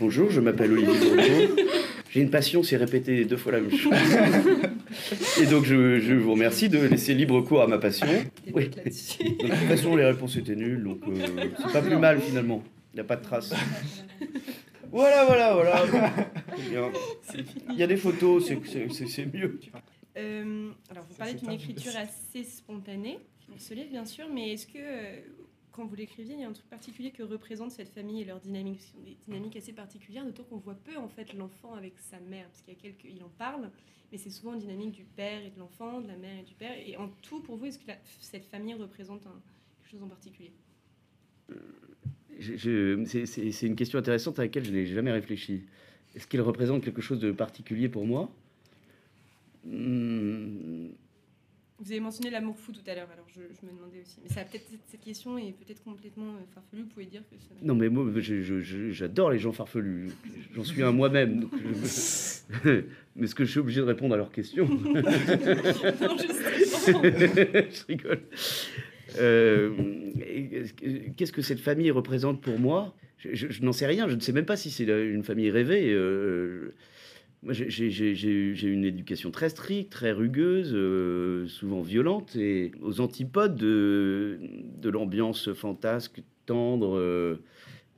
[0.00, 1.62] Bonjour, je m'appelle Olivier Bourbeau.
[2.10, 3.92] J'ai une passion, c'est répéter deux fois la même chose.
[5.42, 8.06] Et donc, je, je vous remercie de laisser libre cours à ma passion.
[8.52, 8.68] Oui.
[8.70, 12.62] De toute façon, les réponses étaient nulles, donc euh, c'est pas plus mal finalement.
[12.92, 13.52] Il n'y a pas de traces.
[14.90, 15.84] Voilà, voilà, voilà.
[17.70, 19.60] Il y a des photos, c'est- mieux.
[20.16, 24.66] Euh, alors, vous parlez d'une écriture assez spontanée pour ce livre, bien sûr, mais est-ce
[24.66, 25.16] que, euh,
[25.78, 28.40] quand vous l'écriviez, il y a un truc particulier que représente cette famille et leur
[28.40, 31.72] dynamique Parce qu'ils ont des dynamiques assez particulières, d'autant qu'on voit peu, en fait, l'enfant
[31.74, 33.04] avec sa mère, parce qu'il y a quelques...
[33.04, 33.70] Il en parle,
[34.10, 36.54] mais c'est souvent une dynamique du père et de l'enfant, de la mère et du
[36.54, 36.74] père.
[36.84, 39.40] Et en tout, pour vous, est-ce que cette famille représente un-
[39.78, 40.50] quelque chose en particulier?
[42.40, 45.62] Je- je- c'est- C'est c'est une question intéressante à laquelle je n'ai jamais réfléchi.
[46.16, 48.28] Est-ce qu'il représente quelque chose de particulier pour moi?
[49.64, 50.88] Hmm,
[51.80, 54.18] Vous avez mentionné l'amour fou tout à l'heure, alors je, je me demandais aussi.
[54.22, 56.82] Mais ça a peut-être cette question est peut-être complètement euh, farfelue.
[56.82, 57.54] Vous pouvez dire que ça...
[57.62, 58.04] Non, mais moi,
[58.90, 60.08] j'adore les gens farfelus.
[60.56, 61.48] J'en suis un moi-même.
[62.64, 65.02] mais est-ce que je suis obligé de répondre à leurs questions Non.
[66.88, 68.20] Je rigole.
[69.18, 69.72] Euh,
[71.16, 72.94] Qu'est-ce que cette famille représente pour moi?
[73.18, 74.08] Je, je- je n'en sais rien.
[74.08, 75.90] Je ne sais même pas si c'est une famille rêvée.
[75.92, 76.74] Euh,
[77.42, 83.54] moi, j'ai- j'ai une éducation très stricte, très rugueuse, euh, souvent violente, et aux antipodes
[83.56, 84.38] de,
[84.80, 87.36] de l'ambiance fantasque, tendre euh,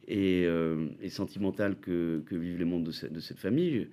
[0.09, 3.89] et, euh, et sentimentale que, que vivent les membres de, cette- de cette famille.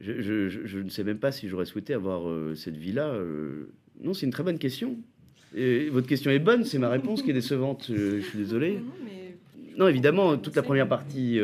[0.00, 2.22] Je, je- je- je ne sais même pas si j'aurais souhaité avoir
[2.56, 3.14] cette vie-là.
[4.02, 4.96] Non, c'est une très bonne question.
[5.54, 7.86] Et votre question est bonne, c'est ma réponse qui est décevante.
[7.94, 8.78] Je, suis désolé.
[9.76, 11.38] Non, évidemment, toute la première partie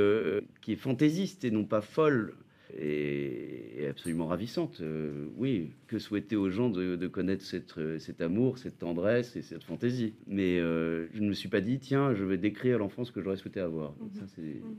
[0.62, 2.32] qui est fantaisiste et non pas folle
[2.76, 4.78] est absolument ravissante.
[4.80, 9.36] Euh, oui, que souhaiter aux gens de, de connaître cette, euh, cet amour, cette tendresse
[9.36, 10.14] et cette fantaisie.
[10.26, 13.36] Mais euh, je ne me suis pas dit, tiens, je vais décrire l'enfance que j'aurais
[13.36, 13.92] souhaité avoir.
[14.00, 14.10] Mhm.
[14.14, 14.42] Ça, c'est...
[14.42, 14.76] Mhm.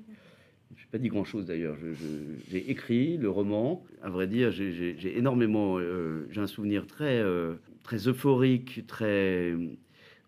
[0.75, 1.77] Je n'ai pas dit grand-chose d'ailleurs.
[1.81, 3.85] Je- je- J'ai écrit le roman.
[4.01, 5.79] À vrai dire, j'ai- j'ai j'ai énormément.
[5.79, 9.56] euh, j'ai un souvenir très, euh, très euphorique, très.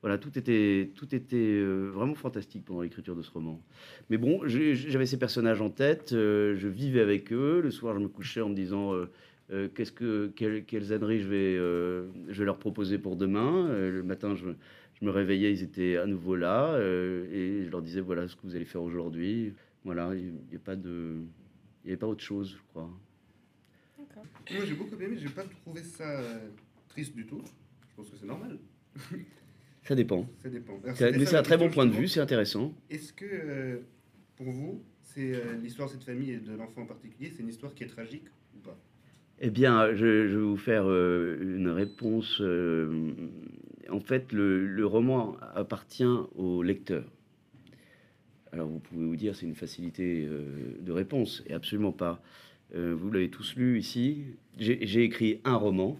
[0.01, 3.61] Voilà, tout était, tout était euh, vraiment fantastique pendant l'écriture de ce roman.
[4.09, 7.59] Mais bon, j'avais ces personnages en tête, euh, je vivais avec eux.
[7.61, 9.09] Le soir, je me couchais en me disant euh,
[9.51, 13.67] euh, qu'est-ce que, quelles, quelles âneries je vais, euh, je vais leur proposer pour demain.
[13.67, 14.45] Euh, le matin, je,
[14.93, 18.37] je me réveillais, ils étaient à nouveau là, euh, et je leur disais voilà ce
[18.37, 19.53] que vous allez faire aujourd'hui.
[19.83, 21.15] Voilà, il n'y a pas de,
[21.83, 22.89] il n'y avait pas autre chose, je crois.
[23.97, 24.23] D'accord.
[24.51, 26.21] Moi j'ai beaucoup aimé, j'ai pas trouvé ça
[26.87, 27.41] triste du tout.
[27.89, 28.57] Je pense que c'est normal.
[29.83, 30.27] Ça dépend.
[30.43, 30.73] Ça dépend.
[30.83, 32.73] Alors, C'est- c'était Mais c'est un très bon point de vue, c'est intéressant.
[32.89, 33.77] Est-ce que euh,
[34.35, 37.49] pour vous, c'est euh, l'histoire de cette famille et de l'enfant en particulier, c'est une
[37.49, 38.25] histoire qui est tragique
[38.55, 38.77] ou pas?
[39.39, 42.41] Eh bien, je, je vais vous faire euh, une réponse.
[43.89, 46.03] en fait, le, le roman appartient
[46.35, 47.05] au lecteur.
[48.51, 50.27] Alors, vous pouvez vous dire c'est une facilité
[50.79, 52.21] de réponse, et absolument pas.
[52.75, 54.23] Vous l'avez tous lu ici.
[54.57, 55.99] J'ai j'ai écrit un roman,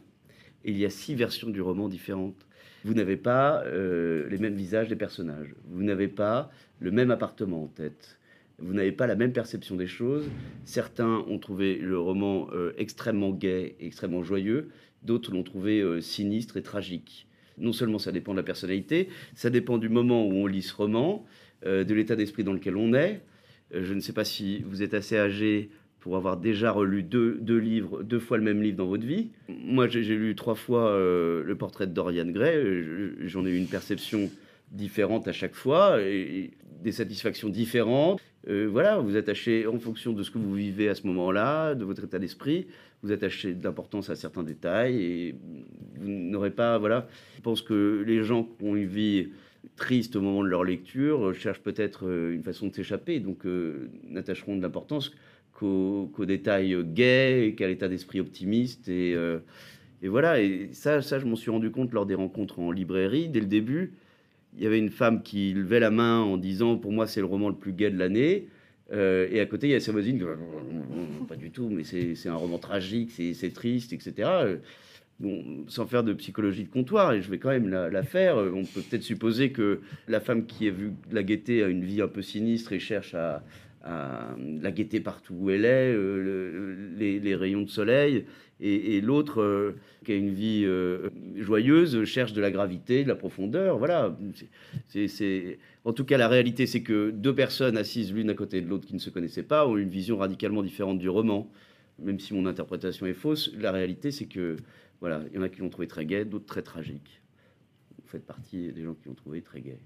[0.66, 2.46] et il y a six versions du roman différentes.
[2.86, 5.54] Vous n'avez pas euh, les mêmes visages des personnages.
[5.70, 8.18] Vous n'avez pas le même appartement en tête.
[8.58, 10.30] Vous n'avez pas la même perception des choses.
[10.66, 14.70] Certains ont trouvé le roman euh, extrêmement gai et extrêmement joyeux.
[15.04, 17.28] D'autres l'ont trouvé euh, sinistre et tragique.
[17.58, 20.74] Non seulement ça dépend de la personnalité, ça dépend du moment où on lit ce
[20.74, 21.26] roman,
[21.66, 23.22] de l'état d'esprit dans lequel on est.
[23.74, 28.04] Je ne sais pas si vous êtes assez âgé pour avoir déjà relu deux, livres,
[28.04, 29.30] deux fois le même livre dans votre vie.
[29.50, 32.56] Moi, j'ai lu trois fois euh, le portrait de Dorian Gray.
[32.56, 34.30] Je- J'en ai eu une perception
[34.72, 36.52] différente à chaque fois, et,
[36.84, 38.22] des satisfactions différentes.
[38.48, 41.84] Euh, voilà, vous attachez en fonction de ce que vous vivez à ce moment-là, de
[41.84, 42.68] votre état d'esprit,
[43.04, 45.36] vous attachez de l'importance à certains détails et
[46.00, 47.08] vous n'aurez pas, voilà.
[47.36, 49.30] Je pense que les gens qui ont une vie
[49.76, 53.40] triste au moment de leur lecture cherchent peut-être euh, une façon de s'échapper, donc
[54.08, 55.12] n'attacheront de l'importance
[55.60, 59.40] qu'aux qu'aux détails et qu'à l'état d'esprit optimiste et, euh,
[60.02, 60.42] et voilà.
[60.42, 63.30] Et ça, ça, je m'en suis rendu compte lors des rencontres en librairie.
[63.30, 63.94] Dès le début
[64.58, 67.28] il y avait une femme qui levait la main en disant pour moi c'est le
[67.28, 68.48] roman le plus gai de l'année.
[68.92, 70.26] Euh, et à côté il y a sa voisine
[71.28, 74.58] pas du tout mais c'est un roman tragique c'est triste etc
[75.20, 78.38] bon sans faire de psychologie de comptoir et je vais quand même la, la faire
[78.38, 82.02] on peut peut-être supposer que la femme qui a vu la gaieté a une vie
[82.02, 83.44] un peu sinistre et cherche à,
[83.84, 86.22] à la gaieté partout où elle est euh,
[86.98, 88.26] le- les, rayons de soleil
[88.62, 93.16] et, l'autre euh, qui a une vie euh, joyeuse cherche de la gravité, de la
[93.16, 93.78] profondeur.
[93.78, 94.18] Voilà.
[94.88, 98.68] C'est- En tout cas, la réalité, c'est que deux personnes assises l'une à côté de
[98.68, 101.50] l'autre qui ne se connaissaient pas ont une vision radicalement différente du roman.
[102.00, 104.58] Même si mon interprétation est fausse, la réalité, c'est que
[105.00, 107.22] voilà, il y en a qui l'ont trouvé très gai, d'autres très tragique.
[108.02, 109.80] Vous faites partie des gens qui l'ont trouvé très gai.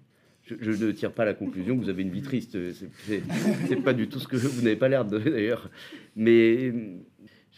[0.46, 2.58] Je, ne tire pas la conclusion que vous avez une vie triste.
[3.06, 5.70] C'est pas du tout ce que vous n'avez pas l'air d'ailleurs.
[6.16, 6.74] Mais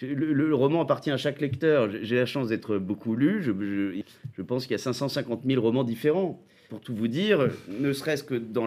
[0.02, 1.90] le, roman appartient à chaque lecteur.
[2.02, 3.42] J'ai la chance d'être beaucoup lu.
[3.42, 6.44] Je, pense qu'il y a 550 000 romans différents.
[6.70, 8.66] Pour tout vous dire, ne serait-ce que dans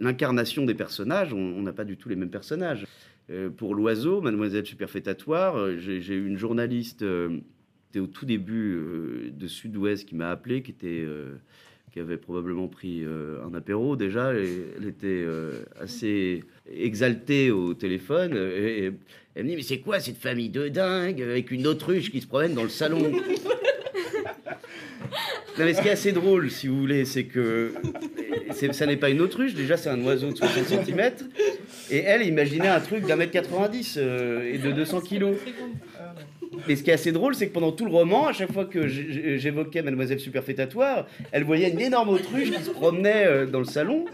[0.00, 2.86] l'incarnation des personnages, on n'a pas du tout les mêmes personnages.
[3.30, 7.40] Euh, pour l'oiseau, Mademoiselle Superfétatoire, euh, j'ai eu une journaliste euh,
[7.96, 11.04] au tout début de Sud-Ouest qui m'a appelé, qui était
[11.92, 14.34] qui avait probablement pris euh, un apéro déjà.
[14.34, 18.34] Et elle était euh, assez exaltée au téléphone.
[18.36, 18.92] Et,
[19.34, 22.26] elle me dit Mais c'est quoi cette famille de dingue avec une autruche qui se
[22.26, 23.12] promène dans le salon?
[25.58, 27.72] Non, mais ce qui est assez drôle, si vous voulez, c'est que
[28.72, 31.12] ça n'est pas une autruche, déjà c'est un oiseau de 60 cm,
[31.90, 35.36] et elle imaginait un truc d'un mètre 90 euh, et de 200 kilos.
[36.68, 38.64] Et ce qui est assez drôle, c'est que pendant tout le roman, à chaque fois
[38.64, 43.64] que j'évoquais Mademoiselle Superfétatoire, elle voyait une énorme autruche qui se promenait euh, dans le
[43.64, 44.04] salon.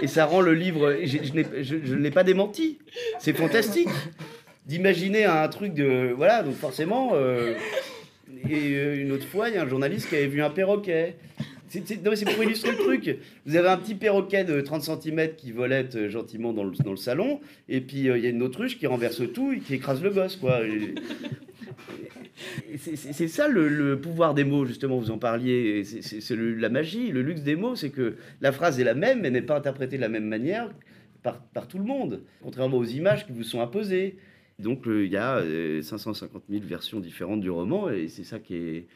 [0.00, 0.96] Et ça rend le livre.
[1.04, 1.18] Je,
[1.62, 2.78] je, ne l'ai pas démenti.
[3.18, 3.88] C'est fantastique
[4.66, 6.12] d'imaginer un truc de.
[6.16, 7.10] Voilà, donc forcément.
[7.14, 7.54] Euh,
[8.48, 11.16] et euh, une autre fois, il y a un journaliste qui avait vu un perroquet.
[11.72, 13.18] C'est pour illustrer le truc.
[13.46, 17.80] Vous avez un petit perroquet de 30 cm qui volette gentiment dans le, salon, et
[17.80, 20.38] puis il y a une autruche qui renverse tout et qui écrase le boss.
[22.76, 25.82] C'est ça le, pouvoir des mots, justement, vous en parliez.
[25.84, 29.30] C'est la magie, le luxe des mots, c'est que la phrase est la même, mais
[29.30, 30.70] n'est pas interprétée de la même manière
[31.22, 34.16] par, tout le monde, contrairement aux images qui vous sont imposées.
[34.58, 35.42] Donc il y a
[35.82, 38.86] 550 euh, 000 versions différentes du roman, et c'est ça qui est,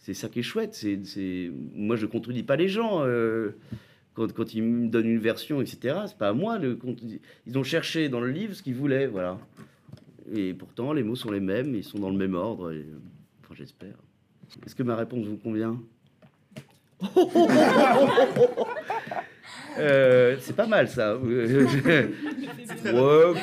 [0.00, 0.74] c'est ça qui est chouette.
[0.74, 3.04] C'est, moi, je contredis pas les gens.
[3.04, 3.50] Euh,
[4.14, 6.78] quand, quand, ils me donnent une version, etc., c'est pas à moi de.
[7.46, 9.38] Ils ont cherché dans le livre ce qu'ils voulaient, voilà.
[10.34, 12.72] Et pourtant, les mots sont les mêmes, ils sont dans le même ordre.
[13.42, 13.94] enfin, j'espère.
[14.66, 15.80] Est-ce que ma réponse vous convient?
[19.78, 21.16] Euh, C'est pas mal ça.
[22.76, 23.40] très ouais.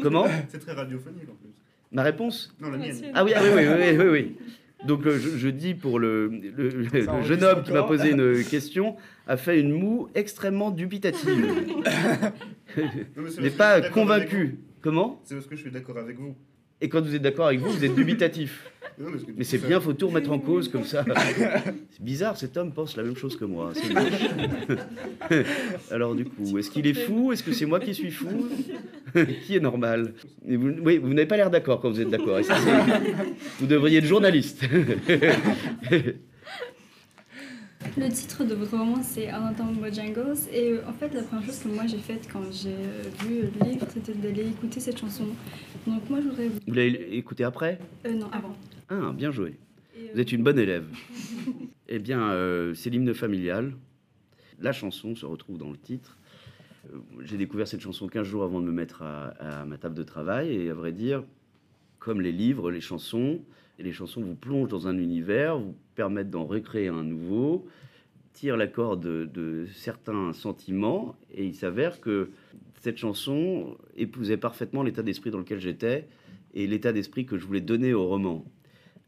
[0.00, 0.26] Comment?
[0.48, 1.50] C'est très radiophonique en plus.
[1.90, 2.54] Ma réponse?
[2.60, 2.96] Non, la mienne.
[3.12, 4.36] Ah oui, ah oui, oui, oui, oui, oui.
[4.86, 6.90] Donc euh, je, dis pour le, le,
[7.22, 8.96] jeune homme qui m'a posé une question,
[9.26, 11.46] a fait une moue extrêmement dubitative.
[13.40, 14.58] N'est pas convaincu.
[14.82, 15.20] Comment?
[15.24, 16.36] C'est parce que je suis d'accord avec vous.
[16.84, 18.70] Et quand vous êtes d'accord avec vous, vous êtes dubitatif.
[19.38, 21.02] mais, c'est bien, faut tout remettre en cause comme ça.
[21.90, 23.72] c'est bizarre, cet homme pense la même chose que moi.
[25.90, 27.32] Alors du coup, est-ce qu'il est fou?
[27.32, 28.28] Est-ce que c'est moi qui suis fou?
[29.46, 30.12] Qui est normal?
[30.46, 32.38] Vous, Oui, vous n'avez pas l'air d'accord quand vous êtes d'accord.
[33.60, 34.62] Vous devriez être journaliste.
[37.96, 40.36] Le titre de votre roman, c'est Anatole Bojangles.
[40.52, 43.42] Et euh, en fait, la première chose que moi j'ai faite quand j'ai euh, vu
[43.42, 45.26] le livre, c'était d'aller écouter cette chanson.
[45.86, 46.48] Donc moi, je voudrais...
[46.48, 47.78] Vous l'avez écouté après?
[48.04, 48.56] Euh, Non, avant.
[48.88, 49.54] Ah, bien joué.
[50.12, 50.86] Vous êtes une bonne élève.
[51.88, 52.32] eh bien,
[52.74, 53.74] c'est l'hymne familial.
[54.58, 56.18] La chanson se retrouve dans le titre.
[57.20, 60.02] J'ai découvert cette chanson 15 jours avant de me mettre à, à, ma table de
[60.02, 60.52] travail.
[60.52, 61.22] Et à vrai dire,
[62.00, 63.40] comme les livres, les chansons,
[63.78, 67.66] les chansons vous plongent dans un univers, vous permettent d'en recréer un nouveau,
[68.32, 72.30] tirent la corde de, certains sentiments, et il s'avère que
[72.80, 76.06] cette chanson épousait parfaitement l'état d'esprit dans lequel j'étais
[76.52, 78.44] et l'état d'esprit que je voulais donner au roman.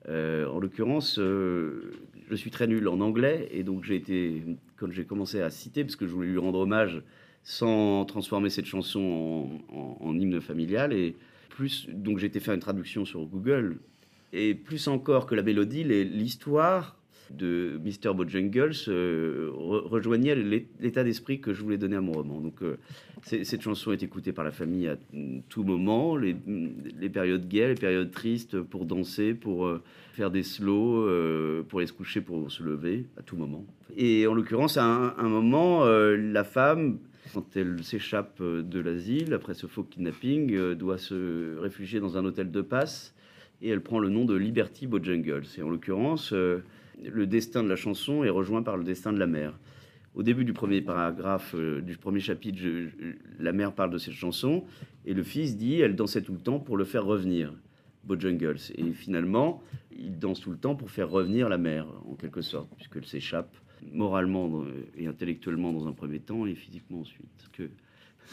[0.08, 1.92] Euh, en l'occurrence, euh,
[2.28, 4.42] je suis très nul en anglais, et donc j'ai été,
[4.76, 7.02] quand j'ai commencé à citer, parce que je voulais lui rendre hommage
[7.42, 11.14] sans transformer cette chanson en, en hymne familial, et
[11.50, 13.78] plus, donc j'ai été faire une traduction sur Google
[14.32, 16.96] et plus encore que la mélodie, l'histoire
[17.30, 18.14] de Mr.
[18.14, 22.40] Bojangles euh, rejoignait l'état d'esprit que je voulais donner à mon roman.
[22.40, 22.76] Donc euh,
[23.22, 24.96] cette chanson est écoutée par la famille à
[25.48, 26.34] tout moment, les,
[27.08, 31.08] périodes gaies, les périodes tristes, pour danser, pour euh, faire des slows,
[31.68, 33.64] pour aller se coucher, pour se lever, à tout moment.
[33.96, 36.98] Et en l'occurrence, à un, moment, la femme,
[37.34, 42.50] quand elle s'échappe de l'asile, après ce faux kidnapping, doit se réfugier dans un hôtel
[42.50, 43.15] de passe
[43.62, 45.46] et elle prend le nom de Liberty Bojangles.
[45.58, 46.62] Et en l'occurrence, euh,
[47.02, 49.58] le destin de la chanson est rejoint par le destin de la mère.
[50.14, 52.62] Au début du premier paragraphe, euh, du premier chapitre,
[53.38, 54.64] la mère parle de cette chanson
[55.04, 57.52] et le fils dit elle dansait tout le temps pour le faire revenir,
[58.04, 58.60] Bojangles.
[58.76, 59.62] Et finalement,
[59.98, 63.54] il danse tout le temps pour faire revenir la mère, en quelque sorte, puisqu'elle s'échappe
[63.92, 64.64] moralement
[64.96, 67.28] et intellectuellement dans un premier temps et physiquement ensuite.
[67.52, 67.68] Que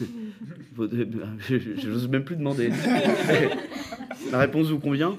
[1.48, 2.70] je n'ose même plus demander.
[4.30, 5.18] La réponse vous convient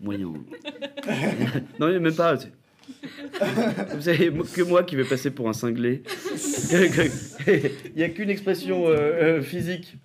[0.00, 0.32] Moyen.
[1.80, 2.36] non, même pas.
[3.94, 6.02] Vous savez, que moi qui vais passer pour un cinglé.
[7.46, 9.96] Il n'y a qu'une expression euh, euh, physique.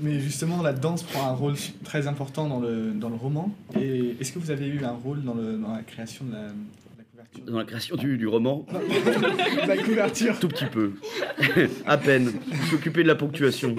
[0.00, 3.52] mais justement, la danse prend un rôle très important dans le, dans le roman.
[3.78, 6.48] Et est-ce que vous avez eu un rôle dans, le, dans la création de la,
[7.46, 8.66] Dans la création du, du roman
[9.66, 10.92] La couverture Tout petit peu.
[11.86, 12.32] à peine.
[12.72, 13.76] Occupé de la ponctuation.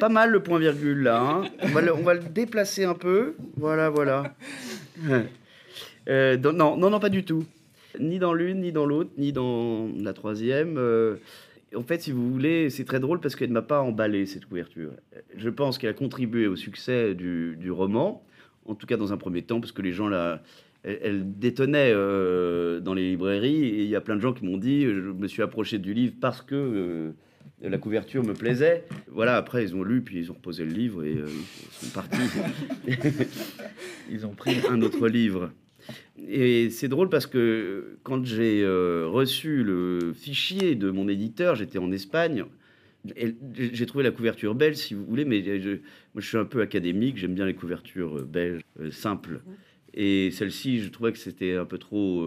[0.00, 1.20] Pas mal le point-virgule là.
[1.20, 1.44] Hein.
[1.62, 3.34] On, va le, on va le déplacer un peu.
[3.56, 4.34] Voilà, voilà.
[6.08, 7.44] Euh, non, non, non, pas du tout.
[8.00, 10.76] Ni dans l'une, ni dans l'autre, ni dans la troisième.
[10.76, 11.14] Euh,
[11.76, 14.46] en fait, si vous voulez, c'est très drôle parce qu'elle ne m'a pas emballé, cette
[14.46, 14.90] couverture.
[15.36, 18.22] Je pense qu'elle a contribué au succès du, roman,
[18.66, 20.42] en tout cas dans un premier temps, parce que les gens la,
[20.84, 24.58] elle, détonnait euh, dans les librairies, et il y a plein de gens qui m'ont
[24.58, 27.12] dit, je me suis approché du livre parce que euh,
[27.60, 28.84] la couverture me plaisait.
[29.08, 32.18] Voilà, après, ils ont lu, puis ils ont reposé le livre, et ils sont partis.
[34.10, 35.50] ils ont pris un autre livre.
[36.28, 41.78] Et c'est drôle parce que quand j'ai euh, reçu le fichier de mon éditeur, j'étais
[41.78, 42.44] en Espagne.
[43.56, 46.60] J'ai trouvé la couverture belge, si vous voulez, mais je, moi je suis un peu
[46.60, 49.40] académique, j'aime bien les couvertures euh, belges euh, simples.
[49.94, 52.26] Et celle-ci, je trouvais que c'était un peu trop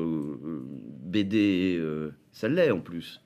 [1.02, 1.82] BD,
[2.32, 3.22] ça l'est en plus.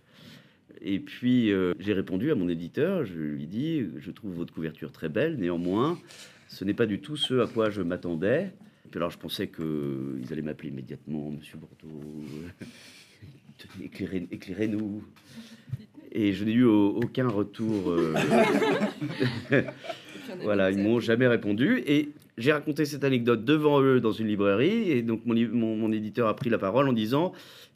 [0.82, 5.10] Et puis j'ai répondu à mon éditeur, je lui dis, je trouve votre couverture très
[5.10, 6.00] belle, néanmoins,
[6.48, 8.54] ce n'est pas du tout ce à quoi je m'attendais
[8.96, 12.24] alors je pensais qu'ils allaient m'appeler immédiatement, Monsieur Bordeaux,
[14.32, 15.04] éclairez-nous.
[16.12, 17.92] Et je n'ai eu aucun retour.
[17.92, 18.16] Euh,
[20.42, 21.84] voilà, ils m'ont jamais répondu.
[21.86, 24.92] Et j'ai raconté cette anecdote devant eux dans une librairie.
[24.92, 25.36] Et donc mon,
[25.76, 27.34] mon, éditeur a pris la parole en disant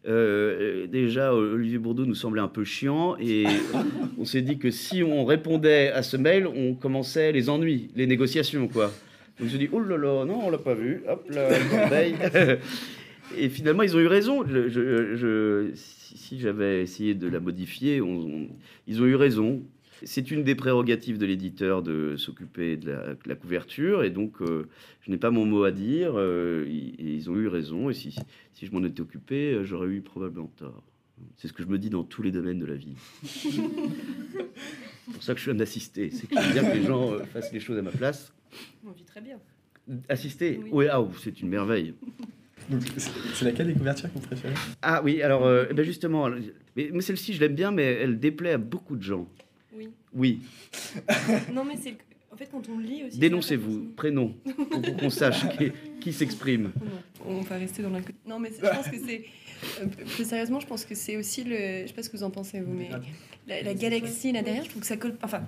[0.08, 3.16] euh, déjà, Olivier Bourdeau nous semblait un peu chiant.
[3.20, 3.46] Et
[4.18, 8.08] on s'est dit que si on répondait à ce mail, on commençait les ennuis, les
[8.08, 8.92] négociations, quoi.
[9.40, 11.04] Donc je dis, oh là là, non, on l'a pas vu.
[11.08, 11.50] Hop là,
[13.38, 14.46] Et finalement, ils ont eu raison.
[14.48, 18.00] Je, si, j'avais essayé de la modifier,
[18.88, 19.64] ils ont eu raison.
[20.06, 24.68] C'est une des prérogatives de l'éditeur de s'occuper de, la, couverture, et donc euh,
[25.02, 26.14] je n'ai pas mon mot à dire.
[26.16, 28.16] Euh, ils, ont eu raison, et si,
[28.54, 30.84] si je m'en étais occupé, euh, j'aurais eu probablement tort.
[31.38, 32.96] C'est ce que je me dis dans tous les domaines de la vie.
[33.24, 36.10] c'est pour ça que je suis un assisté.
[36.12, 38.34] C'est que j'aime bien que les gens fassent les choses à ma place.
[38.86, 39.40] On vit très bien.
[40.10, 40.60] Assister?
[40.72, 41.94] Oui, ah, c'est une merveille.
[43.34, 44.54] C'est laquelle des couvertures que vous préférez?
[44.82, 46.30] Ah oui, alors euh, eh ben justement,
[46.76, 49.28] mais, celle-ci je l'aime bien, mais elle déplaît à beaucoup de gens.
[49.76, 49.90] Oui.
[50.14, 50.42] Oui.
[51.54, 51.96] non mais c'est
[52.32, 53.18] en fait quand on lit aussi.
[53.18, 54.34] Dénoncez-vous, prénom,
[54.70, 55.44] pour qu'on sache
[56.00, 56.72] qui, s'exprime.
[57.26, 58.02] On va rester dans la.
[58.26, 59.24] Non mais je pense que c'est
[59.82, 61.84] euh, plus sérieusement, je pense que c'est aussi le.
[61.84, 62.90] Je sais pas ce que vous en pensez vous, mais
[63.48, 65.16] la, la galaxie là derrière, je trouve que ça colle.
[65.24, 65.44] Enfin,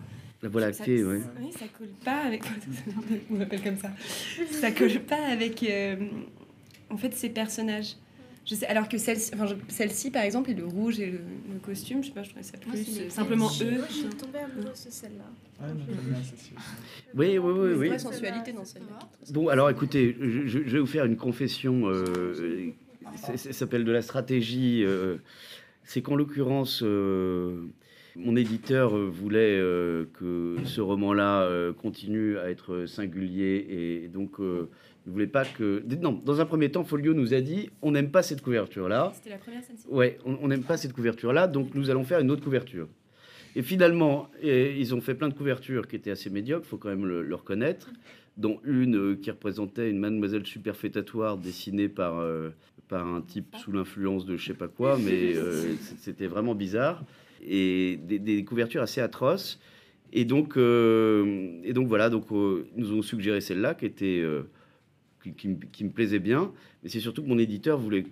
[0.46, 1.18] la Voie lactée, oui.
[1.40, 2.44] Oui, ça colle pas avec.
[3.32, 3.92] On l'appelle comme ça.
[4.52, 5.64] Ça colle pas avec.
[5.64, 5.96] Euh,
[6.90, 7.96] en fait, ces personnages.
[8.46, 11.20] Je sais, alors que celle-ci, enfin, celle-ci, par exemple, et le rouge et le,
[11.64, 13.84] costume, je sais pas, je trouvais ça plus euh, simplement eux.
[13.90, 15.66] je suis tombée amoureuse de celle-là.
[17.16, 17.88] oui, oui, oui, oui.
[17.88, 19.00] Une sensualité dans celle-là.
[19.32, 21.88] Bon, alors écoutez, je, vais vous faire une confession.
[21.88, 22.72] Euh,
[23.16, 24.84] ça s'appelle de la stratégie.
[24.84, 25.18] Euh,
[25.84, 26.84] c'est qu'en l'occurrence,
[28.16, 34.40] mon éditeur euh, voulait euh, que ce roman-là euh, continue à être singulier et donc
[35.06, 35.84] ne voulait pas que.
[36.02, 39.12] Non, dans un premier temps, Folio nous a dit on n'aime pas cette couverture-là.
[39.16, 42.32] C'était la première scène Ouais, on n'aime pas cette couverture-là, donc nous allons faire une
[42.32, 42.88] autre couverture.
[43.56, 47.06] Et finalement, ils ont fait plein de couvertures qui étaient assez médiocres, faut quand même
[47.06, 47.90] le, reconnaître,
[48.36, 52.22] dont une qui représentait une mademoiselle superfétatoire dessinée par,
[52.90, 55.36] par un type sous l'influence de je sais pas quoi, mais
[56.00, 57.06] c'était vraiment bizarre
[57.48, 59.60] et des, couvertures assez atroces.
[60.14, 64.24] Et donc, euh, et donc voilà, donc euh, nous ont suggéré celle-là qui était
[65.28, 66.52] euh, qui, me plaisait bien.
[66.84, 68.06] Mais c'est surtout que mon éditeur voulait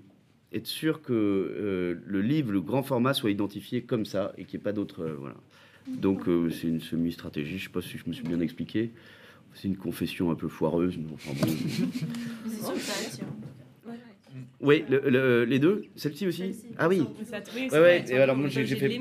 [0.51, 4.61] être sûr que le livre, le grand format, soit identifié comme ça et qu'il n'y
[4.61, 5.05] ait pas d'autres.
[5.19, 5.35] voilà.
[5.87, 7.51] Donc c'est une semi-stratégie.
[7.51, 8.91] Je ne sais pas si je me suis bien expliqué.
[9.55, 11.53] C'est une confession un peu foireuse, mais enfin bon.
[14.61, 15.85] Oui, les deux?
[15.95, 16.55] Celle-ci aussi?
[16.77, 17.03] Ah oui.
[17.55, 18.99] oui ouais, Et alors moi j'ai fait.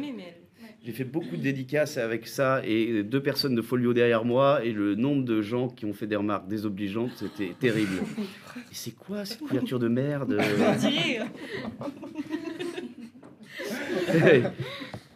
[0.85, 4.73] J'ai fait beaucoup de dédicaces avec ça et deux personnes de folio derrière moi et
[4.73, 8.03] le nombre de gens qui ont fait des remarques désobligeantes, c'était terrible.
[8.49, 10.41] Et c'est quoi cette couverture de merde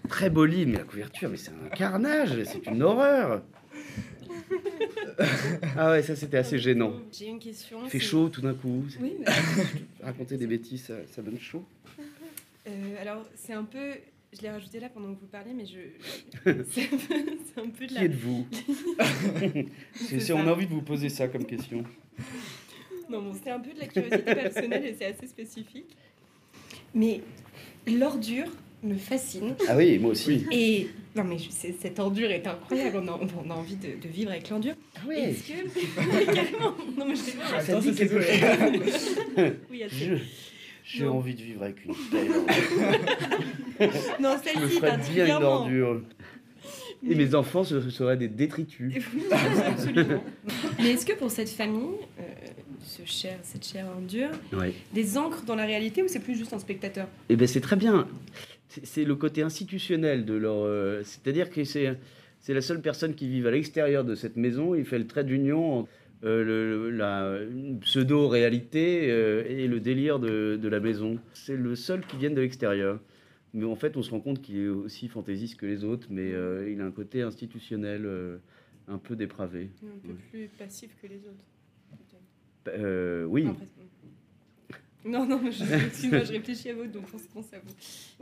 [0.08, 3.42] Très beau livre, mais la couverture, mais c'est un carnage, c'est une horreur.
[5.76, 6.92] ah ouais, ça c'était assez gênant.
[7.12, 7.78] J'ai une question.
[7.85, 8.85] Il fait chaud tout d'un coup.
[9.00, 9.14] Oui,
[10.02, 11.64] Raconter des bêtises, ça, donne chaud.
[12.68, 13.94] Euh, alors, c'est un peu.
[14.37, 15.78] Je l'ai rajouté là pendant que vous parliez, mais je.
[16.71, 18.00] c'est un, peu de la.
[18.00, 18.47] Qui êtes-vous
[20.21, 21.85] c'est, On a envie de vous poser ça comme question.
[23.09, 25.97] Non, bon, c'est un peu de la curiosité personnelle et c'est assez spécifique.
[26.95, 27.23] Mais
[27.87, 28.49] l'ordure
[28.83, 29.55] me fascine.
[29.69, 30.45] Ah oui, moi aussi.
[30.52, 32.99] Et non, mais je- c'est- cette ordure est incroyable.
[33.02, 34.75] On a, on a envie de, de vivre avec l'ordure.
[34.97, 36.25] Ah Est-ce que.
[36.35, 36.75] Carrément.
[36.97, 37.61] Non, mais je sais pas.
[37.61, 39.55] Ça c'est quelque chose.
[39.71, 39.95] Oui, assez.
[39.95, 40.23] Je-
[40.88, 42.50] J'ai envie de vivre avec une belle ordure.
[44.21, 46.02] Non, Je me celle-ci ferais bien une ordure.
[47.09, 48.95] Et mes enfants, ce seraient des détritus.
[49.14, 49.23] Oui,
[49.66, 50.23] absolument.
[50.78, 52.23] Mais est-ce que pour cette famille, euh,
[52.83, 54.73] ce cher, cette chère ordure, Ouais.
[54.95, 57.09] des ancres dans la réalité ou c'est plus juste un spectateur?
[57.28, 58.07] Eh ben c'est très bien.
[58.85, 60.57] C'est- le côté institutionnel de leur.
[60.64, 61.97] euh, C'est-à-dire que c'est
[62.40, 64.75] c'est la seule personne qui vit à l'extérieur de cette maison.
[64.75, 65.88] Il fait le trait d'union entre
[66.25, 67.38] euh, le- la
[67.80, 71.18] pseudo-réalité euh, et le délire de, de la maison.
[71.35, 73.00] C'est le seul qui vient de l'extérieur.
[73.54, 76.32] Mais en fait, on se rend compte qu'il est aussi fantaisiste que les autres, mais
[76.32, 78.06] euh, il a un côté institutionnel
[78.88, 79.70] un peu dépravé.
[79.82, 80.18] Un peu Ouais.
[80.30, 81.44] plus passif que les autres.
[82.68, 83.46] Euh, oui.
[85.04, 87.73] Non, non, je, je réfléchis à vous, donc on se pense à vous.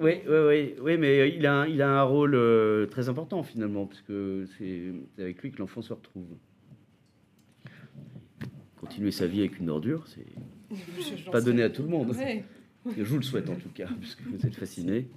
[0.05, 2.39] Oui, oui, oui, oui, mais il a, un- il a un rôle
[2.91, 6.27] très important finalement, parce que c'est avec lui que l'enfant se retrouve.
[8.85, 10.27] Continuer sa vie avec une ordure, c'est
[11.33, 12.11] pas donné à tout le monde.
[12.11, 12.45] Ouais.
[12.99, 15.09] Je vous le souhaite en tout cas, puisque vous êtes fasciné.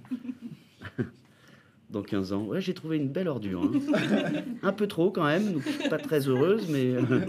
[1.90, 3.62] Dans 15 ans, ouais, j'ai trouvé une belle ordure.
[3.64, 4.42] hein.
[4.62, 6.86] Un peu trop quand même, donc pas très heureuse, mais.
[6.94, 7.26] euh.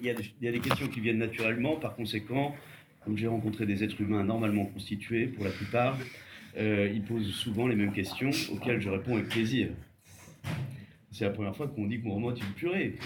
[0.00, 2.56] Il y, a des, il y a des questions qui viennent naturellement, par conséquent,
[3.04, 5.96] comme j'ai rencontré des êtres humains normalement constitués pour la plupart,
[6.56, 9.68] euh, ils posent souvent les mêmes questions auxquelles je réponds avec plaisir.
[11.12, 12.96] C'est la première fois qu'on dit que mon roman est une purée.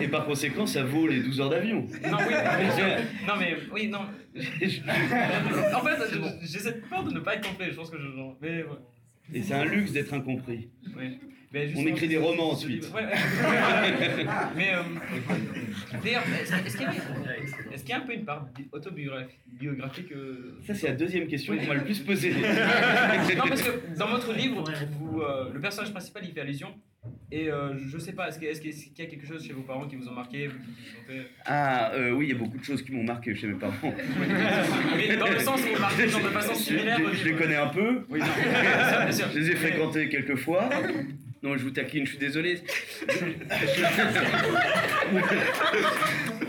[0.00, 1.86] Et par conséquent, ça vaut les 12 heures d'avion.
[2.10, 2.96] Non, oui, mais,
[3.26, 4.00] non, mais oui, non.
[5.74, 7.68] En fait, j'ai cette peur de ne pas être complet.
[7.70, 8.06] Je pense que je.
[8.40, 8.68] Mais ouais.
[9.34, 10.70] Et c'est un luxe d'être incompris.
[10.96, 11.18] ouais.
[11.56, 12.84] Mais On écrit des romans ensuite.
[12.94, 13.02] ouais,
[14.56, 14.82] mais euh,
[16.04, 18.68] d'ailleurs, est-ce est-ce qu'il y, a- est-ce qu'il y a un peu une part bi-
[18.72, 22.32] autobiographique euh, Ça, c'est la deuxième question qu'on m'a le plus posée.
[23.36, 24.64] Non, parce que dans votre livre,
[25.00, 26.68] vous, euh, le personnage principal il fait allusion.
[27.30, 29.86] Et euh, je sais pas, est-ce que- qu'il y a quelque chose chez vos parents
[29.86, 32.58] qui vous ont marqué vous- qui vous ont fait- Ah, oui, il y a beaucoup
[32.58, 33.94] de choses qui m'ont marqué chez mes parents.
[34.96, 35.76] Mais dans le sens où
[36.08, 38.04] genre de façon Je- similaire au je, je les connais un peu.
[38.10, 38.26] Oui, non.
[38.26, 39.26] Bien sûr, bien sûr.
[39.32, 40.68] Je les ai fréquentés quelques fois.
[41.46, 42.56] Non, je vous taquine, je suis désolé.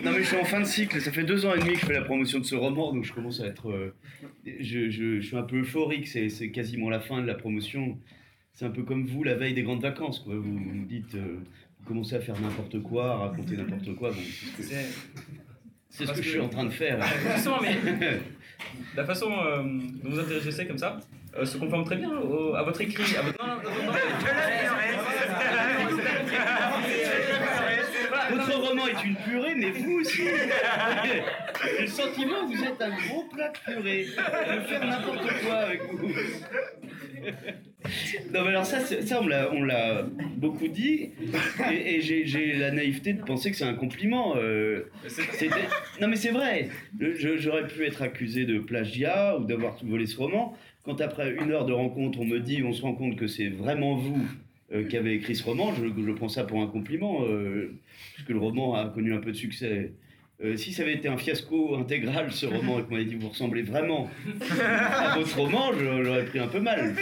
[0.03, 0.99] non, mais je suis en fin de cycle.
[1.01, 3.03] Ça fait deux ans et demi que je fais la promotion de ce roman, donc
[3.03, 3.69] je commence à être.
[3.69, 3.93] euh,
[4.45, 6.07] je, je- je suis un peu euphorique.
[6.07, 7.99] C'est quasiment la fin de la promotion.
[8.53, 10.19] C'est un peu comme vous la veille des grandes vacances.
[10.19, 10.35] Quoi.
[10.35, 11.13] Vous vous dites.
[11.15, 11.37] euh,
[11.81, 14.09] vous commencez à faire n'importe quoi, à raconter n'importe quoi.
[14.09, 14.17] Bon,
[15.89, 16.99] c'est ce que- je suis en train de faire.
[17.35, 17.77] Justement, mais
[18.95, 19.61] la façon euh,
[20.03, 20.99] dont vous interagissez comme ça
[21.35, 23.15] euh, se conforme très bien au- à votre écrit.
[23.17, 23.37] À votre...
[23.45, 23.93] Non, non, non, non, non.
[28.29, 30.23] Votre roman est une purée, mais vous aussi.
[30.23, 34.05] J'ai le sentiment que vous êtes un gros plat de purée.
[34.05, 36.09] Je vais faire n'importe quoi avec vous.
[38.33, 40.03] Non, mais alors ça, ça on me l'a-
[40.35, 41.11] beaucoup dit,
[41.71, 44.35] et, et j'ai la naïveté de penser que c'est un compliment.
[44.35, 44.89] euh,
[46.01, 46.69] non, mais c'est vrai.
[46.99, 50.57] Je- J'aurais pu être accusé de plagiat ou d'avoir volé ce roman.
[50.87, 53.49] Quand après une heure de rencontre, on me dit, on se rend compte que c'est
[53.49, 54.25] vraiment vous
[54.71, 57.77] euh, qui avez écrit ce roman, je, prends ça pour un compliment, euh,
[58.13, 59.91] puisque le roman a connu un peu de succès.
[60.41, 63.27] Euh, si ça avait été un fiasco intégral, ce roman, et qu'on m'avait dit vous
[63.27, 64.09] ressemblez vraiment
[64.61, 66.95] à votre roman, je l'aurais pris un peu mal.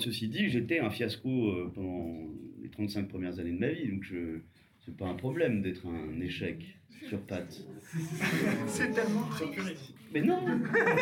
[0.00, 2.16] Ceci dit, j'étais un fiasco pendant
[2.62, 4.00] les 35 premières années de ma vie,
[4.84, 7.62] c'est pas un problème d'être un échec sur pattes.
[8.66, 9.28] C'est tellement
[10.14, 10.40] Mais non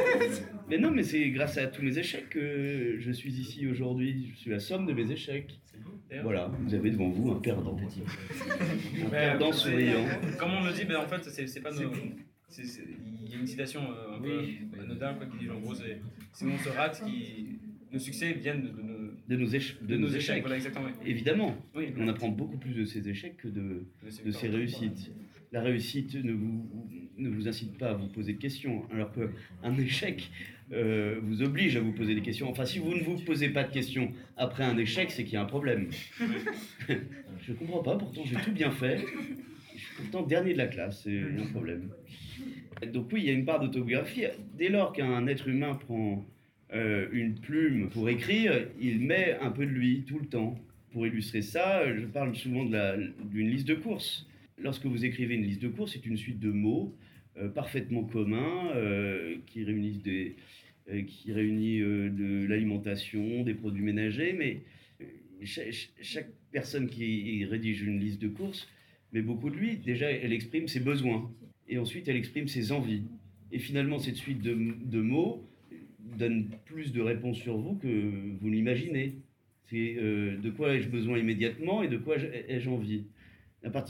[0.69, 4.31] Mais non, mais c'est grâce à tous mes échecs que je suis ici aujourd'hui.
[4.33, 5.61] Je suis la somme de mes échecs.
[6.23, 7.77] Voilà, vous avez devant vous un perdant.
[7.77, 10.05] Un Mais, perdant souriant.
[10.39, 11.93] Comme on le dit, ben, en fait, c'est pas nos.
[12.59, 16.01] Il y a une citation euh, un peu anodin quoi, qui dit en gros, c'est
[16.33, 17.61] si on se rate, qui,
[17.93, 19.00] nos succès viennent de, de nos,
[19.31, 20.41] De nos, éche- de nos échecs.
[20.43, 20.87] Voilà, exactement.
[20.87, 21.11] oui.
[21.11, 23.85] Évidemment, Oui, on apprend beaucoup plus de ses échecs que de,
[24.27, 25.13] de ses réussites.
[25.53, 26.69] La réussite ne vous,
[27.17, 30.31] ne vous incite pas à vous poser de questions, alors qu'un échec
[30.73, 32.49] euh, vous oblige à vous poser des questions.
[32.51, 35.37] Enfin, si vous ne vous posez pas de questions après un échec, c'est qu'il y
[35.37, 35.89] a un problème.
[37.41, 38.99] Je comprends pas, pourtant j'ai tout bien fait.
[39.77, 41.91] Je suis pourtant dernier de la classe, c'est un problème.
[42.93, 44.25] Donc oui, il y a une part d'autobiographie.
[44.59, 46.27] Dès lors qu'un être humain prend
[46.73, 50.59] euh, une plume pour écrire, il met un peu de lui tout le temps.
[50.93, 54.27] Pour illustrer ça, je parle souvent d'une liste de courses.
[54.59, 56.95] Lorsque vous écrivez une liste de courses, c'est une suite de mots
[57.39, 60.03] euh, parfaitement communs euh, qui réunissent
[61.29, 64.63] réunit de l'alimentation, des produits ménagers, mais
[65.45, 68.69] cha- ch- chaque personne qui rédige une liste de courses
[69.13, 69.77] met beaucoup de lui.
[69.77, 71.31] Déjà, elle exprime ses besoins,
[71.69, 73.05] et ensuite elle exprime ses envies.
[73.53, 75.47] Et finalement, cette suite de mots
[76.21, 77.89] donne plus de réponses sur vous que
[78.41, 79.17] vous l'imaginez.
[79.71, 83.05] C'est euh, de quoi ai-je besoin immédiatement et de quoi ai-je envie?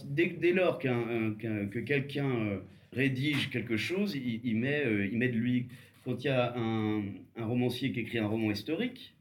[0.05, 2.59] Dès, lors qu'un, que quelqu'un euh,
[2.93, 5.67] rédige quelque chose, il, met, euh, il met de lui.
[6.05, 7.03] Quand il y a un,
[7.37, 9.15] un romancier qui écrit un roman historique,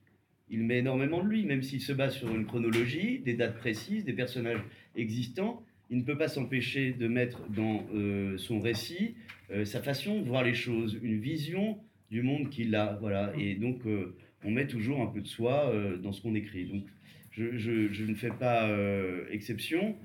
[0.50, 4.06] il met énormément de lui, même s'il se base sur une chronologie, des dates précises,
[4.06, 4.62] des personnages
[4.96, 5.62] existants.
[5.92, 7.86] Il ne peut pas s'empêcher de mettre dans
[8.38, 9.16] son récit
[9.66, 11.78] sa façon de voir les choses, une vision
[12.10, 12.98] du monde qu'il a.
[13.00, 13.32] Voilà.
[13.38, 16.66] Et donc, euh, on met toujours un peu de soi euh, dans ce qu'on écrit.
[16.66, 16.84] Donc,
[17.32, 19.96] je, ne fais pas euh, exception.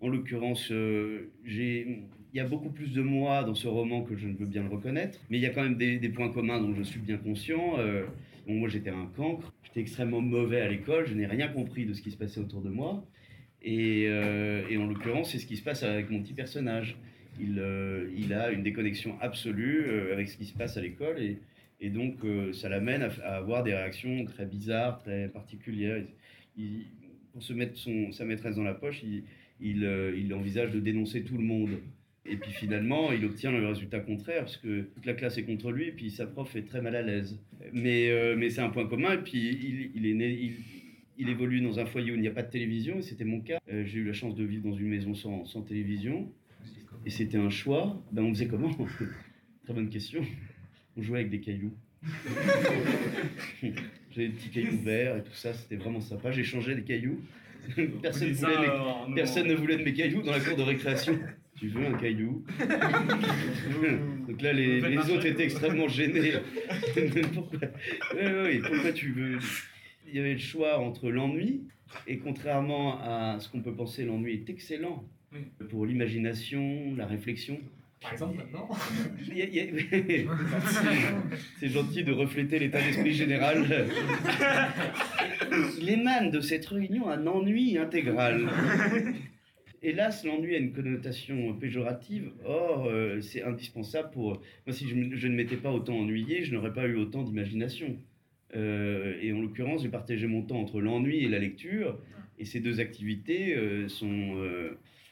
[0.00, 2.00] En l'occurrence, il
[2.34, 4.68] y a beaucoup plus de moi dans ce roman que je ne veux bien le
[4.68, 5.18] reconnaître.
[5.30, 7.78] Mais il y a quand même des, points communs dont je suis bien conscient.
[8.46, 9.54] Moi, j'étais un cancre.
[9.62, 11.06] J'étais extrêmement mauvais à l'école.
[11.06, 13.02] Je n'ai rien compris de ce qui se passait autour de moi.
[13.62, 14.10] Et
[14.76, 16.98] en l'occurrence, c'est ce qui se passe avec mon petit personnage.
[17.40, 21.20] Il, euh, il a une déconnexion absolue euh, avec ce qui se passe à l'école
[21.20, 21.38] et,
[21.90, 26.02] donc euh, ça l'amène à, avoir des réactions très bizarres, très particulières.
[26.56, 26.86] Il-
[27.32, 27.76] pour se mettre
[28.12, 29.24] sa maîtresse dans la poche, il,
[29.60, 31.80] il, envisage de dénoncer tout le monde.
[32.24, 35.72] Et puis finalement, il obtient le résultat contraire, parce que toute la classe est contre
[35.72, 37.36] lui, et puis sa prof est très mal à l'aise.
[37.72, 38.08] Mais,
[38.50, 40.54] c'est un point commun, et puis il, est né,
[41.18, 43.58] évolue dans un foyer où il n'y a pas de télévision, et c'était mon cas.
[43.66, 46.32] J'ai eu la chance de vivre dans une maison sans télévision,
[47.04, 48.02] et c'était un choix.
[48.12, 48.70] Ben, on faisait comment?
[49.64, 50.22] Très bonne question.
[50.96, 51.74] On jouait avec des cailloux.
[53.62, 56.30] J'avais des petits cailloux verts et tout ça, c'était vraiment sympa.
[56.30, 57.20] J'ai changé des cailloux.
[58.02, 58.58] Personne, voulait
[59.08, 61.18] mes- ne voulait de mes cailloux dans la cour de récréation.
[61.56, 62.44] Tu veux un caillou?
[64.28, 66.32] Donc là, les, autres étaient extrêmement gênés.
[67.34, 67.60] pourquoi?
[68.14, 69.38] Ouais, ouais, pourquoi tu veux?
[70.06, 71.62] Il y avait le choix entre l'ennui,
[72.06, 75.13] et contrairement à ce qu'on peut penser, l'ennui est excellent Oui.
[75.70, 77.58] Pour l'imagination, la réflexion.
[78.00, 78.68] Par exemple, maintenant
[81.58, 83.66] C'est gentil de refléter l'état d'esprit général.
[85.80, 88.48] Il émane de cette réunion un ennui intégral.
[89.82, 92.32] Hélas, l'ennui a une connotation péjorative.
[92.44, 94.40] Or, euh, c'est indispensable pour.
[94.66, 97.96] Moi, si je, ne m'étais pas autant ennuyé, je n'aurais pas eu autant d'imagination.
[98.56, 101.98] Euh, et en l'occurrence, j'ai partagé mon temps entre l'ennui et la lecture.
[102.38, 104.36] Et ces deux activités euh, sont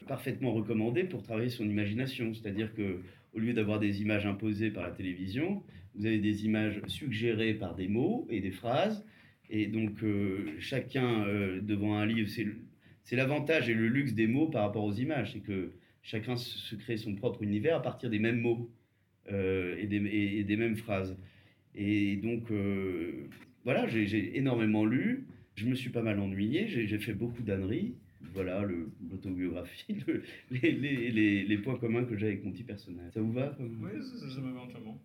[0.07, 2.35] parfaitement recommandées pour travailler son imagination.
[2.35, 3.01] C'est-à-dire que
[3.35, 5.63] au lieu d'avoir des images imposées par la télévision,
[5.95, 9.05] vous avez des images suggérées par des mots et des phrases.
[9.51, 12.31] Et donc, euh, chacun euh, devant un livre,
[13.05, 15.33] c'est l'avantage et le luxe des mots par rapport aux images.
[15.33, 18.71] C'est que chacun se crée son propre univers à partir des mêmes mots
[19.31, 21.17] euh, et, des, mêmes phrases.
[21.75, 22.51] Et donc,
[23.65, 25.27] voilà, j'ai- énormément lu.
[25.55, 26.67] Je me suis pas mal ennuyé.
[26.67, 27.95] J'ai fait beaucoup d'âneries.
[28.35, 32.63] Voilà, le- l'autobiographie, le- les, les- les- les points communs que j'ai avec mon petit
[32.63, 33.13] personnage.
[33.13, 34.99] Ça vous va comme- Oui, ça, ça, ça me va entièrement.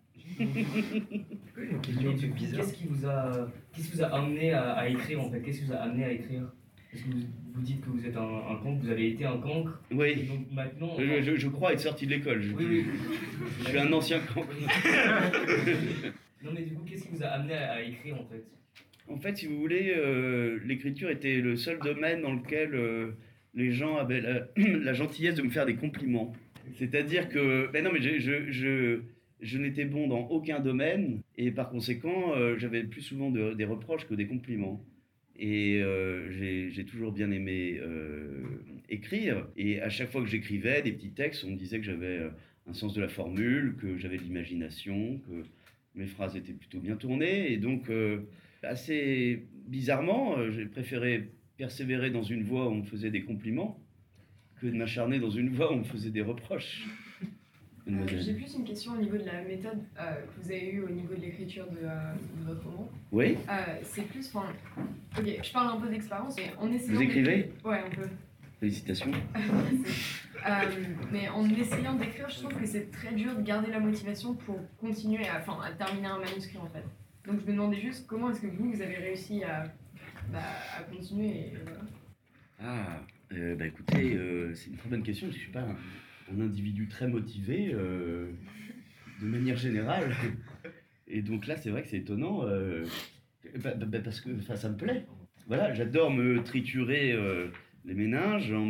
[1.84, 5.40] Qu'est-ce qui vous a, qu'est-ce qui vous a amené à, à écrire en fait?
[5.42, 6.50] Qu'est-ce qui vous a amené à écrire?
[6.90, 7.18] Parce que vous,
[7.54, 10.50] vous dites que vous êtes un, un cancre, vous avez été un cancre, Oui, donc
[10.52, 10.96] maintenant.
[10.98, 12.40] je, je- je crois être sorti de l'école.
[12.40, 12.84] Je, Oui, oui.
[13.60, 14.44] je suis un ancien camp.
[16.44, 18.44] Non mais du coup, qu'est-ce qui vous a amené à, à écrire en fait?
[19.08, 23.12] En fait, si vous voulez, euh, l'écriture était le seul domaine dans lequel euh,
[23.54, 26.32] les gens avaient la, gentillesse de me faire des compliments.
[26.74, 28.18] C'est-à-dire que, ben non, mais je,
[28.50, 29.00] je,
[29.40, 33.64] je, n'étais bon dans aucun domaine et par conséquent, euh, j'avais plus souvent de- des
[33.64, 34.84] reproches que des compliments.
[35.40, 35.80] Et
[36.30, 37.80] j'ai j'ai toujours bien aimé
[38.88, 39.46] écrire.
[39.56, 42.18] Et à chaque fois que j'écrivais des petits textes, on me disait que j'avais
[42.66, 45.44] un sens de la formule, que j'avais de l'imagination, que
[45.94, 47.52] mes phrases étaient plutôt bien tournées.
[47.52, 47.88] Et donc,
[48.62, 53.78] assez bizarrement, euh, j'ai préféré persévérer dans une voie où on me faisait des compliments
[54.60, 56.86] que de m'acharner dans une voie où on me faisait des reproches.
[57.90, 58.06] Euh.
[58.06, 60.90] J'ai plus une question au niveau de la méthode euh, que vous avez eue au
[60.90, 62.88] niveau de l'écriture de, euh, de votre roman.
[63.12, 63.36] Oui
[63.82, 64.52] c'est plus, enfin,
[65.18, 66.94] ok, je parle un peu d'expérience, mais en essayant.
[66.94, 67.50] Vous écrivez?
[67.64, 68.08] Ouais, un peu.
[68.60, 69.12] Félicitations.
[71.12, 74.56] Mais en essayant d'écrire, je trouve que c'est très dur de garder la motivation pour
[74.78, 76.84] continuer, à, à terminer un manuscrit en fait.
[77.28, 79.64] Donc je me demandais juste comment est-ce que vous, vous avez réussi à,
[80.32, 80.40] bah,
[80.90, 81.80] continuer voilà.
[82.58, 83.02] Ah,
[83.34, 85.26] euh, bah écoutez, euh, c'est une très bonne question.
[85.26, 88.30] Je ne suis pas un, individu très motivé euh,
[89.20, 90.10] de manière générale.
[91.06, 92.86] Et donc là, c'est vrai que c'est étonnant euh,
[93.62, 95.04] bah, bah, parce que ça me plaît.
[95.46, 97.48] Voilà, j'adore me triturer euh,
[97.84, 98.68] les méninges en,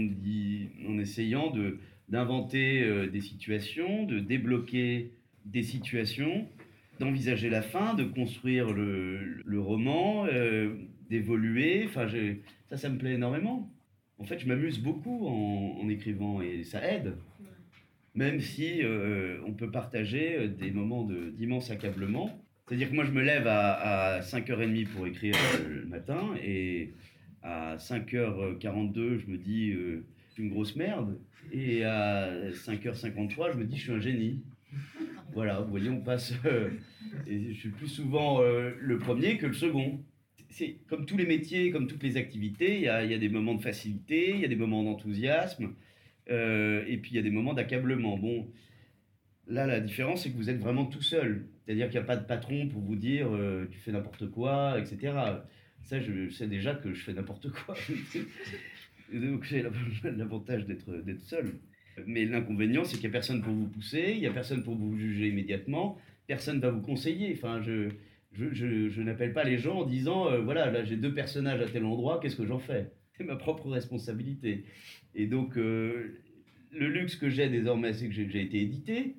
[0.88, 5.12] en essayant de d'inventer euh, des situations, de débloquer
[5.44, 6.49] des situations,
[6.99, 10.75] d'envisager la fin, de construire le, roman, euh,
[11.09, 11.85] d'évoluer.
[11.87, 12.07] Enfin,
[12.69, 13.73] ça, ça me plaît énormément.
[14.19, 17.15] En fait, je m'amuse beaucoup en, écrivant et ça aide.
[18.15, 22.31] Même si euh, on peut partager euh, des moments d'immense accablement,
[22.67, 25.37] C'est-à-dire que moi, je me lève à, 5h30 pour écrire
[25.69, 26.95] le matin et
[27.43, 29.73] à 5h42, je me dis,
[30.37, 31.19] une grosse merde.
[31.53, 34.43] Et à 5h53, je me dis, je suis un génie.
[35.33, 36.33] Voilà, vous voyez, on passe.
[36.45, 36.71] Euh,
[37.27, 40.05] et je suis plus souvent euh, le premier que le second.
[40.51, 43.61] C'est comme tous les métiers, comme toutes les activités, il y a, des moments de
[43.61, 45.75] facilité, il y a des moments d'enthousiasme,
[46.27, 48.17] et puis il y a des moments d'accablement.
[48.17, 48.51] Bon,
[49.47, 51.47] là, la différence, c'est que vous êtes vraiment tout seul.
[51.64, 53.29] C'est-à-dire qu'il n'y a pas de patron pour vous dire
[53.71, 55.12] tu fais n'importe quoi, etc.
[55.83, 57.75] Ça, je sais déjà que je fais n'importe quoi.
[59.12, 61.59] Donc j'ai l'avantage d'être seul.
[62.07, 64.75] Mais l'inconvénient, c'est qu'il n'y a personne pour vous pousser, il n'y a personne pour
[64.75, 67.33] vous juger immédiatement, personne ne va vous conseiller.
[67.35, 67.89] Enfin, je,
[68.33, 71.67] je, je, n'appelle pas les gens en disant euh, voilà, là j'ai deux personnages à
[71.67, 72.93] tel endroit, qu'est-ce que j'en fais?
[73.17, 74.65] C'est ma propre responsabilité.
[75.15, 76.19] Et donc, euh,
[76.73, 79.17] le luxe que j'ai désormais, c'est que j'ai déjà été édité.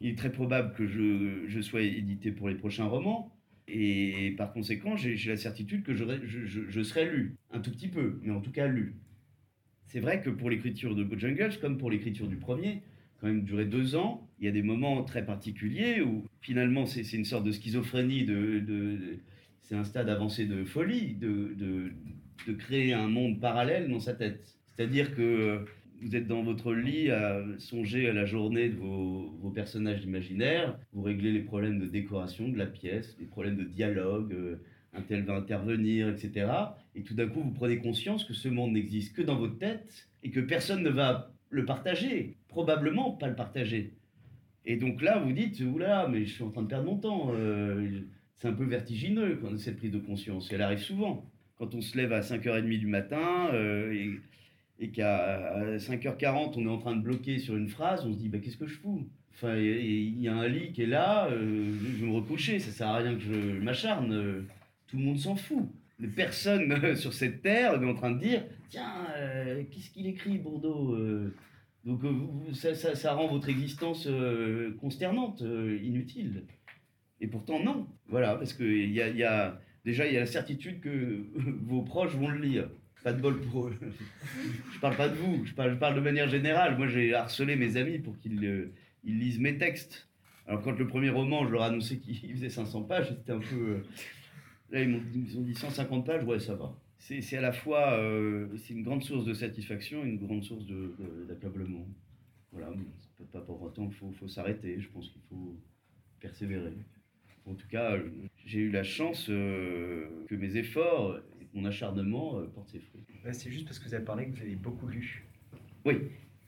[0.00, 3.32] Il est très probable que je, je sois édité pour les prochains romans.
[3.68, 8.18] Et par conséquent, j'ai la certitude que je, je, serai lu, un tout petit peu,
[8.22, 8.96] mais en tout cas lu.
[9.92, 12.80] C'est vrai que pour l'écriture de Bojangles, comme pour l'écriture du premier,
[13.20, 17.02] quand même duré deux ans, il y a des moments très particuliers où finalement c'est
[17.12, 19.18] une sorte de schizophrénie, de,
[19.60, 24.56] c'est un stade avancé de folie, de, de, créer un monde parallèle dans sa tête.
[24.64, 25.62] C'est-à-dire que
[26.00, 30.78] vous êtes dans votre lit à songer à la journée de vos, vos, personnages imaginaires,
[30.94, 34.56] vous réglez les problèmes de décoration de la pièce, les problèmes de dialogue, euh,
[34.94, 36.50] un tel va intervenir, etc.
[36.94, 40.08] Et tout d'un coup, vous prenez conscience que ce monde n'existe que dans votre tête
[40.22, 43.94] et que personne ne va le partager, probablement pas le partager.
[44.64, 47.32] Et donc là, vous dites, oula, mais je suis en train de perdre mon temps.
[47.34, 48.00] Euh,
[48.36, 50.50] c'est un peu vertigineux, cette prise de conscience.
[50.52, 51.24] elle arrive souvent.
[51.58, 54.16] Quand on se lève à 5h30 du matin euh,
[54.78, 58.28] et qu'à 5h40, on est en train de bloquer sur une phrase, on se dit
[58.28, 59.06] bah, qu'est-ce que je fous?
[59.34, 62.70] Enfin, il y, a un lit qui est là, euh, je vais me recoucher, ça
[62.70, 64.44] sert à rien que je m'acharne,
[64.92, 65.68] tout le monde s'en fout.
[66.14, 70.96] Personne sur cette terre est en train de dire tiens, euh, qu'est-ce qu'il écrit, Bourdeau
[71.84, 72.02] Donc
[72.52, 74.06] ça, ça, rend votre existence
[74.78, 76.44] consternante, inutile.
[77.20, 77.88] Et pourtant, non.
[78.08, 81.24] Voilà, parce que y a, y a, déjà, la certitude que
[81.62, 82.68] vos proches vont le lire.
[83.02, 83.78] Pas de bol pour eux.
[84.72, 86.76] je parle pas de vous, je parle, de manière générale.
[86.78, 90.08] Moi, j'ai harcelé mes amis pour qu'ils euh, ils lisent mes textes.
[90.46, 93.40] Alors, quand le premier roman, je leur ai annoncé qu'il faisait 500 pages, c'était un
[93.40, 93.56] peu.
[93.56, 93.84] Euh,
[94.72, 95.00] là, ils m'ont
[95.42, 96.76] dit 150 pages, ouais, ça va.
[96.98, 100.64] C'est à la fois euh, c'est une grande source de satisfaction et une grande source
[101.28, 101.86] d'accablement.
[102.52, 102.70] Voilà,
[103.32, 104.80] pas pour autant qu'il faut, faut s'arrêter.
[104.80, 105.56] Je pense qu'il faut
[106.20, 106.74] persévérer.
[107.44, 107.96] En tout cas,
[108.44, 111.18] j'ai eu la chance que mes efforts
[111.54, 113.04] mon acharnement euh, porte ses fruits.
[113.32, 115.26] c'est juste parce que vous avez parlé que vous avez beaucoup lu.
[115.84, 115.98] Oui.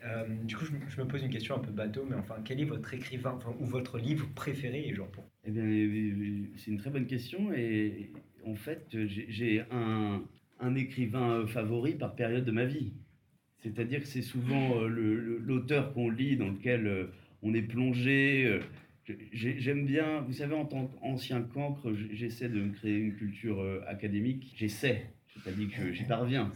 [0.05, 2.65] Euh, du coup, je, me pose une question un peu bateau, mais enfin, quel est
[2.65, 5.11] votre écrivain ou votre livre préféré et genre
[5.45, 8.11] Eh bien, euh, c'est une très bonne question et
[8.45, 10.23] en fait, j'ai un,
[10.61, 12.93] un, écrivain favori par période de ma vie.
[13.63, 17.09] C'est-à-dire que c'est souvent l'auteur qu'on lit dans lequel
[17.41, 18.61] on est plongé.
[19.33, 23.83] J'aime bien, vous savez, en tant qu'ancien cancre, j'essaie de me créer une culture euh,
[23.87, 24.55] académique.
[24.57, 25.11] J'essaie,
[25.47, 26.51] dit que j'y parviens.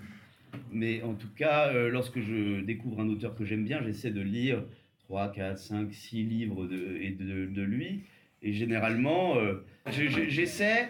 [0.72, 4.20] Mais en tout cas, euh, lorsque je découvre un auteur que j'aime bien, j'essaie de
[4.20, 4.62] lire
[5.00, 8.02] 3, 4, 5, 6 livres de, et de, lui.
[8.42, 10.88] Et généralement, euh, j'essaie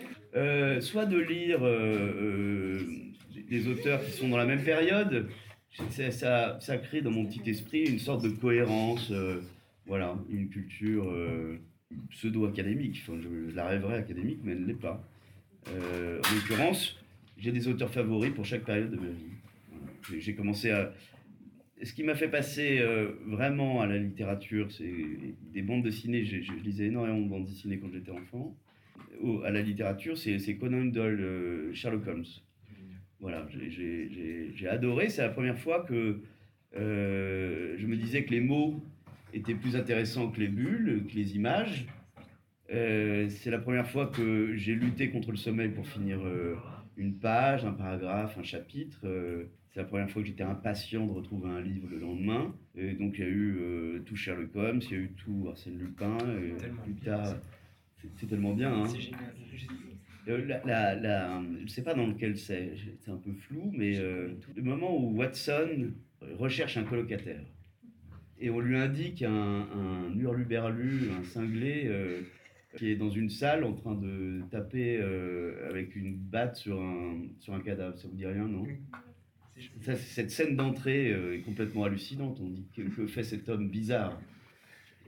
[0.80, 1.60] soit de lire
[3.48, 5.28] des auteurs qui sont dans la même période.
[5.90, 9.12] Ça, ça, crée dans mon petit esprit une sorte de cohérence.
[9.88, 11.58] Voilà, une culture euh,
[12.10, 13.02] pseudo-académique.
[13.02, 15.02] Enfin, je, la rêverais académique, mais elle ne l'est pas.
[15.68, 16.98] Euh, en l'occurrence,
[17.38, 19.37] j'ai des auteurs favoris pour chaque période de ma vie.
[20.18, 20.92] J'ai commencé à.
[21.82, 24.92] Ce qui m'a fait passer euh, vraiment à la littérature, c'est
[25.52, 26.24] des bandes dessinées.
[26.24, 28.56] Je, lisais énormément de bandes dessinées quand j'étais enfant.
[29.44, 32.24] à la littérature, c'est Conan Doyle, Sherlock Holmes.
[33.20, 35.08] Voilà, j'ai adoré.
[35.08, 36.20] C'est la première fois que
[36.74, 38.82] je me disais que les mots
[39.32, 41.86] était plus intéressant que les bulles, que les images.
[42.70, 46.56] Euh, c'est la première fois que j'ai lutté contre le sommeil pour finir euh,
[46.96, 49.00] une page, un paragraphe, un chapitre.
[49.04, 52.54] Euh, c'est la première fois que j'étais impatient de retrouver un livre le lendemain.
[52.74, 55.78] Et donc il y a eu tout Sherlock Holmes, il y a eu tout Arsène
[55.78, 56.16] Lupin.
[56.84, 57.36] plus tard,
[58.16, 58.72] c'est tellement bien.
[58.72, 58.86] Hein.
[58.86, 59.34] C'est génial.
[60.66, 64.62] La, la, je ne sais pas dans lequel c'est, c'est un peu flou, mais le
[64.62, 65.92] moment où Watson
[66.38, 67.40] recherche un colocataire
[68.40, 72.20] et on lui indique un, un hurluberlu, un cinglé, euh,
[72.76, 77.22] qui est dans une salle en train de taper euh, avec une batte sur un,
[77.40, 77.98] sur un cadavre.
[77.98, 78.64] Ça vous dit rien, non?
[79.80, 82.38] Cette scène d'entrée euh, est complètement hallucinante.
[82.40, 84.20] On dit que, fait cet homme bizarre?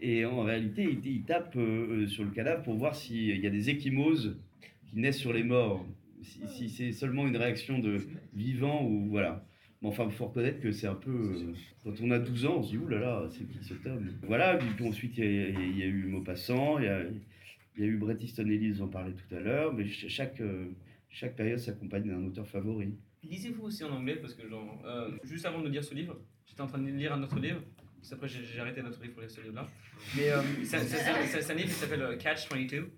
[0.01, 3.69] Et en réalité, il, tape euh, sur le cadavre pour voir s'il y a des
[3.69, 4.39] échymoses
[4.89, 5.87] qui naissent sur les morts.
[6.23, 7.99] Si, c'est seulement une réaction de
[8.35, 9.45] vivant ou voilà.
[9.83, 11.11] Mais enfin, il faut reconnaître que c'est un peu.
[11.11, 13.75] euh, quand on a 12 ans, on se dit, oulala, là là, c'est qui ce
[13.75, 18.47] tome Voilà, puis ensuite, il y, a, eu Maupassant, il y a, eu Bret Easton
[18.47, 20.67] Ellis, j'en parlais tout à l'heure, mais ch- chaque, euh,
[21.09, 22.95] chaque période s'accompagne d'un auteur favori.
[23.23, 26.61] Lisez-vous aussi en anglais parce que genre, euh, juste avant de lire ce livre, j'étais
[26.63, 27.61] en train de lire un autre livre.
[28.11, 29.69] Après j'ai arrêté notre livre pour lire ce livre-là.
[30.17, 32.91] Mais euh, c'est un livre qui s'appelle euh, Catch 22.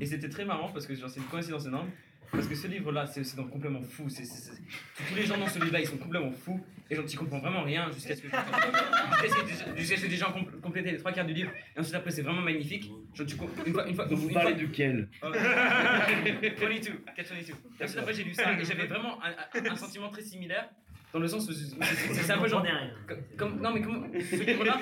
[0.00, 1.90] Et c'était très marrant parce que c'est une coïncidence énorme.
[2.32, 4.08] Parce que ce livre-là, c'est donc complètement fou.
[4.08, 6.58] Tous les gens dans ce livre-là, ils sont complètement fous.
[6.90, 8.28] Et tu comprends vraiment rien jusqu'à ce que,
[10.16, 11.50] gens compl- complété les trois quarts du livre.
[11.76, 12.90] Et ensuite, après, c'est vraiment magnifique.
[13.14, 15.28] Tu, com- une fois, une fois, Donc vous une parlez fois- duquel Oh.
[15.30, 17.52] 22, Catch 22.
[17.80, 20.68] Et ensuite, après, j'ai lu ça et j'avais vraiment un, sentiment très similaire.
[21.12, 22.66] Dans le sens où c'est un peu genre.
[23.36, 24.06] comme- non, mais comment.
[24.18, 24.80] Ce livre-là,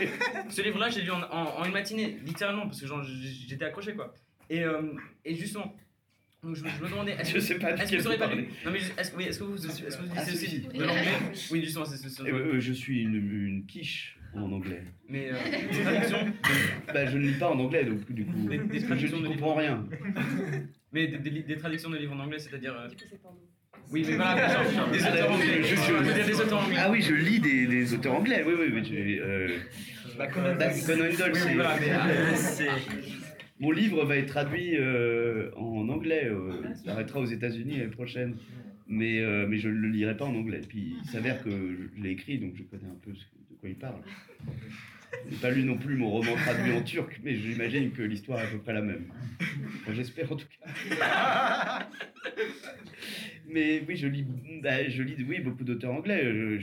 [0.48, 2.86] ce livre-là, j'ai lu en, en- en une matinée, littéralement, parce que
[3.48, 4.14] j'étais accroché quoi.
[4.48, 4.82] Et, euh,
[5.24, 5.74] et justement.
[6.42, 7.12] Donc je, me- je me demandais.
[7.12, 8.48] est-ce Je que- sais pas Est-ce que duquel vous vous pas lu?
[8.64, 10.61] Non, mais est-ce que, oui, est-ce que vous, est-ce que vous Ah, si.
[10.61, 11.03] de l'anglais?
[11.50, 14.83] Oui, justement, c'est c'est- Euh, euh, Je suis une, une quiche en anglais.
[15.09, 15.35] Mais euh,
[15.72, 16.33] des traductions?
[16.94, 19.29] Bah, je ne lis pas en anglais, donc du coup, Des- des je traductions ne
[19.29, 19.87] comprends rien.
[20.92, 22.74] Mais des, des- des traductions de livres en anglais, c'est-à-dire.
[22.74, 22.88] euh,
[23.92, 24.35] Oui, mais voilà,
[24.92, 25.62] des Ah, auteurs anglais.
[25.62, 26.76] je- je- des auteurs anglais.
[26.79, 28.83] Ah oui, je lis des, des auteurs anglais, oui, oui, oui.
[28.85, 29.57] j'ai, euh,
[30.16, 30.85] Bah, Conan bah, Doyle.
[30.87, 32.68] Conan Doyle, Oui, c'est-
[33.60, 38.36] Mon livre va être traduit euh, en anglais, euh, il paraîtra aux États-Unis l'année prochaine,
[38.88, 40.62] mais, euh, mais je ne le lirai pas en anglais.
[40.66, 43.18] Puis il s'avère que je l'ai écrit, donc je connais un peu de
[43.60, 44.00] quoi il parle.
[45.26, 48.40] Je n'ai pas lu non plus mon roman traduit en turc, mais j'imagine que l'histoire
[48.40, 49.04] est à peu près la même.
[49.82, 51.88] Enfin, J'espère en tout cas.
[53.52, 54.24] Mais oui, je lis,
[54.62, 56.58] bah, je lis oui, beaucoup d'auteurs anglais.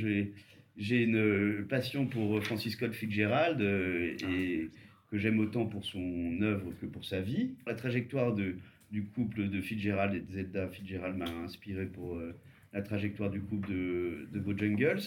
[0.77, 4.69] J'ai une passion pour Francis Scott Fitzgerald et
[5.11, 7.55] que j'aime autant pour son œuvre que pour sa vie.
[7.65, 8.55] La trajectoire de,
[8.91, 12.35] du couple de Fitzgerald et de Zelda Fitzgerald m'a inspiré pour euh,
[12.73, 15.01] la trajectoire du couple de, de Bojangles.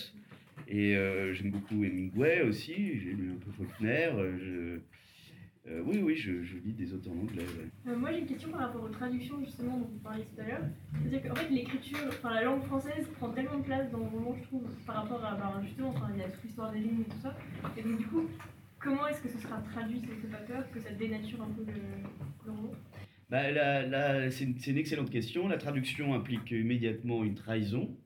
[0.69, 2.99] Et euh, j'aime beaucoup Hemingway aussi.
[2.99, 4.11] J'ai lu un peu Faulkner.
[5.69, 6.33] euh, oui, oui, je,
[6.65, 7.45] lis des auteurs anglais.
[7.87, 7.97] ouais.
[7.97, 10.63] Moi j'ai une question par rapport aux traductions justement dont vous parliez tout à l'heure.
[10.95, 14.35] C'est-à-dire qu'en fait l'écriture, enfin la langue française prend tellement de place dans le roman
[14.39, 17.03] je trouve par rapport à bah, justement enfin, il y a toute l'histoire des lignes
[17.03, 17.37] et tout ça.
[17.77, 18.27] Et donc du coup,
[18.81, 21.51] comment est-ce que ce sera traduit Ça vous fait pas peur que ça dénature un
[21.51, 21.81] peu le,
[22.47, 22.73] le roman?
[23.29, 25.47] Bah, c'est une, excellente question.
[25.47, 27.97] La traduction implique immédiatement une trahison.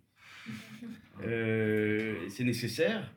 [1.25, 3.15] Euh, c'est nécessaire.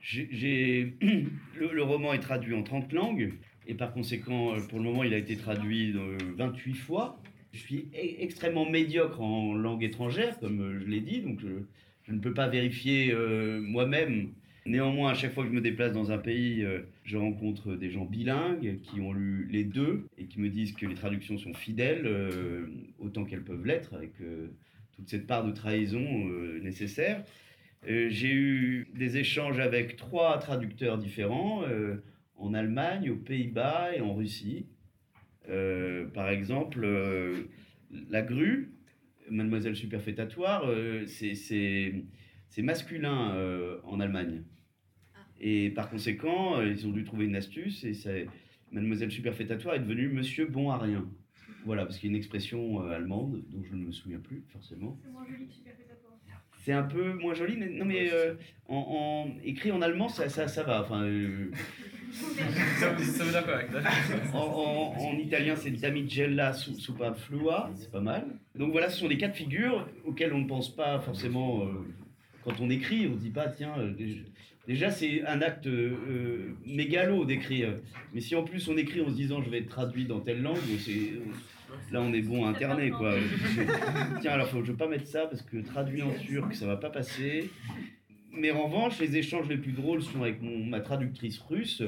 [0.14, 3.32] Le, le roman est traduit en 30 langues
[3.66, 7.20] et par conséquent, euh, pour le moment, il a été traduit euh, 28 fois.
[7.52, 11.48] Je suis e- extrêmement médiocre en langue étrangère, comme euh, je l'ai dit, donc je,
[12.04, 14.32] je ne peux pas vérifier euh, moi-même.
[14.66, 17.88] Néanmoins, à chaque fois que je me déplace dans un pays, euh, je rencontre des
[17.88, 21.54] gens bilingues qui ont lu les deux et qui me disent que les traductions sont
[21.54, 22.66] fidèles euh,
[22.98, 24.48] autant qu'elles peuvent l'être, avec euh,
[24.96, 26.02] toute cette part de trahison
[26.62, 27.22] nécessaire.
[27.86, 31.62] J'ai eu des échanges avec trois traducteurs différents
[32.36, 34.66] en Allemagne, aux Pays-Bas et en Russie.
[36.14, 36.88] Par exemple,
[38.10, 38.72] La Grue,
[39.30, 40.68] Mademoiselle Superfétatoire,
[41.06, 41.92] c'est-
[42.58, 43.36] masculin
[43.84, 44.42] en Allemagne.
[45.40, 48.26] Et par conséquent, euh, ils ont dû trouver une astuce et c'est-
[48.72, 51.06] Mademoiselle Superfétatoire est devenue Monsieur Bon à rien.
[51.64, 54.42] Voilà, parce qu'il y a une expression euh, allemande dont je ne me souviens plus
[54.48, 54.98] forcément.
[55.04, 56.12] C'est moins joli que superfétatoire.
[56.64, 58.34] C'est un peu moins joli, mais non, mais euh,
[58.68, 60.82] en, en- écrit en allemand, ça, ça, ça va.
[60.82, 61.50] Enfin, euh,
[62.80, 68.00] Ça veut ça dire ça en, en- en italien, c'est damigella su- superflua, c'est pas
[68.00, 68.26] mal.
[68.56, 71.68] Donc voilà, ce sont des cas de figure auxquels on ne pense pas forcément euh,
[72.44, 73.06] quand on écrit.
[73.06, 73.92] On se dit pas, tiens, euh,
[74.66, 77.78] déjà, c'est un acte euh, mégalo d'écrire.
[78.12, 80.42] Mais si en plus on écrit en se disant je vais être traduit dans telle
[80.42, 81.12] langue, c'est
[81.92, 83.14] là on est bon à internet quoi.
[84.20, 86.76] tiens, alors faut, je veux pas mettre ça parce que traduit en turc, ça va
[86.76, 87.50] pas passer.
[88.32, 91.82] Mais en revanche, les échanges les plus drôles sont avec mon- ma traductrice russe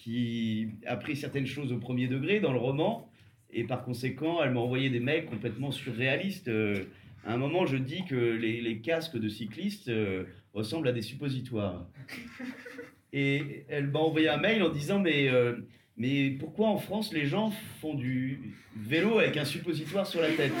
[0.00, 3.08] qui a pris certaines choses au premier degré dans le roman
[3.52, 6.48] et par conséquent, elle m'a envoyé des mails complètement surréalistes.
[6.48, 6.84] Euh,
[7.24, 11.02] à un moment, je dis que les, les casques de cyclistes euh, ressemblent à des
[11.02, 11.86] suppositoires.
[13.12, 15.54] Et elle m'a envoyé un mail en disant mais, euh,
[15.98, 18.40] mais pourquoi en France les gens font du
[18.76, 20.52] vélo avec un suppositoire sur la tête?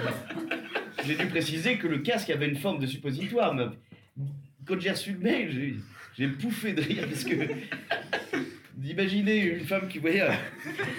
[1.06, 3.54] J'ai dû préciser que le casque avait une forme de suppositoire.
[3.54, 3.64] mais
[4.66, 5.74] quand j'ai reçu le mail,
[6.16, 7.34] j'ai- pouffé de rire parce que
[8.76, 10.30] d'imaginer une femme qui voyait euh,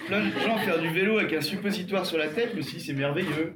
[0.08, 2.94] plein de gens faire du vélo avec un suppositoire sur la tête, suis dit c'est
[2.94, 3.54] merveilleux.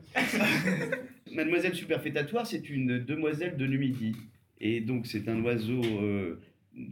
[1.32, 4.16] Mademoiselle Superfétatoire, c'est une demoiselle de Numidie.
[4.60, 6.39] Et donc c'est un oiseau euh,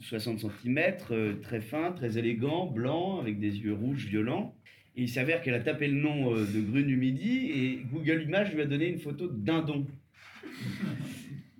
[0.02, 0.96] 60 cm,
[1.42, 4.56] très fin, très élégant, blanc, avec des yeux rouges violents.
[4.96, 8.54] Et il s'avère qu'elle a tapé le nom de Grune du Midi et Google Images
[8.54, 9.88] lui a donné une photo de dindon.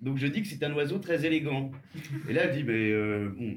[0.00, 1.72] Donc je dis que c'est un oiseau très élégant.
[2.28, 2.92] Et là, elle dit, mais
[3.36, 3.56] bon,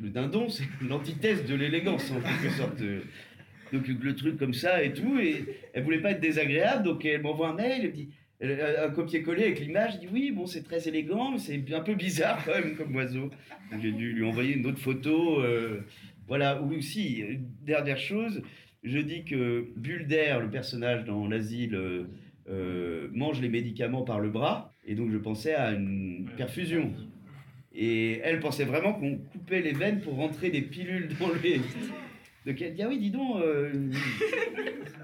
[0.00, 2.80] le dindon, c'est l'antithèse de l'élégance en quelque sorte.
[3.72, 7.22] Donc le truc comme ça et tout, et elle voulait pas être désagréable, donc elle
[7.22, 8.10] m'envoie un mail, elle me dit,
[8.42, 11.94] un copier-coller avec l'image, je dis oui, bon, c'est très élégant, mais c'est un peu
[11.94, 13.30] bizarre quand même comme oiseau.
[13.80, 15.40] J'ai dû lui envoyer une autre photo.
[15.40, 15.80] Euh,
[16.28, 17.22] voilà, ou aussi,
[17.64, 18.42] dernière chose,
[18.82, 22.04] je dis que Bulder, le personnage dans l'asile, euh,
[22.48, 26.92] euh, mange les médicaments par le bras, et donc je pensais à une perfusion.
[27.74, 31.60] Et elle pensait vraiment qu'on coupait les veines pour rentrer des pilules dans les.
[32.46, 33.72] Donc elle dit Ah oui, dis donc, euh,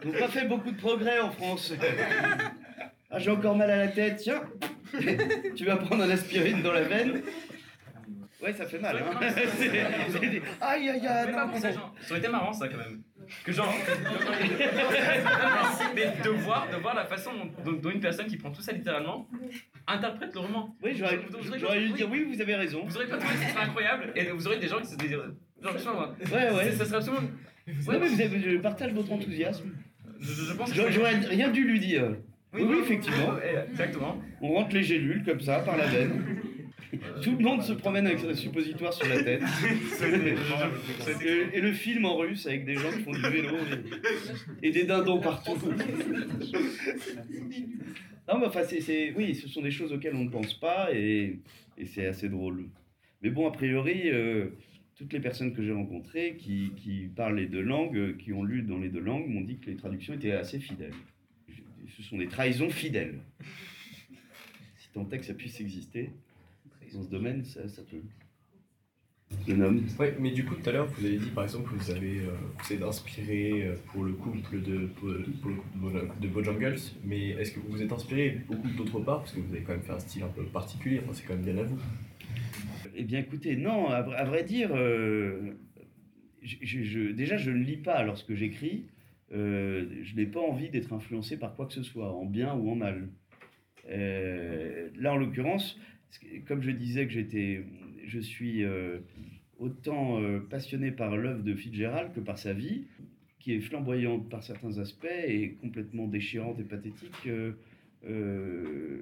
[0.05, 1.75] on n'a pas fait beaucoup de progrès en France.
[3.15, 4.41] Ah, j'ai encore mal à la tête, tiens,
[5.55, 7.21] tu vas prendre un aspirine dans la veine.
[8.43, 8.97] Ouais, ça fait mal.
[8.97, 9.21] Hein.
[10.63, 11.35] aïe, aïe, aïe.
[11.61, 11.73] Ça
[12.09, 13.03] aurait été marrant, ça, quand même.
[13.45, 13.69] Que genre.
[15.95, 17.33] mais de voir, de voir la façon
[17.65, 19.29] dont, une personne qui prend tout ça littéralement
[19.87, 20.75] interprète le roman.
[20.83, 21.19] Oui, j'aurais
[21.81, 22.83] dû dire oui, vous avez raison.
[22.87, 24.97] Vous aurez pas trouvé que ce serait incroyable et vous aurez des gens qui se
[24.97, 25.11] disent.
[25.11, 26.15] Genre, je moi.
[26.33, 26.73] Ouais, ouais.
[26.73, 27.29] Ça serait absolument.
[27.67, 29.71] Ouais, mais vous avez, je partage votre enthousiasme.
[30.19, 32.17] Je, je pense J'aurais rien dû lui dire.
[32.53, 33.37] Oui, oui, effectivement.
[33.71, 34.21] Exactement.
[34.41, 36.43] On rentre les gélules comme ça par la veine.
[37.23, 39.41] Tout le monde se promène avec un suppositoire sur la tête.
[41.55, 43.49] et, le film en russe avec des gens qui font du vélo
[44.63, 45.57] et, des dindons partout.
[48.29, 51.41] Non, mais enfin, c'est, oui, ce sont des choses auxquelles on ne pense pas et,
[51.87, 52.69] c'est assez drôle.
[53.23, 54.51] Mais bon, a priori, euh,
[54.97, 58.63] toutes les personnes que j'ai rencontrées qui, qui, parlent les deux langues, qui ont lu
[58.63, 60.93] dans les deux langues, m'ont dit que les traductions étaient assez fidèles.
[62.03, 63.21] Ce sont des trahisons fidèles.
[64.77, 66.11] Si tant est que ça puisse exister
[66.93, 68.03] dans ce domaine, ça, ça peut.
[69.49, 72.19] Oui, mais du coup, tout à l'heure, vous avez dit par exemple que vous avez,
[72.19, 77.31] euh, vous êtes inspiré euh, pour le couple de, pour, le couple de Bojangles, mais
[77.31, 79.21] est-ce que vous vous êtes inspiré beaucoup d'autre part?
[79.21, 81.35] Parce que vous avez quand même fait un style un peu particulier, enfin, c'est quand
[81.35, 81.79] même bien à vous.
[82.95, 85.53] Eh bien, écoutez, non, à, vrai dire, euh,
[86.43, 88.85] je, déjà, je ne lis pas lorsque j'écris.
[89.33, 92.77] Je n'ai pas envie d'être influencé par quoi que ce soit, en bien ou en
[92.77, 93.09] mal.
[93.89, 95.79] là, en l'occurrence,
[96.47, 97.65] comme je disais que j'étais,
[98.07, 98.99] je suis euh,
[99.59, 102.85] autant euh, passionné par l'œuvre de Fitzgerald que par sa vie,
[103.39, 107.29] qui est flamboyante par certains aspects et complètement déchirante et pathétique
[108.07, 109.01] euh,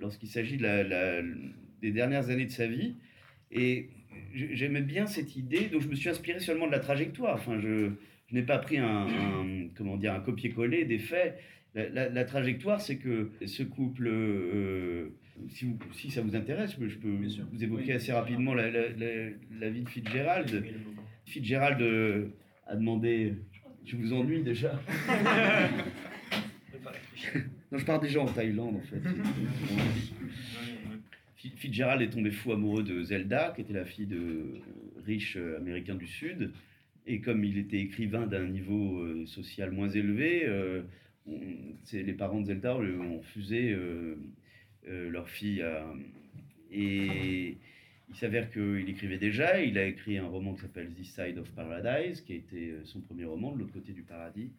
[0.00, 2.96] lorsqu'il s'agit des dernières années de sa vie.
[3.52, 3.90] Et
[4.32, 7.34] j'aimais bien cette idée, donc je me suis inspiré seulement de la trajectoire.
[7.34, 7.90] Enfin, je,
[8.34, 9.06] n'ai pas pris un,
[9.76, 11.38] comment dire, un copier-coller des faits.
[11.74, 14.08] La, trajectoire, c'est que ce couple
[15.48, 19.88] si, si, ça vous intéresse, je peux vous évoquer assez rapidement la, la, vie de
[19.88, 20.64] Fitzgerald.
[21.26, 22.28] Fitzgerald euh,
[22.66, 23.34] a demandé.
[23.84, 24.80] Je vous ennuie déjà
[27.72, 29.00] Non, je pars déjà en Thaïlande en fait.
[31.56, 34.60] Fitzgerald est tombé fou amoureux de Zelda, qui était la fille de
[35.06, 36.52] riches euh, américains du Sud.
[37.10, 40.46] Et comme il était écrivain d'un niveau euh, social moins élevé,
[41.92, 44.16] les parents de Zelda ont fusé euh,
[44.84, 45.64] leur fille.
[46.70, 47.56] et
[48.10, 49.62] il s'avère qu'il écrivait déjà.
[49.62, 52.84] Il a écrit un roman qui s'appelle This Side of Paradise, qui a été euh,
[52.84, 54.50] son premier roman, de l'autre côté du paradis,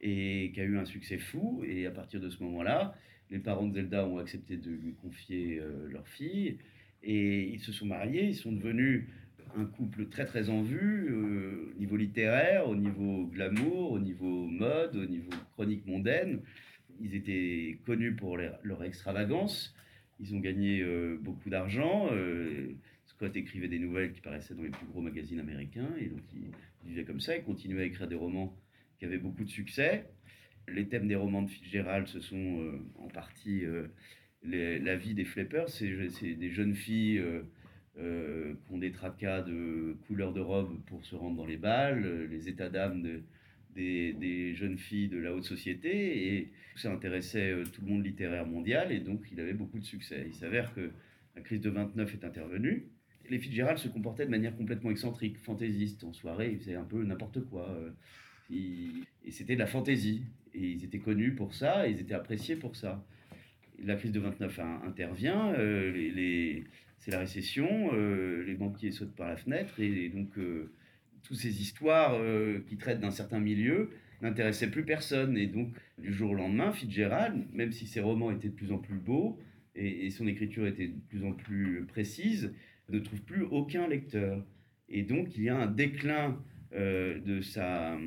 [0.00, 1.64] et qui a eu un succès fou.
[1.66, 2.96] Et à partir de ce moment-là,
[3.30, 6.58] les parents de Zelda ont accepté de lui confier euh, leur fille.
[7.02, 9.06] Et ils se sont mariés, ils sont devenus
[9.56, 14.96] un couple très très en vue au niveau littéraire, au niveau glamour, au niveau mode,
[14.96, 16.40] au niveau chronique mondaine
[17.00, 19.74] ils étaient connus pour leur extravagance.
[20.20, 22.08] Ils ont gagné euh, beaucoup d'argent.
[22.12, 22.74] Euh,
[23.06, 25.90] Scott écrivait des nouvelles qui paraissaient dans les plus gros magazines américains.
[25.98, 26.50] Et donc, il,
[26.88, 27.36] vivait comme ça.
[27.36, 28.56] Il continuait à écrire des romans
[28.98, 30.06] qui avaient beaucoup de succès.
[30.68, 33.64] Les thèmes des romans de Fitzgerald, ce sont euh, en partie
[34.42, 35.68] la vie des flippers.
[35.68, 37.22] C'est des jeunes filles
[37.96, 42.48] qui ont des tracas de couleur de robe pour se rendre dans les balles, les
[42.48, 43.22] états d'âme de,
[43.74, 48.46] des, jeunes filles de la haute société et ça intéressait euh, tout le monde littéraire
[48.46, 50.24] mondial et donc il avait beaucoup de succès.
[50.26, 50.90] Il s'avère que
[51.36, 52.88] la crise de 29 est intervenue.
[53.30, 56.04] Les Fitzgerald se comportaient de manière complètement excentrique, fantaisiste.
[56.04, 57.70] En soirée, ils faisaient un peu n'importe quoi.
[57.70, 57.90] Euh,
[58.50, 60.24] et c'était de la fantaisie.
[60.52, 63.04] Et ils étaient connus pour ça, et ils étaient appréciés pour ça.
[63.82, 66.64] La crise de 29 intervient, euh, les,
[67.04, 70.38] c'est la récession, les banquiers sautent par la fenêtre, et, donc
[71.24, 73.90] toutes ces histoires euh, qui traitent d'un certain milieu
[74.22, 75.36] n'intéressaient plus personne.
[75.36, 78.78] Et donc, du jour au lendemain, Fitzgerald, même si ses romans étaient de plus en
[78.78, 79.40] plus beaux
[79.74, 82.52] et, son écriture était de plus en plus précise,
[82.90, 84.44] ne trouve plus aucun lecteur.
[84.88, 86.38] Et donc, il y a un déclin
[86.74, 87.98] euh, de, sa,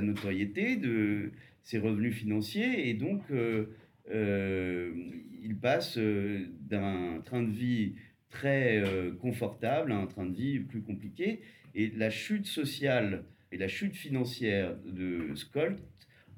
[0.00, 3.66] notoriété, de ses revenus financiers, et donc euh, euh,
[4.10, 7.94] il passe d'un train de vie
[8.30, 8.82] très
[9.20, 11.40] confortable à un train de vie plus compliqué.
[11.74, 15.78] Et la chute sociale et la chute financière de Skolt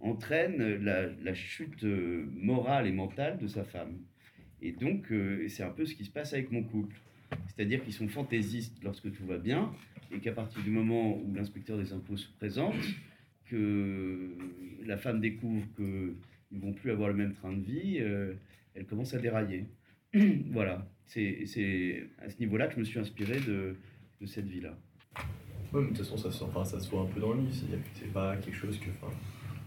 [0.01, 3.99] entraîne la, chute morale et mentale de sa femme.
[4.63, 5.13] Et donc,
[5.49, 6.97] c'est un peu ce qui se passe avec mon couple.
[7.47, 9.73] C'est-à-dire qu'ils sont fantaisistes lorsque tout va bien,
[10.13, 12.75] et qu'à partir du moment où l'inspecteur des impôts se présente,
[13.47, 14.37] que
[14.85, 16.15] la femme découvre qu'ils
[16.51, 18.35] ne vont plus avoir le même train de vie, euh,
[18.75, 19.67] elle commence à dérailler.
[20.51, 21.45] voilà, c'est
[22.19, 23.77] à ce niveau-là que je me suis inspiré de,
[24.21, 24.77] de cette vie-là.
[25.73, 27.55] Oui, mais de toute façon, ça, enfin, ça se voit un peu dans le livre,
[27.55, 28.91] c'est-à-dire que c'est pas quelque chose que.
[29.01, 29.13] Enfin,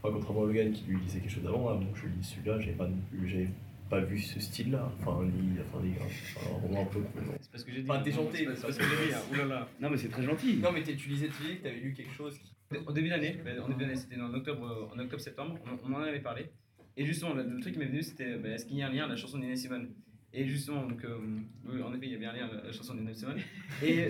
[0.02, 2.88] contrairement à Logan qui lui lisait quelque chose d'avant, moi je lis celui-là, j'avais pas
[2.88, 3.48] non plus
[3.90, 4.92] pas vu ce style-là.
[5.00, 7.00] Enfin, ni, enfin, un roman un peu.
[7.42, 7.90] C'est parce que j'ai dit.
[7.90, 8.48] Enfin, déjanté.
[8.56, 9.22] C'est parce que j'ai dit, hein.
[9.32, 9.68] oulala.
[9.80, 10.58] Non, mais c'est très gentil.
[10.58, 12.54] Non, mais tu lisais tu disais que t'avais lu quelque chose qui.
[12.88, 16.50] Au début d'année, en début d'année, c'était en octobre, en octobre-septembre, on, en avait parlé.
[16.96, 19.06] Et justement, le, truc qui m'est venu, c'était ben, est-ce qu'il y a un lien
[19.06, 19.90] à la chanson d'Inès Simone?
[20.36, 22.96] Et justement, donc, euh, en effet, il y a bien un lien à la chanson
[22.96, 23.40] d'Inès Simone.
[23.84, 24.08] Et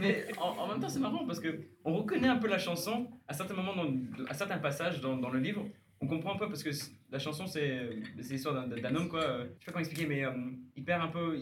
[0.00, 3.54] mais en, même temps, c'est marrant parce qu'on reconnaît un peu la chanson à certains
[3.54, 5.66] moments, dans, à certains passages dans, dans le livre
[6.02, 6.70] on comprend un peu parce que
[7.10, 9.22] la chanson c'est l'histoire d'un homme quoi.
[9.22, 10.32] Je sais pas comment expliquer mais euh,
[10.76, 11.38] il perd un peu.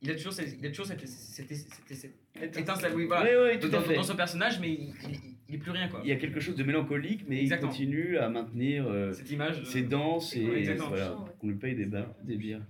[0.00, 3.82] Il, a toujours, il a toujours cette, cette, cette, étincelle oui, voilà, tout dans, à
[3.82, 3.96] fait.
[3.96, 6.00] dans, son personnage mais il, il, est plus rien quoi.
[6.04, 9.62] Il y a quelque chose de mélancolique mais il continue à maintenir euh, cette image,
[9.64, 12.62] ses danses et voilà, qu'on lui paye des, bar, des bières.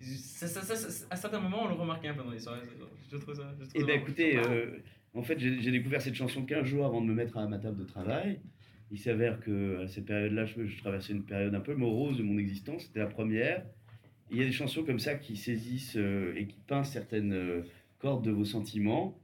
[0.00, 2.58] Ça, ça, ça, à certains moments on le remarquait un peu dans l'histoire.
[3.10, 3.54] Je trouve ça.
[3.74, 4.78] et eh ben écoutez, euh,
[5.14, 7.78] en fait j'ai découvert cette chanson 15 jours avant de me mettre à ma table
[7.78, 8.40] de travail
[8.92, 12.38] il s'avère que à cette période-là, je, traversais une période un peu morose de mon
[12.38, 12.84] existence.
[12.84, 13.64] C'était la première.
[14.30, 17.62] il y a des chansons comme ça qui saisissent euh, et qui pincent certaines euh,
[17.98, 19.18] cordes de vos sentiments.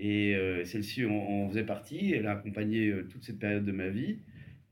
[0.00, 2.12] Et euh, celle-ci en, faisait partie.
[2.12, 4.18] Elle a accompagné toute cette période de ma vie.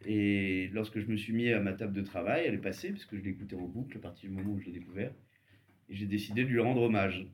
[0.07, 3.17] Et lorsque je me suis mis à ma table de travail, elle est passée, puisque
[3.17, 5.13] je l'écoutais en boucle à partir du moment où je l'ai découvert.
[5.89, 7.27] Et j'ai décidé de lui rendre hommage.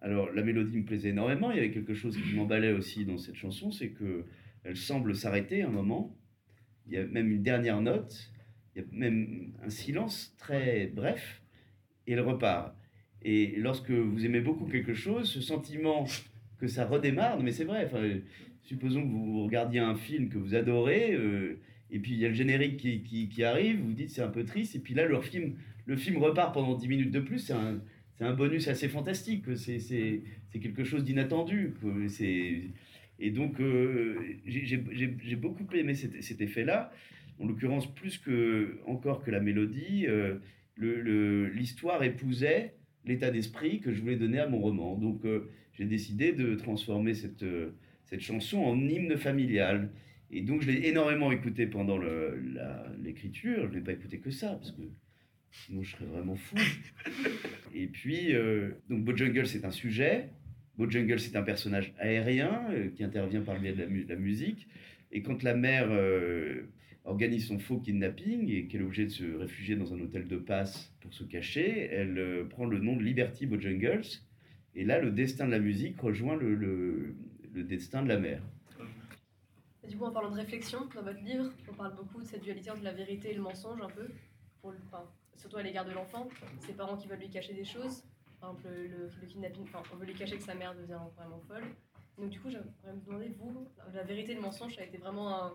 [0.00, 1.50] Alors, la mélodie me plaisait énormément.
[1.50, 4.24] Il y avait quelque chose qui m'emballait aussi dans cette chanson, c'est que
[4.64, 6.18] elle semble s'arrêter un moment
[6.88, 8.30] il y a même une dernière note,
[8.74, 11.42] il y a même un silence très bref,
[12.06, 12.74] et elle repart.
[13.22, 16.06] Et lorsque vous aimez beaucoup quelque chose, ce sentiment
[16.58, 18.02] que ça redémarre, mais c'est vrai, enfin,
[18.62, 21.58] supposons que vous regardiez un film que vous adorez, euh,
[21.90, 24.44] et puis il y a le générique qui, qui, arrive, vous dites c'est un peu
[24.44, 25.54] triste, et puis là le film,
[25.86, 27.80] le film repart pendant 10 minutes de plus, c'est un,
[28.20, 30.22] un, bonus assez fantastique, c'est
[30.60, 31.74] quelque chose d'inattendu.
[33.20, 36.92] Et donc, euh, j'ai beaucoup aimé cet, cet effet-là.
[37.40, 40.38] En l'occurrence, plus que, encore que la mélodie, euh,
[40.78, 44.96] l'histoire épousait l'état d'esprit que je voulais donner à mon roman.
[44.96, 45.48] Donc, euh,
[45.78, 47.44] j'ai décidé de transformer cette,
[48.04, 49.90] cette chanson en hymne familial.
[50.30, 51.98] Et donc, je l'ai énormément écouté pendant
[53.02, 53.68] l'écriture.
[53.70, 54.82] Je n'ai pas écouté que ça, parce que
[55.50, 56.56] sinon je serais vraiment fou.
[57.74, 58.34] Et puis,
[58.90, 60.30] donc, Bojungle, c'est un sujet.
[60.78, 64.68] Bojungle, c'est un personnage aérien euh, qui intervient par le biais de la, musique.
[65.10, 66.68] Et quand la mère euh,
[67.04, 70.36] organise son faux kidnapping et qu'elle est obligée de se réfugier dans un hôtel de
[70.36, 74.06] passe pour se cacher, elle euh, prend le nom de Liberty Bojangles.
[74.78, 78.40] Et là, le destin de la musique rejoint le, le, destin de la mère.
[79.88, 82.70] du coup, en parlant de réflexion, dans votre livre, on parle beaucoup de cette dualité
[82.70, 84.06] entre la vérité et le mensonge, un peu,
[84.60, 84.78] pour le,
[85.34, 86.28] surtout à l'égard de l'enfant,
[86.60, 88.04] ses parents qui veulent lui cacher des choses,
[88.40, 91.64] par exemple, le, kidnapping, enfin, on veut lui cacher que sa mère devient vraiment folle.
[92.16, 94.98] Donc, du coup, j'aimerais me demander, vous, la vérité et le mensonge, ça a été
[94.98, 95.54] vraiment un.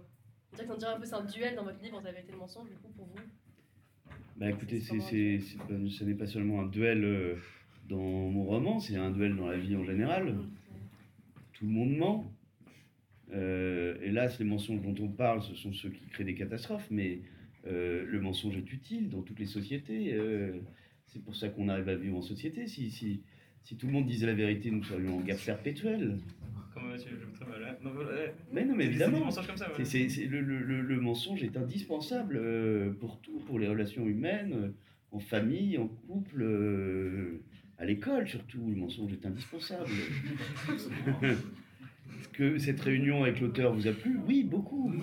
[0.52, 2.40] On dirait, un peu c'est un duel dans votre livre entre la vérité et le
[2.40, 3.24] mensonge, du coup, pour vous
[4.36, 7.36] Bah écoutez, c'est, ce n'est pas seulement un duel euh,
[7.94, 10.36] dans mon roman, c'est un duel dans la vie en général.
[11.54, 12.34] Tout le monde ment.
[13.34, 17.22] Euh, hélas, les mensonges dont on parle, ce sont ceux qui créent des catastrophes, mais
[17.68, 20.14] euh, le mensonge est utile dans toutes les sociétés.
[20.14, 20.60] Euh,
[21.08, 22.68] c'est pour ça qu'on arrive à vivre en société.
[22.68, 23.22] Si, si,
[23.64, 26.18] si tout le monde disait la vérité, nous serions en guerre perpétuelle.
[26.76, 27.78] Je mal.
[27.84, 27.92] Non,
[28.52, 29.20] mais non, mais évidemment.
[29.20, 34.74] Le, mensonge est indispensable euh, pour tout, pour les relations humaines,
[35.12, 37.42] en famille, en couple, euh,
[37.78, 38.66] à l'école surtout.
[38.70, 39.90] Le mensonge est indispensable.
[41.24, 44.20] Est-ce que cette réunion avec l'auteur vous a plu?
[44.28, 44.94] Oui, beaucoup.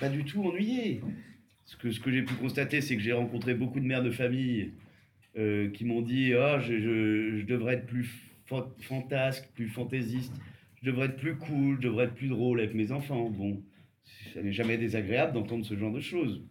[0.00, 1.00] pas du tout ennuyé
[1.66, 4.72] ce que, j'ai pu constater, c'est que j'ai rencontré beaucoup de mères de famille
[5.36, 8.08] euh, qui m'ont dit Ah, je, devrais être plus
[8.80, 10.32] fantasque, plus fantaisiste,
[10.80, 13.28] je devrais être plus cool, je devrais être plus drôle avec mes enfants.
[13.30, 13.62] Bon,
[14.32, 16.42] ça n'est jamais désagréable d'entendre ce genre de choses.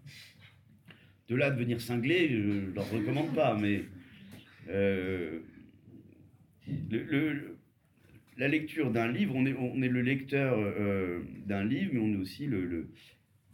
[1.30, 3.86] De là, devenir cinglé, je ne leur recommande pas, mais
[4.70, 5.40] Euh,
[8.38, 12.48] la lecture d'un livre, on est, le lecteur euh, d'un livre, mais on est aussi
[12.48, 12.90] le,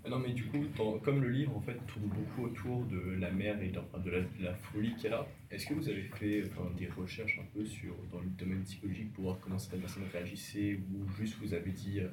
[0.04, 0.66] ah non, mais du coup,
[1.04, 4.10] comme le livre en fait tourne beaucoup autour de la mer et de,
[4.40, 6.44] la, folie qu'elle a, est-ce que vous avez fait
[6.76, 10.80] des recherches un peu sur, dans le domaine psychologique pour voir comment cette personne réagissait
[10.92, 12.08] ou juste vous avez dit euh,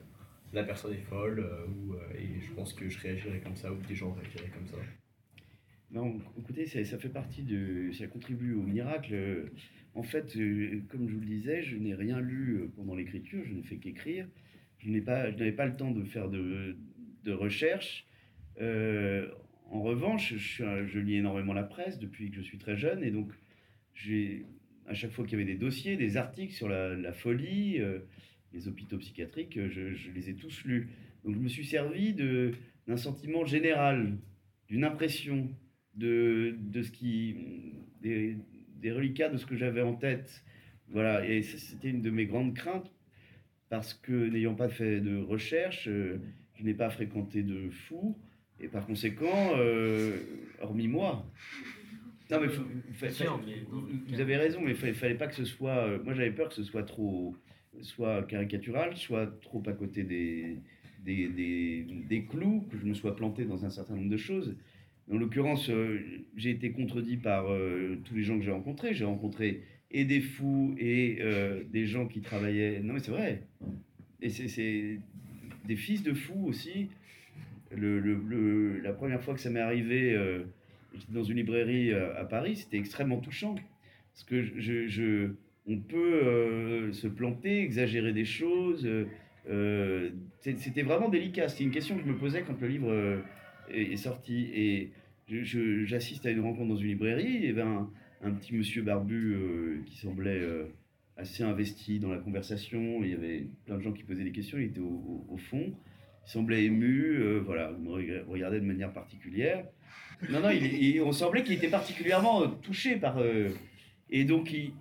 [0.52, 3.94] la personne est folle ou, et je pense que je réagirais comme ça ou des
[3.94, 4.76] gens réagiraient comme ça?
[5.90, 7.90] Non, écoutez, ça, fait partie de.
[7.92, 9.50] ça contribue au miracle.
[9.94, 13.42] En fait, euh, comme je vous le disais, je n'ai rien lu euh, pendant l'écriture,
[13.44, 14.28] je n'ai fait qu'écrire.
[14.78, 15.00] Je n'avais
[15.52, 16.76] pas, le temps de faire de,
[17.26, 18.06] recherche.
[18.60, 19.28] Euh,
[19.70, 23.32] en revanche, je, lis énormément la presse depuis que je suis très jeune, et donc
[24.86, 27.80] à chaque fois qu'il y avait des dossiers, des articles sur la, folie,
[28.52, 30.88] les hôpitaux psychiatriques, je, les ai tous lus.
[31.24, 34.16] Donc je me suis servi d'un sentiment général,
[34.68, 35.50] d'une impression
[35.98, 37.36] de, de ce qui
[38.02, 40.44] des reliquats de ce que j'avais en tête.
[40.90, 42.90] Voilà, et c'était une de mes grandes craintes,
[43.68, 46.18] parce que n'ayant pas fait de recherche, euh,
[46.54, 48.16] je n'ai pas fréquenté de fous,
[48.58, 50.16] et par conséquent, euh,
[50.60, 51.26] hormis moi.
[52.30, 55.84] Non, mais, vous avez raison, mais il ne fallait pas que ce soit.
[55.86, 57.36] Euh, moi, j'avais peur que ce soit trop.
[57.80, 60.58] soit caricatural, soit trop à côté des,
[61.04, 64.56] des, des, des clous, que je me sois planté dans un certain nombre de choses.
[65.10, 66.00] En l'occurrence, euh,
[66.36, 68.94] j'ai été contredit par euh, tous les gens que j'ai rencontrés.
[68.94, 72.80] J'ai rencontré et des fous et euh, des gens qui travaillaient.
[72.80, 73.42] Non, mais c'est vrai.
[74.20, 74.98] Et c'est
[75.64, 76.88] des fils de fous aussi.
[77.70, 80.16] La première fois que ça m'est arrivé,
[80.94, 83.54] j'étais dans une librairie à Paris, c'était extrêmement touchant.
[84.12, 85.30] Parce que je,
[85.66, 88.88] on peut se planter, exagérer des choses.
[90.40, 91.48] c'était vraiment délicat.
[91.48, 93.22] C'était une question que je me posais quand le livre
[93.70, 94.50] est, sorti.
[94.54, 94.92] Et
[95.28, 97.34] j'assiste à une rencontre dans une librairie.
[97.34, 100.64] Il y avait un, petit monsieur barbu euh, qui semblait euh,
[101.16, 103.02] assez investi dans la conversation.
[103.02, 104.58] Il y avait plein de gens qui posaient des questions.
[104.58, 105.72] Il était au, fond.
[106.26, 107.16] Il semblait ému.
[107.16, 109.64] Euh, voilà, il me regardait de manière particulière.
[110.30, 113.22] Non, non, il, on semblait qu'il était particulièrement touché par.
[114.10, 114.72] et donc, il,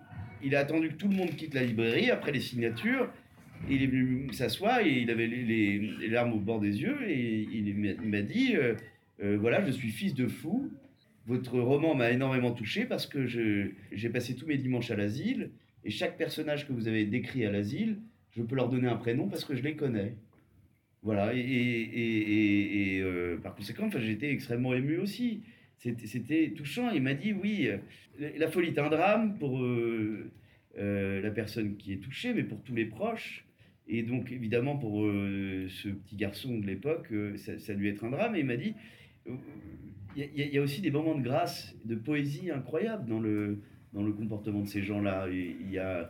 [0.41, 3.07] il, a attendu que tout le monde quitte la librairie après les signatures.
[3.69, 7.75] Il est venu s'asseoir et il avait les, larmes au bord des yeux et il
[7.75, 8.55] m'a dit
[9.23, 10.71] euh, voilà, je suis fils de fou.
[11.25, 15.51] Votre roman m'a énormément touché parce que j'ai passé tous mes dimanches à l'asile
[15.83, 17.97] et chaque personnage que vous avez décrit à l'asile,
[18.31, 20.15] je peux leur donner un prénom parce que je les connais.
[21.03, 25.43] Voilà, et, et, euh, par conséquent, j'étais extrêmement ému aussi.
[25.77, 26.89] C'était touchant.
[26.91, 29.61] Il m'a dit oui, euh, la folie est un drame pour
[30.75, 33.46] la personne qui est touchée, mais pour tous les proches.
[33.87, 37.07] Et donc, évidemment, pour ce petit garçon de l'époque,
[37.37, 38.35] ça, ça, lui être un drame.
[38.35, 38.73] Et il m'a dit
[40.17, 43.61] il y, a aussi des moments de grâce, de poésie incroyables dans le,
[43.93, 45.27] dans le comportement de ces gens-là.
[45.29, 46.09] Il y a,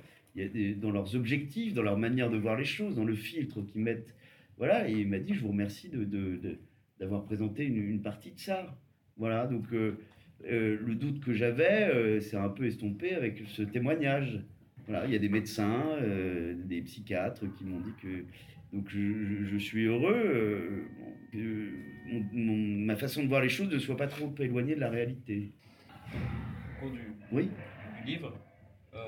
[0.78, 4.15] dans leurs objectifs, dans leur manière de voir les choses, dans le filtre qu'ils mettent.
[4.57, 6.57] Voilà, et il m'a dit, je vous remercie de,
[6.99, 8.78] d'avoir présenté une, partie de ça.
[9.17, 9.97] Voilà, donc euh,
[10.45, 14.39] euh, le doute que j'avais, euh, c'est un peu estompé avec ce témoignage.
[14.88, 15.84] Voilà, il y a des médecins,
[16.56, 18.24] des psychiatres qui m'ont dit que
[18.74, 20.86] donc je, suis heureux euh,
[21.32, 21.72] que
[22.34, 25.52] ma façon de voir les choses ne soit pas trop éloignée de la réalité.
[26.14, 27.00] Au cours du,
[27.32, 27.50] oui.
[28.02, 28.34] du livre,
[28.94, 29.00] euh,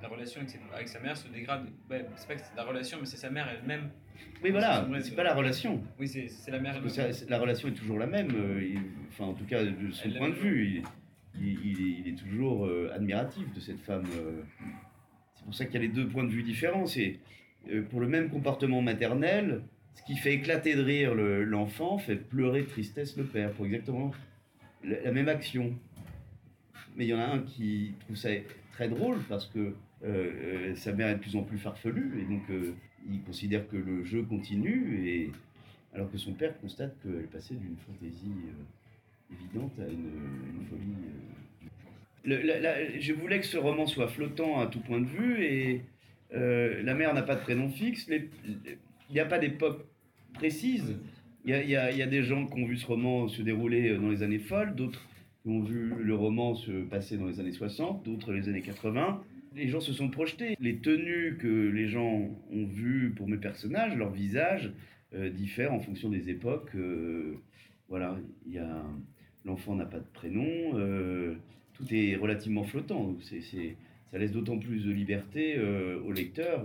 [0.00, 0.40] la relation
[0.72, 1.66] avec, sa mère se dégrade.
[1.90, 3.90] Ouais, c'est pas que c'est la relation, mais c'est sa mère elle-même.
[4.42, 5.82] Oui, voilà, c'est pas la relation.
[5.98, 6.80] Oui, c'est la mère.
[7.28, 8.30] la relation est toujours la même.
[8.34, 8.74] Euh,
[9.08, 10.82] enfin, en tout cas, de son point de vue,
[11.40, 14.04] il, est, toujours admiratif de cette femme.
[15.44, 16.86] C'est pour ça qu'il y a les deux points de vue différents.
[16.86, 17.18] C'est
[17.70, 19.62] euh, pour le même comportement maternel,
[19.94, 24.12] ce qui fait éclater de rire l'enfant fait pleurer de tristesse le père, pour exactement
[24.82, 25.74] la, même action.
[26.96, 28.30] Mais il y en a un qui trouve ça
[28.72, 29.72] très drôle parce que euh,
[30.02, 32.42] euh, sa mère est de plus en plus farfelue et donc
[33.10, 35.30] il considère que le jeu continue et
[35.94, 38.32] alors que son père constate qu'elle passait d'une fantaisie
[39.30, 40.94] évidente à une, folie.
[42.24, 45.82] Je voulais que ce roman soit flottant à tout point de vue et
[46.34, 48.08] euh, la mère n'a pas de prénom fixe.
[48.08, 48.28] il
[49.10, 49.84] n'y a pas d'époque
[50.32, 50.98] précise.
[51.44, 54.22] Il y, a, des gens qui ont vu ce roman se dérouler euh, dans les
[54.22, 55.06] années folles, d'autres
[55.42, 59.22] qui ont vu le roman se passer dans les années 60, d'autres les années 80.
[59.54, 60.56] Les gens se sont projetés.
[60.58, 64.72] Les tenues que les gens ont vues pour mes personnages, leur visage,
[65.14, 66.74] euh, diffèrent en fonction des époques.
[67.90, 68.16] voilà,
[69.44, 70.72] l'enfant n'a pas de prénom.
[71.74, 73.14] Tout est relativement flottant.
[73.20, 73.76] C'est
[74.14, 76.64] ça laisse d'autant plus de liberté euh, au lecteur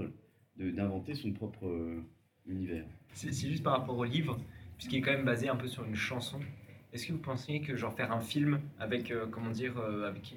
[0.57, 1.99] d'inventer son propre euh,
[2.45, 2.86] univers.
[3.14, 4.39] C'est juste par rapport au livre,
[4.78, 6.39] puisqu'il est quand même basé un peu sur une chanson.
[6.93, 10.36] Est-ce que vous pensez que genre faire un film avec, euh, comment dire, avec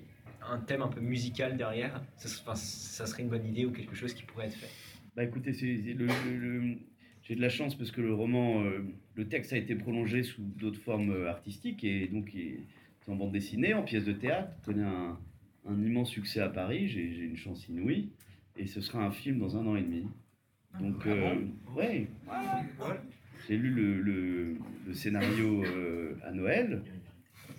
[0.48, 3.94] un thème un peu musical derrière, ça, enfin, ça serait une bonne idée ou quelque
[3.94, 4.70] chose qui pourrait être fait?
[5.14, 8.64] Bah écoutez, j'ai de la chance parce que le roman,
[9.14, 12.34] le texte a été prolongé sous d'autres formes artistiques et donc
[13.08, 15.18] en bande dessinée, en pièce de théâtre, connaît un,
[15.66, 18.10] un immense succès à Paris, j'ai, une chance inouïe
[18.56, 20.06] et ce sera un film dans un an et demi.
[20.80, 21.34] Donc, Ah euh,
[21.76, 22.06] ouais,
[23.48, 26.82] j'ai lu le, le, le scénario euh, à Noël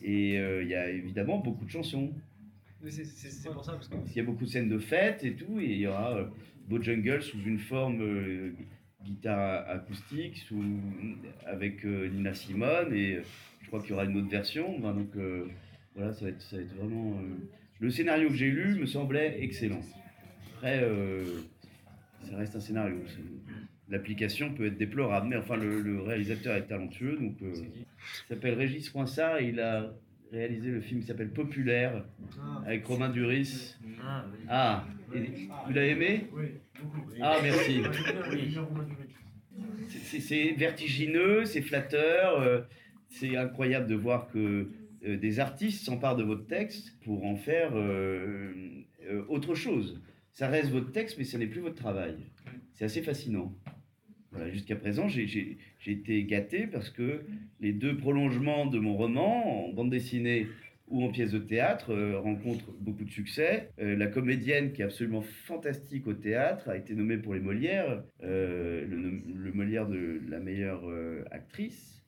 [0.04, 2.14] et euh, il y a évidemment beaucoup de chansons.
[2.86, 5.60] C'est pour ça parce que Il y a beaucoup de scènes de fête et tout,
[5.60, 6.30] et il y aura
[6.68, 8.02] Beau Jungle sous une forme
[9.06, 10.64] guitare acoustique, sous,
[11.46, 13.22] avec euh, Nina Simone, et euh,
[13.62, 14.76] je crois qu'il y aura une autre version.
[14.78, 15.46] Enfin, donc euh,
[15.96, 17.12] voilà, ça va être, ça va être vraiment.
[17.20, 17.36] euh,
[17.80, 19.82] Le scénario que j'ai lu me semblait excellent.
[20.58, 20.82] Après,
[22.30, 22.96] ça reste un scénario.
[23.90, 27.76] L'application peut être déplorable, mais enfin, le, le réalisateur est talentueux, donc il
[28.30, 29.92] s'appelle Régis Poinsard et il a
[30.32, 32.06] réalisé le film qui s'appelle Populaire
[32.66, 33.76] avec Romain Duris.
[34.48, 34.86] Ah,
[35.16, 36.28] et vous l'avez aimé
[37.22, 37.82] Ah, merci.
[39.90, 42.62] C'est- vertigineux, c'est flatteur, euh,
[43.10, 44.72] c'est incroyable de voir que
[45.06, 48.52] euh, des artistes s'emparent de votre texte pour en faire euh,
[49.28, 50.02] autre chose.
[50.32, 52.16] Ça reste votre texte, mais ce n'est plus votre travail.
[52.74, 53.54] C'est assez fascinant.
[54.32, 57.22] Voilà, Jusqu'à présent, j'ai été gâté parce que
[57.60, 60.48] les deux prolongements de mon roman, en bande dessinée
[60.94, 63.72] ou en pièce de théâtre, euh, rencontrent beaucoup de succès.
[63.80, 68.04] Euh, la comédienne, qui est absolument fantastique au théâtre, a été nommée pour les Molières,
[68.24, 72.06] euh, le, Molière de la meilleure euh, actrice.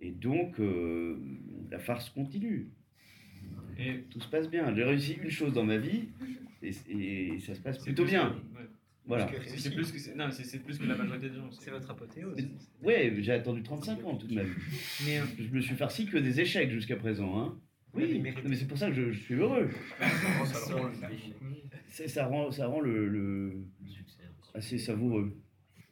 [0.00, 1.18] Et donc, euh,
[1.70, 2.70] la farce continue.
[3.78, 4.74] Et Tout se passe bien.
[4.74, 6.08] J'ai réussi une chose dans ma vie
[6.62, 8.30] et, et ça se passe plutôt bien.
[8.30, 8.66] que- ouais.
[9.06, 9.28] Voilà.
[9.56, 11.50] C'est plus que c'est- plus la majorité des gens.
[11.50, 12.36] c'est votre apothéose.
[12.82, 14.50] Ouais, j'ai attendu 35 ans toute ma vie.
[15.04, 17.38] Mais euh, Je me suis farci que des échecs jusqu'à présent.
[17.38, 17.58] Hein.
[17.94, 19.68] Oui, mais c'est pour ça que je, je suis heureux.
[22.08, 23.52] Ça rend Ça rend, le, le-
[24.54, 25.36] assez savoureux.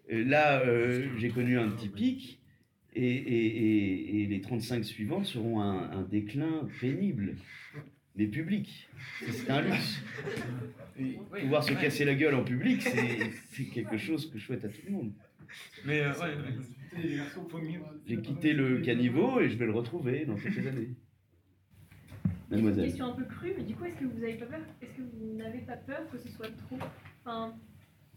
[0.09, 2.41] Et là, euh, j'ai connu un petit pic,
[2.95, 7.37] et, et- et- et les 35 suivantes seront un, un déclin pénible,
[8.17, 8.89] mais public.
[9.31, 10.03] C'est un luxe.
[11.41, 12.83] Pouvoir se casser la gueule en public,
[13.53, 15.13] c'est quelque chose que je souhaite à tout le monde.
[15.87, 16.35] Mais euh, ouais.
[18.07, 20.91] J'ai quitté le caniveau et je vais le retrouver dans quelques années.
[22.53, 22.85] Une Mademoiselle.
[22.87, 24.61] question un peu crue, mais du coup, est-ce que vous avez pas peur?
[24.83, 26.79] Est-ce que vous n'avez pas peur que ce soit trop?
[27.25, 27.55] Enfin,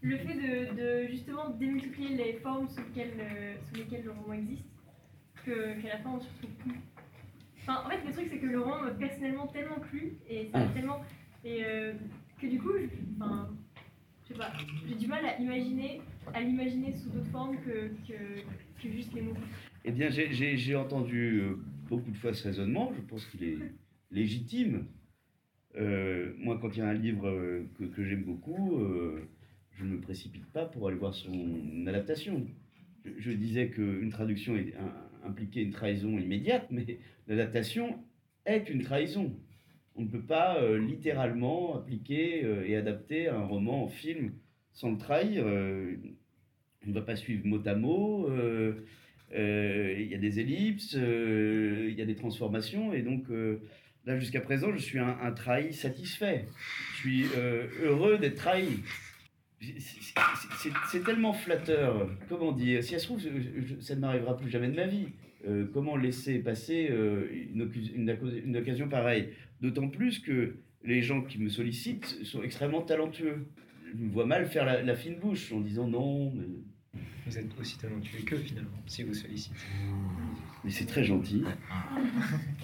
[0.02, 4.34] le fait de, de justement démultiplier les formes sous lesquelles, euh, sous lesquelles le roman
[4.34, 4.64] existe,
[5.44, 6.80] que qu'à la fin on se retrouve plus.
[7.62, 10.58] Enfin, en fait, le truc c'est que le roman m'a personnellement tellement plu et ça
[10.60, 10.66] Ah.
[10.74, 11.00] tellement
[11.44, 11.92] et euh,
[12.40, 12.86] que du coup, je,
[13.22, 13.48] enfin,
[14.28, 14.52] je sais pas,
[14.86, 16.00] j'ai du mal à imaginer,
[16.34, 18.42] à l'imaginer sous d'autres formes que, que,
[18.82, 19.34] que juste les mots.
[19.84, 21.56] Eh bien, j'ai- j'ai j'ai entendu euh,
[21.88, 22.92] beaucoup de fois ce raisonnement.
[22.96, 23.58] Je pense qu'il est
[24.10, 24.86] légitime.
[25.76, 29.28] Euh, moi, quand il y a un livre euh, que, j'aime beaucoup, euh,
[29.72, 32.46] je ne me précipite pas pour aller voir son adaptation.
[33.04, 34.56] Je, je disais qu'une traduction
[35.24, 37.98] impliquait une trahison immédiate, mais l'adaptation
[38.46, 39.34] est une trahison.
[39.96, 44.32] On ne peut pas littéralement appliquer et adapter un roman en film
[44.72, 45.44] sans le trahir.
[45.46, 48.28] on ne va pas suivre mot à mot.
[49.32, 53.24] il y a des ellipses, il y a des transformations, et donc
[54.06, 56.48] là jusqu'à présent, je suis un, trahi satisfait.
[56.94, 58.82] Je suis euh, heureux d'être trahi.
[59.60, 62.10] C'est- tellement flatteur.
[62.28, 62.82] Comment dire?
[62.82, 63.20] Si ça se trouve,
[63.80, 65.08] ça ne m'arrivera plus jamais de ma vie.
[65.46, 67.62] Euh, comment laisser passer euh, une,
[68.56, 69.30] occasion- pareille?
[69.60, 73.46] D'autant plus que les gens qui me sollicitent sont extrêmement talentueux.
[73.92, 76.32] Je me vois mal faire la, fine bouche en disant non,
[77.26, 79.54] Vous êtes aussi talentueux que finalement, si vous sollicitez.
[80.64, 81.42] Mais c'est très gentil.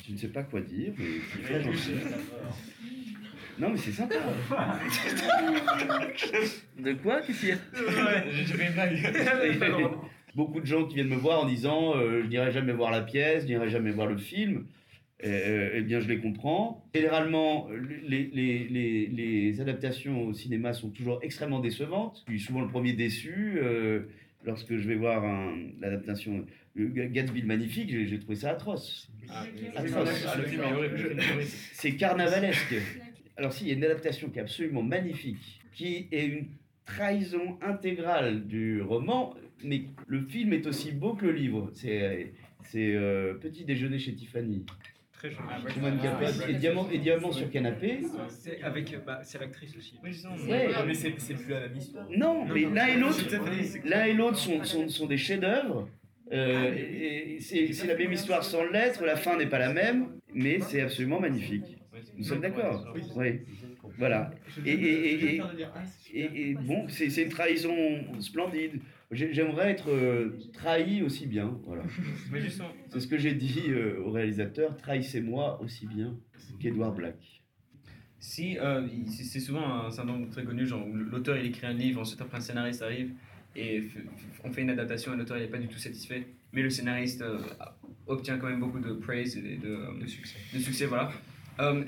[0.07, 1.93] Je ne sais pas quoi dire, mais c'est très gentil.
[3.59, 4.15] Non, mais c'est sympa.
[6.79, 9.93] De quoi Qu'est-ce qu'il y a J'ai fait une blague.
[10.35, 13.03] Beaucoup de gens qui viennent me voir en disant euh, je n'irai jamais voir la
[13.03, 14.65] pièce, je n'irai jamais voir le film.
[15.25, 16.85] Euh, eh bien, je les comprends.
[16.95, 17.69] Généralement,
[18.09, 22.25] les, les, les, les adaptations au cinéma sont toujours extrêmement décevantes.
[22.27, 23.59] Je suis souvent le premier déçu.
[23.63, 24.01] euh,
[24.45, 25.25] lorsque je vais voir
[25.81, 26.45] l'adaptation
[26.77, 29.09] de Gatsby le Magnifique, j'ai trouvé ça atroce.
[29.29, 29.45] Ah.
[31.73, 32.75] C'est carnavalesque.
[33.37, 36.47] Alors si, il y a une adaptation qui est absolument magnifique, qui est une
[36.85, 39.35] trahison intégrale du roman,
[39.65, 41.71] mais le film est aussi beau que le livre.
[41.75, 42.33] C'est
[42.65, 44.65] c'est, euh, Petit déjeuner chez Tiffany.
[45.23, 45.47] Très joli.
[45.69, 48.01] Truman Capote et Diamant, et Diamant sur canapé.
[48.29, 49.95] C'est avec, bah, c'est l'actrice aussi.
[50.03, 50.11] Oui.
[50.51, 50.69] Ouais.
[50.85, 52.07] mais c'est c'est plus la même histoire.
[52.11, 55.89] Non, mais l'un et l'autre, à l'un et l'autre sont, sont, sont des chefs-d'œuvre.
[56.33, 59.05] Euh, et et c'est c'est la même histoire sans l'être.
[59.05, 61.77] La fin n'est pas la même, mais c'est absolument magnifique.
[62.19, 63.43] Nous sommes d'accord Oui.
[63.99, 64.33] Voilà.
[64.65, 65.53] Et, et- et- ah,
[66.15, 67.77] et- et bon, c'est c'est une trahison
[68.21, 68.81] splendide.
[69.13, 71.59] J'ai- J'aimerais être euh, trahi aussi bien.
[71.67, 71.83] Voilà.
[72.91, 74.77] C'est ce que j'ai dit euh, au réalisateur.
[74.77, 76.17] Trahissez-moi aussi bien
[76.61, 77.43] qu'Edouard Black.
[78.19, 82.01] Si, euh, c'est souvent un syndrome très connu, genre où l'auteur il écrit un livre,
[82.01, 83.11] ensuite après un scénariste arrive
[83.57, 83.83] et
[84.45, 87.23] on fait une adaptation et l'auteur n'est pas du tout satisfait, mais le scénariste
[88.07, 90.37] obtient quand même beaucoup de praise et de, De succès.
[90.55, 91.11] de succès, voilà.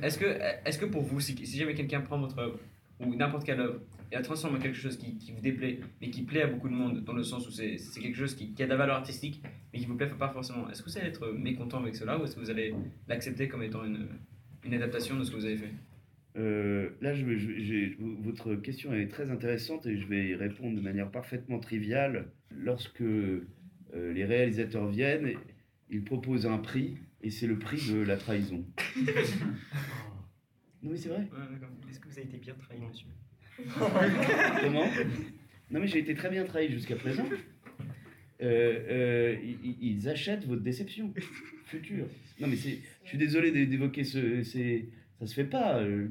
[0.03, 2.59] Est-ce que, est que pour vous, si, si jamais quelqu'un prend votre œuvre
[3.01, 3.81] ou n'importe quelle œuvre
[4.15, 6.69] et la transforme en quelque chose qui, qui vous déplaît, mais qui plaît à beaucoup
[6.69, 8.95] de monde, dans le sens où c'est quelque chose qui, qui a de la valeur
[8.95, 9.43] artistique,
[9.73, 12.25] mais qui vous plaît pas forcément, est-ce que vous allez être mécontent avec cela ou
[12.25, 12.73] est-ce que vous allez
[13.09, 14.07] l'accepter comme étant une,
[14.65, 15.73] une adaptation de ce que vous avez fait?
[16.37, 20.81] Euh, là, je, je votre question est très intéressante et je vais y répondre de
[20.81, 22.31] manière parfaitement triviale.
[22.51, 23.47] Lorsque euh,
[23.93, 25.33] les réalisateurs viennent,
[25.91, 28.65] ils proposent un prix et c'est le prix de la trahison.
[30.85, 31.21] Non mais c'est vrai.
[31.33, 31.89] Ouais.
[31.89, 33.07] Est-ce que vous avez été bien trahi, monsieur?
[34.63, 34.87] Comment
[35.71, 37.27] Non mais j'ai été très bien trahi jusqu'à présent.
[38.43, 39.37] Euh, euh,
[39.81, 41.13] ils, achètent votre déception
[41.67, 42.07] future.
[42.41, 44.87] Non mais c'est, je suis désolé d'é- d'évoquer ce, c'est,
[45.21, 45.79] ça se fait pas.
[45.81, 46.09] euh,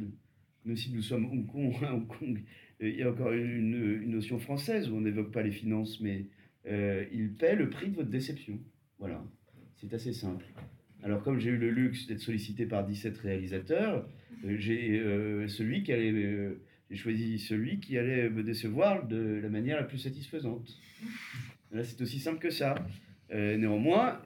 [0.65, 2.41] Même si nous sommes Hong Kong, Hong Kong,
[2.79, 6.25] il y a encore une, une notion française où on n'évoque pas les finances, mais
[6.65, 8.57] ils paient le prix de votre déception.
[8.99, 9.23] Voilà,
[9.77, 10.45] c'est assez simple.
[11.03, 14.07] Alors comme j'ai eu le luxe d'être sollicité par 17 réalisateurs,
[14.45, 14.97] j'ai
[15.47, 16.49] celui qui allait
[16.89, 20.77] j'ai choisi celui qui allait me décevoir de la manière la plus satisfaisante.
[21.71, 22.75] Là, c'est aussi simple que ça.
[23.31, 24.21] Euh, néanmoins,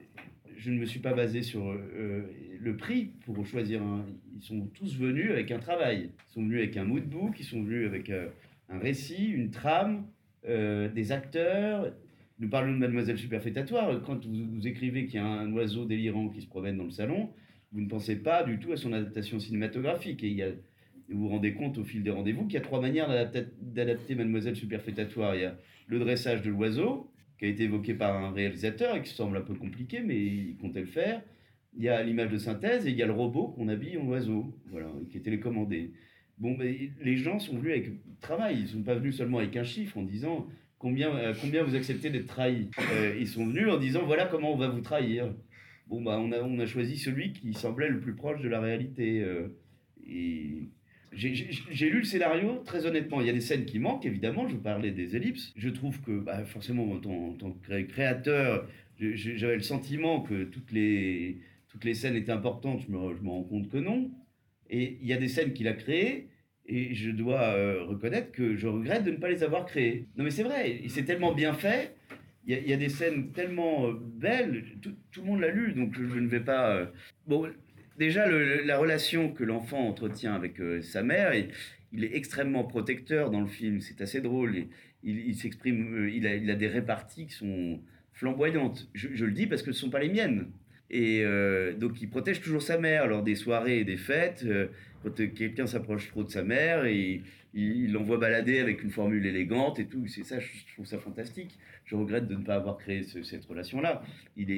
[0.56, 2.22] je ne me suis pas basé sur euh,
[2.60, 4.04] le prix pour choisir un.
[4.36, 6.10] Ils sont tous venus avec un travail.
[6.28, 8.28] Ils sont venus avec un moodbook, ils sont venus avec euh,
[8.68, 10.06] un récit, une trame,
[10.44, 11.92] des acteurs.
[12.38, 14.00] Nous parlons de Mademoiselle Superfétatoire.
[14.02, 16.90] Quand vous, vous écrivez qu'il y a un oiseau délirant qui se promène dans le
[16.90, 17.30] salon,
[17.72, 20.22] vous ne pensez pas du tout à son adaptation cinématographique.
[20.24, 20.52] Et il y a
[21.10, 23.08] vous vous rendez compte au fil des rendez-vous qu'il y a trois manières
[23.62, 25.34] d'adapter- Mademoiselle Superfétatoire.
[25.34, 25.56] Il y a
[25.86, 29.42] le dressage de l'oiseau, qui a été évoqué par un réalisateur et qui semble un
[29.42, 31.22] peu compliqué, mais il comptait le faire.
[31.76, 34.06] Il y a l'image de synthèse et il y a le robot qu'on habille en
[34.06, 35.92] oiseau, voilà, qui est télécommandé.
[36.38, 37.90] Bon, les gens sont venus avec
[38.20, 40.46] travail, ils ne sont pas venus seulement avec un chiffre en disant
[40.78, 42.70] combien, euh, combien vous acceptez d'être trahi.
[42.92, 45.32] Euh, ils sont venus en disant voilà comment on va vous trahir.
[45.88, 48.60] Bon, bah, on a, on a choisi celui qui semblait le plus proche de la
[48.60, 49.22] réalité.
[49.22, 49.48] euh,
[50.06, 50.68] et
[51.12, 53.20] j'ai- lu le scénario, très honnêtement.
[53.20, 54.46] Il y a des scènes qui manquent, évidemment.
[54.48, 55.52] Je vous parlais des ellipses.
[55.56, 60.72] Je trouve que, bah, forcément, en tant, que cré- créateur, j'avais le sentiment que toutes
[60.72, 61.38] les,
[61.68, 62.82] toutes les scènes étaient importantes.
[62.86, 64.10] Je me, rends compte que non.
[64.70, 66.28] Et il y a des scènes qu'il a créées.
[66.66, 70.06] Et je dois euh, reconnaître que je regrette de ne pas les avoir créées.
[70.16, 71.96] Non, mais c'est vrai, et c'est tellement bien fait.
[72.46, 74.64] Il y, a- il des scènes tellement euh, belles.
[74.82, 76.74] Tout, le monde l'a lu, donc je, je ne vais pas.
[76.76, 76.86] euh,
[77.26, 77.46] Bon,
[77.98, 81.48] déjà, la relation que l'enfant entretient avec euh, sa mère, il,
[81.92, 83.80] il est extrêmement protecteur dans le film.
[83.80, 84.66] C'est assez drôle.
[85.02, 87.80] Il s'exprime, euh, il, a, des réparties qui sont
[88.12, 88.88] flamboyantes.
[88.94, 90.48] Je, le dis parce que ce ne sont pas les miennes.
[90.90, 94.44] Et euh, donc, il protège toujours sa mère lors des soirées et des fêtes.
[95.02, 97.22] quand quelqu'un s'approche trop de sa mère, et
[97.54, 100.06] il l'envoie balader avec une formule élégante et tout.
[100.06, 101.58] C'est ça, je trouve ça fantastique.
[101.84, 104.02] Je regrette de ne pas avoir créé ce- cette relation-là.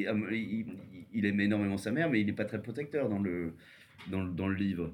[0.08, 3.54] Am- il, aime énormément sa mère, mais il n'est pas très protecteur dans le,
[4.08, 4.92] dans, le- livre.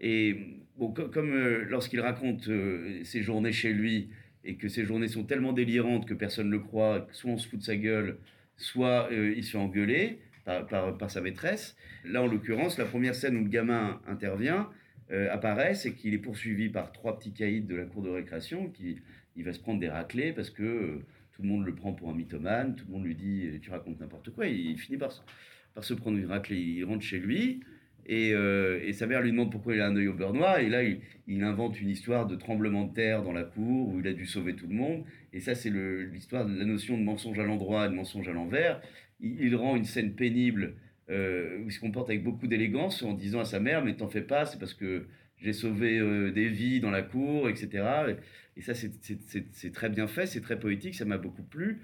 [0.00, 0.36] Et
[0.76, 4.08] bon, co- comme euh, lorsqu'il raconte euh, ses journées chez lui,
[4.44, 7.46] et que ces journées sont tellement délirantes que personne ne le croit, soit on se
[7.46, 8.18] fout de sa gueule,
[8.56, 11.76] soit euh, il se fait engueuler par sa maîtresse.
[12.04, 14.68] Là, en l'occurrence, la première scène où le gamin intervient
[15.12, 18.68] euh, apparaît, c'est qu'il est poursuivi par trois petits caïds de la cour de récréation,
[18.70, 18.98] qui
[19.36, 22.10] il va se prendre des raclées parce que euh, tout le monde le prend pour
[22.10, 24.98] un mythomane, tout le monde lui dit euh, tu racontes n'importe quoi, et il finit
[24.98, 27.60] par, se- prendre une raclée, il rentre chez lui,
[28.06, 30.68] et, et sa mère lui demande pourquoi il a un œil au beurre noir, et
[30.68, 34.12] là il, invente une histoire de tremblement de terre dans la cour où il a
[34.12, 37.44] dû sauver tout le monde, et ça c'est l'histoire de la notion de mensonge à
[37.44, 38.80] l'endroit et de mensonge à l'envers.
[39.20, 40.74] Il rend une scène pénible
[41.10, 44.08] euh, où il se comporte avec beaucoup d'élégance en disant à sa mère mais t'en
[44.08, 45.06] fais pas, c'est parce que
[45.38, 48.16] j'ai sauvé euh, des vies dans la cour, etc.
[48.56, 51.80] Et, ça c'est- très bien fait, c'est très poétique, ça m'a beaucoup plu.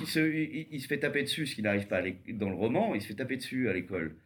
[0.00, 3.14] Il se, fait taper dessus, ce qu'il n'arrive pas dans le roman, il se fait
[3.14, 4.16] taper dessus à l'école.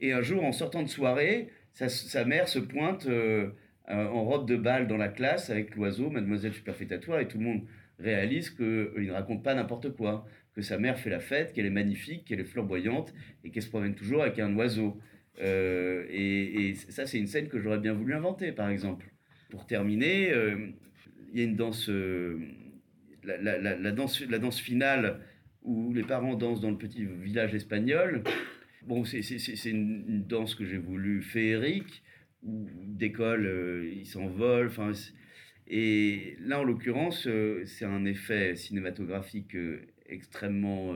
[0.00, 3.50] Et un jour, en sortant de soirée, sa, sa mère se pointe euh,
[3.90, 7.44] euh, en robe de bal dans la classe avec l'oiseau, Mademoiselle Superfétatoire, et tout le
[7.44, 7.62] monde
[7.98, 11.70] réalise qu'il ne raconte pas n'importe quoi, que sa mère fait la fête, qu'elle est
[11.70, 14.98] magnifique, qu'elle est flamboyante, et qu'elle se promène toujours avec un oiseau.
[15.40, 19.06] Euh, et, ça, c'est une scène que j'aurais bien voulu inventer, par exemple.
[19.50, 20.68] Pour terminer, euh,
[21.32, 22.38] il y a une danse, euh,
[23.24, 25.20] danse, la danse finale
[25.62, 28.22] où les parents dansent dans le petit village espagnol.
[28.82, 32.02] Bon, c'est une danse que j'ai voulu féerique,
[32.42, 34.66] où d'école, euh, il s'envole.
[34.66, 34.92] Enfin,
[35.68, 37.28] et là, en l'occurrence,
[37.64, 39.56] c'est un effet cinématographique
[40.12, 40.94] euh, extrêmement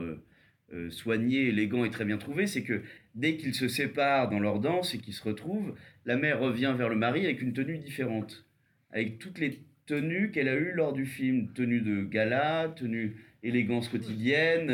[0.89, 2.45] soigné, élégant et très bien trouvé.
[2.45, 2.81] C'est que
[3.15, 6.89] dès qu'ils se séparent dans leur danse et qu'ils se retrouvent, la mère revient vers
[6.89, 8.45] le mari avec une tenue différente,
[8.91, 13.87] avec toutes les tenues qu'elle a eues lors du film, tenue de gala, tenue élégance
[13.87, 14.69] quotidienne,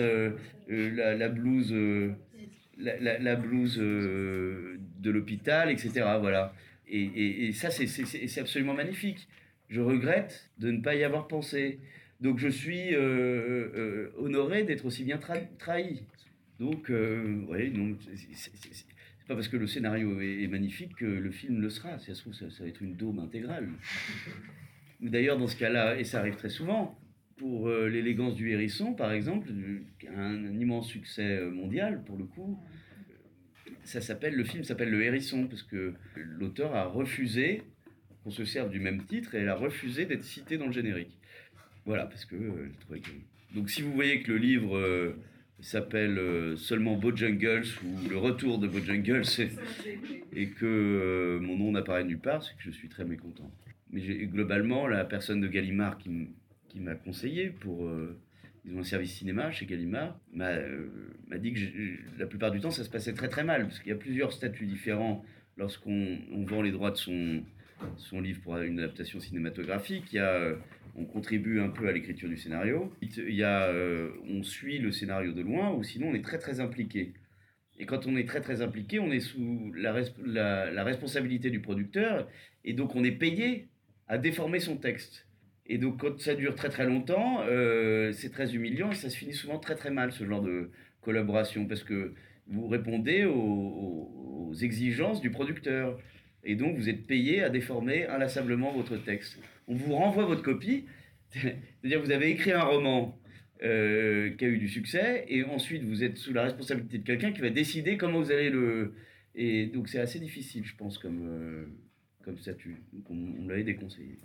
[0.67, 1.71] la, blouse
[2.77, 5.91] la, blouse euh, de l'hôpital, etc.
[6.19, 6.53] Voilà.
[6.87, 9.27] Et, ça, c'est absolument magnifique.
[9.69, 11.79] Je regrette de ne pas y avoir pensé.
[12.21, 12.99] Donc je suis euh,
[13.75, 16.03] euh, honoré d'être aussi bien trahi.
[16.59, 21.69] Donc, oui, non, c'est pas parce que le scénario est, magnifique que le film le
[21.69, 21.97] sera.
[21.99, 23.67] Si ça se trouve, ça, ça va être une dôme intégrale.
[25.01, 26.97] D'ailleurs, dans ce cas-là, et ça arrive très souvent,
[27.37, 29.49] pour euh, l'élégance du hérisson, par exemple,
[30.15, 32.59] un, un, immense succès euh, mondial pour le coup.
[33.83, 37.63] Ça s'appelle, le film s'appelle Le Hérisson parce que l'auteur a refusé
[38.23, 41.19] qu'on se serve du même titre et elle a refusé d'être citée dans le générique.
[41.85, 42.99] Voilà, parce que euh,
[43.53, 45.15] donc si vous voyez que le livre
[45.59, 46.19] s'appelle
[46.57, 49.23] seulement Bojangles ou Le Retour de Bojangles
[50.33, 53.51] et que mon nom n'apparaît nulle part, c'est que je suis très mécontent.
[53.91, 58.17] Mais globalement, la personne de Gallimard qui m'a conseillé pour euh,
[58.75, 60.87] un service cinéma chez Gallimard, m'a euh,
[61.37, 61.59] dit que
[62.19, 64.33] la plupart du temps ça se passait très très mal, parce qu'il y a plusieurs
[64.33, 65.23] statuts différents
[65.57, 66.17] lorsqu'on
[66.47, 67.43] vend les droits de son,
[67.97, 70.11] son livre pour une adaptation cinématographique.
[70.11, 70.55] Il y a, euh,
[70.95, 73.71] on contribue un peu à l'écriture du scénario, il y a,
[74.29, 77.13] on suit le scénario de loin, ou sinon on est très très impliqué.
[77.79, 82.29] Et quand on est très très impliqué, on est sous la responsabilité du producteur,
[82.63, 83.69] et donc on est payé
[84.07, 85.25] à déformer son texte.
[85.65, 89.17] Et donc, quand ça dure très très longtemps, euh, c'est très humiliant et ça se
[89.17, 90.71] finit souvent très très mal, ce genre de
[91.01, 92.13] collaboration, parce que
[92.47, 95.99] vous répondez aux, exigences du producteur.
[96.43, 99.39] Et donc, vous êtes payé à déformer inlassablement votre texte.
[99.67, 100.85] On vous renvoie votre copie,
[101.29, 103.19] c'est-à-dire vous avez écrit un roman
[103.63, 107.31] euh, qui a eu du succès, et ensuite vous êtes sous la responsabilité de quelqu'un
[107.31, 108.93] qui va décider comment vous allez le...
[109.35, 111.65] Et donc, c'est assez difficile, je pense, comme, euh,
[112.23, 112.83] comme statut.
[112.93, 114.19] Donc, on, l'avait déconseillé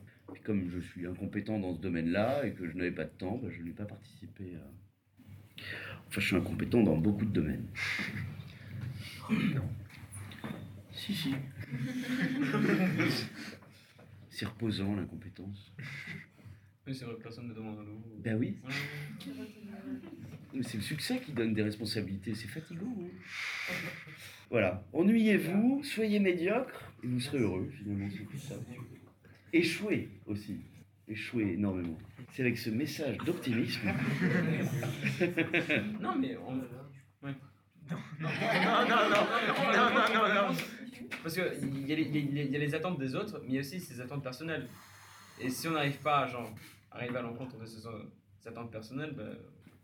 [0.45, 3.49] comme je suis incompétent dans ce domaine-là et que je n'avais pas de temps, bah,
[3.51, 5.62] je n'ai pas participé à.
[6.09, 7.66] Enfin, je suis incompétent dans beaucoup de domaines.
[9.30, 9.68] non.
[10.93, 11.34] Si, si.
[14.39, 15.72] C'est reposant, l'incompétence.
[16.86, 18.01] Oui, c'est vrai, personne ne demande à nous.
[18.22, 18.57] Ben oui.
[20.62, 22.97] C'est le succès qui donne des responsabilités, c'est fatigant.
[22.99, 23.74] Hein.
[24.49, 24.82] voilà.
[24.95, 28.55] Ennuyez-vous, soyez médiocre et vous serez heureux, finalement, c'est tout ça
[29.53, 30.61] échouer aussi.
[31.07, 31.99] Échouer énormément.
[32.32, 33.93] C'est avec ce message d'optimisme.
[36.01, 36.55] non, mais on.
[36.55, 36.64] Non.
[37.91, 38.28] Non,
[38.89, 39.26] non, non,
[39.74, 40.57] non, non, non, non,
[41.22, 43.61] Parce qu'il y, a les, y a les attentes des autres, mais il y a
[43.61, 44.68] aussi ses attentes personnelles.
[45.40, 46.50] Et si on n'arrive pas à genre,
[46.90, 47.86] arriver à l'encontre de ces,
[48.46, 49.14] attentes personnelles.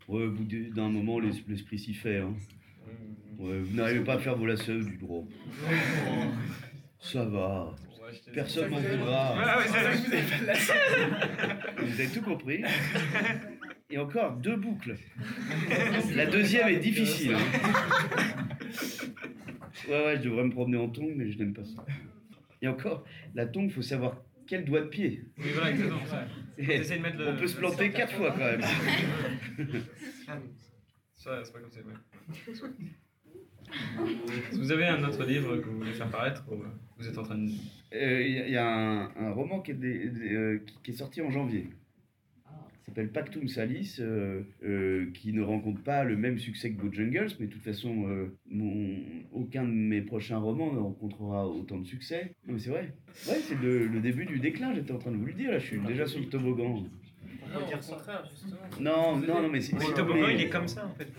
[0.07, 2.17] Ouais, au bout d'un moment, l'esprit s'y fait.
[2.17, 2.33] Hein.
[3.37, 5.23] Ouais, vous n'arrivez pas à faire vos lacets du droit.
[6.99, 7.75] Ça va.
[8.33, 9.35] Personne m'en voudra.
[11.77, 12.63] vous avez tout compris.
[13.89, 14.95] Et encore deux boucles.
[16.15, 17.35] La deuxième est difficile.
[17.35, 18.45] Hein.
[19.87, 21.85] Ouais, ouais, je devrais me promener en tongs, mais je n'aime pas ça.
[22.61, 24.17] Et encore, la tongue, il faut savoir
[24.47, 25.23] quel doigt de pied.
[25.37, 25.99] Oui, voilà, exactement.
[26.57, 28.61] De mettre le, On peut se planter quatre fois quand même.
[31.15, 31.79] Ça, c'est pas comme ça,
[34.53, 36.45] Vous avez un autre livre que vous voulez faire paraître
[36.97, 37.49] vous êtes en train de...
[37.91, 41.69] Il euh, y, a un, roman qui est, euh, qui est, sorti en janvier.
[42.95, 47.51] S'appelle Pactum Salis, euh, qui ne rencontre pas le même succès que Bojangles, mais de
[47.51, 48.07] toute façon,
[48.49, 49.01] mon,
[49.33, 52.33] aucun de mes prochains romans ne rencontrera autant de succès.
[52.47, 52.93] Non, mais c'est vrai.
[53.27, 55.65] Ouais, c'est le, début du déclin, j'étais en train de vous le dire, là, je
[55.65, 56.85] suis déjà sur le toboggan.
[56.85, 58.55] On peut dire le contraire, justement.
[58.79, 59.73] Non, non, non, mais c'est.
[59.75, 61.11] Le toboggan, il est comme ça, en fait.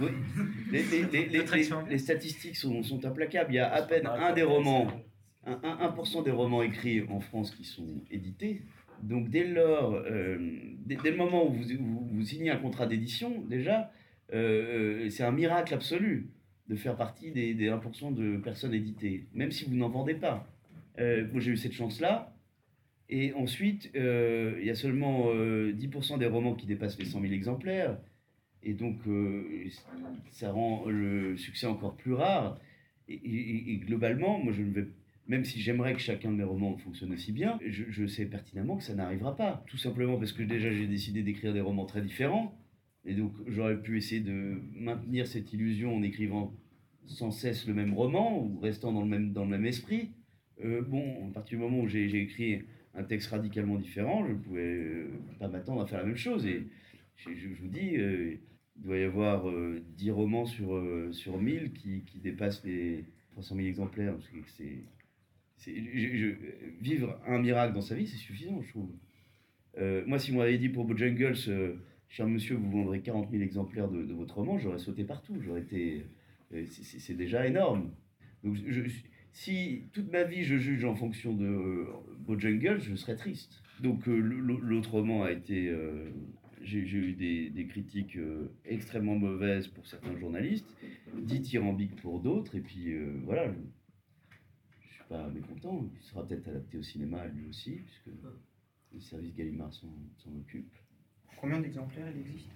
[0.00, 0.08] Oui.
[0.70, 1.44] Les, les, les,
[1.90, 3.52] les, statistiques sont, sont implacables.
[3.52, 4.90] Il y a à peine un des romans
[5.46, 8.62] 1%, des romans écrits en France qui sont édités.
[9.02, 10.38] Donc dès lors, euh,
[10.86, 13.92] dès, le moment où vous, signez un contrat d'édition, déjà,
[14.32, 16.30] euh, c'est un miracle absolu
[16.68, 20.46] de faire partie des, des 1% de personnes éditées, même si vous n'en vendez pas.
[21.00, 22.34] Euh, moi j'ai eu cette chance-là.
[23.08, 27.98] Et ensuite, il y a seulement 10% des romans qui dépassent les 100 000 exemplaires.
[28.62, 29.00] Et donc,
[30.30, 32.58] ça rend le succès encore plus rare.
[33.08, 33.20] Et,
[33.72, 34.86] et globalement, moi je ne vais
[35.26, 38.82] même si j'aimerais que chacun de mes romans fonctionne aussi bien, je, sais pertinemment que
[38.82, 39.64] ça n'arrivera pas.
[39.68, 42.58] Tout simplement parce que déjà j'ai décidé d'écrire des romans très différents.
[43.04, 46.54] Et donc j'aurais pu essayer de maintenir cette illusion en écrivant
[47.06, 50.10] sans cesse le même roman ou restant dans le même, dans le même esprit.
[50.64, 52.62] Euh, bon, à partir du moment où j'ai écrit
[52.94, 55.08] un texte radicalement différent, je ne pouvais euh,
[55.38, 56.46] pas m'attendre à faire la même chose.
[56.46, 56.66] Et
[57.16, 58.36] je, vous dis, euh,
[58.76, 60.80] il doit y avoir euh, 10 romans sur,
[61.12, 64.14] sur 1000 qui, qui dépassent les 300 000 exemplaires.
[64.14, 64.84] parce c'est-
[65.70, 66.34] je-
[66.80, 68.90] vivre un miracle dans sa vie, c'est suffisant, je trouve.
[69.78, 71.74] Euh, moi, si vous m'avez dit pour Bojangles, euh,
[72.08, 75.36] cher monsieur, vous vendrez 40 000 exemplaires de, votre roman, j'aurais sauté partout.
[75.40, 76.04] J'aurais été.
[76.52, 77.90] euh, c'est- déjà énorme.
[78.44, 78.56] Donc,
[79.32, 81.86] si toute ma vie je juge en fonction de
[82.26, 83.62] Bojangles, je serais triste.
[83.80, 85.74] Donc, l'autre roman a été.
[86.60, 88.18] j'ai eu des, des critiques
[88.66, 90.68] extrêmement mauvaises pour certains journalistes,
[91.16, 92.92] dithyrambiques pour d'autres, et puis
[93.24, 93.50] voilà,
[95.12, 95.84] pas mécontent.
[95.94, 98.10] Il sera peut-être adapté au cinéma lui aussi, puisque
[98.92, 99.88] le service Gallimard s'en
[100.18, 100.72] s'en occupe.
[101.38, 102.48] Combien d'exemplaires il existe?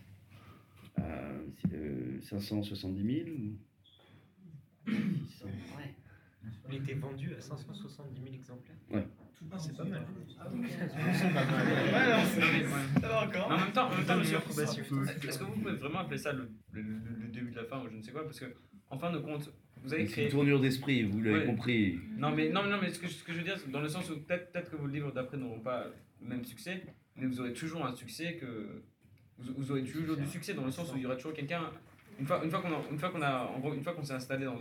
[0.99, 3.59] Euh, c'est, euh, 570 000 ou
[4.87, 5.49] 600.
[6.71, 8.77] Il était vendu à 570 000 exemplaires.
[8.91, 9.07] Ouais.
[9.53, 10.03] Ah, c'est pas mal.
[11.13, 11.67] C'est pas mal.
[11.67, 13.49] Ouais, non, c'est- Ça va encore.
[13.51, 16.33] Mais en même temps, en même temps, monsieur, est-ce que vous pouvez vraiment appeler ça
[16.33, 18.25] le, le- le- le début de la fin ou je ne sais quoi?
[18.25, 18.47] Parce que,
[18.89, 19.53] en fin de compte,
[19.87, 20.25] vous avez C'est créé.
[20.27, 21.47] une tournure d'esprit, vous l'avez Ouais.
[21.47, 21.99] compris.
[22.19, 23.81] Non, mais, non, non, mais ce que, je- ce que je veux dire, c'est dans
[23.81, 25.87] le sens où peut-être peut que vos livres d'après n'auront pas
[26.23, 26.83] le même succès,
[27.17, 28.83] mais vous aurez toujours un succès que.
[29.39, 31.71] Vous, vous aurez toujours du succès dans le sens où il y aura toujours quelqu'un.
[32.19, 34.03] Une fois, une fois qu'on a, une fois qu'on a, en gros, une fois qu'on
[34.03, 34.59] s'est installé dans,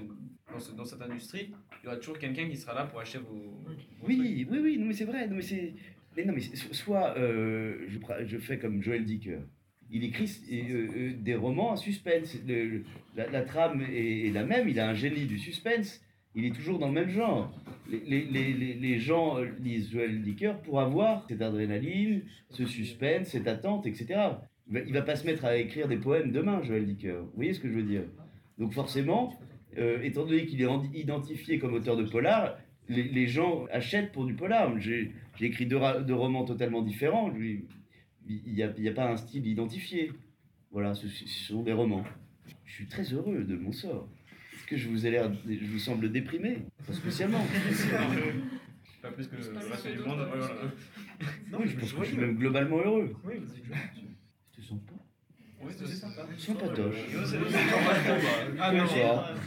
[0.51, 3.19] dans, ce- dans cette industrie, il y aura toujours quelqu'un qui sera là pour acheter
[3.19, 3.33] vos.
[3.63, 5.27] vos Oui, oui, oui, non, mais c'est vrai.
[5.27, 5.73] Non, mais c'est.
[6.17, 9.39] mais non, mais soit euh, je, je fais comme Joël Dicker.
[9.91, 12.37] Il écrit euh, euh, des romans à suspense.
[13.15, 14.67] La, trame est, la même.
[14.67, 16.01] Il a un génie du suspense.
[16.33, 17.53] Il est toujours dans le même genre.
[17.89, 24.19] Les, gens euh, lisent Joël Dicker pour avoir cette adrénaline, ce suspense, cette attente, etc.
[24.69, 27.19] Il va, pas se mettre à écrire des poèmes demain, Joël Dicker.
[27.21, 28.03] Vous voyez ce que je veux dire?
[28.57, 29.39] Donc forcément,
[30.01, 32.57] étant donné qu'il est en- identifié comme auteur de polar,
[32.89, 34.77] les, gens achètent pour du polar.
[34.79, 37.31] J'ai écrit deux, romans totalement différents.
[38.27, 40.11] Il n'y a, il y a pas un style identifié.
[40.71, 42.03] Voilà, ce, ce sont des romans.
[42.65, 44.07] Je suis très heureux de mon sort.
[44.53, 46.59] Est-ce que je vous ai l'air, je vous semble déprimé?
[46.85, 47.39] Pas spécialement.
[49.01, 50.19] Pas plus que le reste du monde.
[50.19, 50.55] ouais, voilà.
[51.59, 53.15] Oui, je pense que je suis même globalement heureux.
[53.23, 53.61] Oui, gentil.
[54.51, 54.93] Tu te sens pas?
[55.61, 56.27] Oui, c'est sympa.
[56.37, 56.95] Sympatoche.
[58.59, 59.35] Ah non, Bonsoir.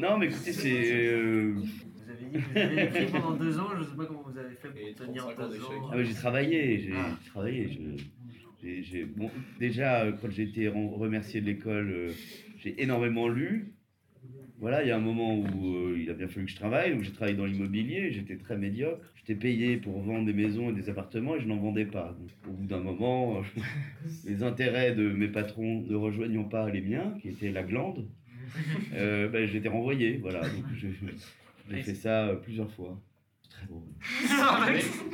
[0.00, 1.06] Non, mais écoutez, c'est.
[1.08, 4.22] euh, Vous avez dit que vous avez écrit pendant deux ans, je sais pas comment
[4.26, 5.88] vous avez fait pour tenir deux ans.
[5.92, 7.68] Ah ouais, j'ai travaillé, j'ai j'ai travaillé.
[7.68, 8.04] je-
[8.62, 12.12] j'ai- j'ai- bon, déjà, euh, quand j'ai été ren- remercié de l'école, euh,
[12.58, 13.72] j'ai énormément lu.
[14.60, 16.92] Voilà, il y a un moment où euh, il a bien fallu que je travaille,
[16.92, 19.04] donc j'ai travaillé dans l'immobilier, j'étais très médiocre.
[19.28, 22.16] J'étais payé pour vendre des maisons et des appartements et je n'en vendais pas.
[22.18, 23.60] Donc, au bout d'un moment, euh,
[24.24, 28.08] les intérêts de mes patrons ne rejoignant pas les miens, qui étaient la glande,
[28.94, 30.16] euh, ben, j'ai été renvoyé.
[30.22, 30.40] Voilà,
[30.74, 32.98] j'ai fait ça euh, plusieurs fois.
[33.42, 33.82] C'est très drôle.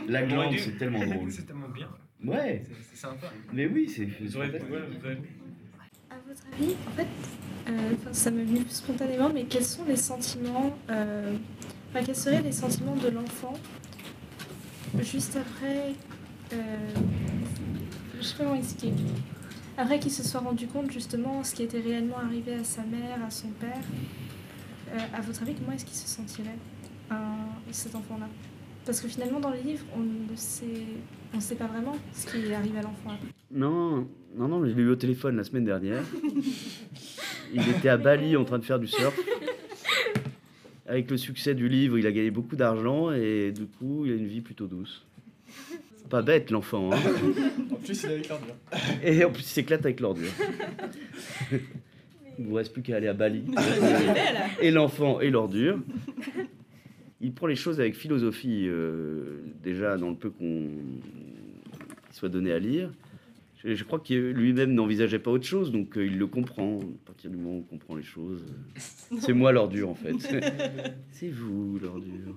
[0.08, 1.32] La glande, c'est tellement drôle.
[1.32, 1.88] C'est tellement bien.
[2.24, 2.62] Ouais.
[2.92, 3.32] C'est- sympa.
[3.52, 4.04] Mais oui, c'est.
[4.04, 7.06] Vous aurez- À votre avis, en fait,
[7.68, 7.72] euh,
[8.12, 11.34] ça m'est venu spontanément, mais quels sont les sentiments, euh,
[11.90, 13.54] enfin, quels seraient les sentiments de l'enfant
[15.02, 15.94] juste après,
[16.52, 16.56] euh,
[18.18, 18.94] je sais pas comment expliquer,
[19.76, 23.18] après qu'il se soit rendu compte justement ce qui était réellement arrivé à sa mère,
[23.26, 23.82] à son père.
[24.92, 26.56] Euh, à votre avis, comment est-ce qu'il se sentirait,
[27.72, 28.28] cet enfant-là?
[28.84, 30.66] Parce que finalement, dans le livre, on ne sait,
[31.34, 33.16] on sait pas vraiment ce qui arrive à l'enfant.
[33.50, 34.06] Non,
[34.36, 36.04] non, non, je l'ai eu au téléphone la semaine dernière.
[37.52, 39.18] Il était à Bali en train de faire du surf.
[40.86, 44.14] Avec le succès du livre, il a gagné beaucoup d'argent et du coup, il a
[44.16, 45.06] une vie plutôt douce.
[46.10, 46.98] Pas bête l'enfant, hein.
[47.72, 48.54] En plus, il est avec l'ordure.
[49.02, 50.30] Et en plus, il s'éclate avec l'ordure.
[52.38, 53.44] Il ne vous reste plus qu'à aller à Bali.
[54.60, 55.78] Et l'enfant et l'ordure.
[57.20, 60.68] Il prend les choses avec philosophie, euh, déjà dans le peu qu'on
[62.06, 62.90] qu'il soit donné à lire.
[63.64, 66.78] Je, je crois que lui-même n'envisageait pas autre chose, donc euh, il le comprend.
[66.80, 70.12] À partir du moment où on comprend les choses, euh, c'est moi l'ordure en fait.
[71.12, 72.36] c'est vous l'ordure.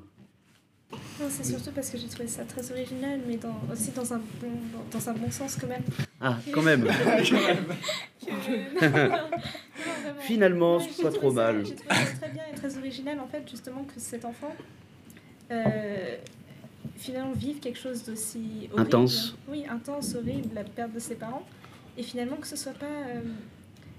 [1.20, 4.20] Non, c'est surtout parce que j'ai trouvé ça très original, mais dans, aussi dans un,
[4.40, 5.84] bon, dans, dans un bon sens quand même.
[6.22, 6.86] Ah, quand même.
[8.26, 8.32] Que-
[8.82, 10.20] Non, non.
[10.22, 11.66] Finalement, c'est pas trop ça- mal.
[11.66, 14.56] J'ai trouvé ça très bien et très original en fait, justement, que cet enfant
[15.52, 16.16] euh,
[16.96, 18.80] finalement vive quelque chose d'aussi horrible.
[18.80, 19.36] Intense.
[19.50, 21.46] Oui, intense, horrible, la perte de ses parents.
[21.98, 22.86] Et finalement, que ce soit pas.
[22.86, 23.22] euh,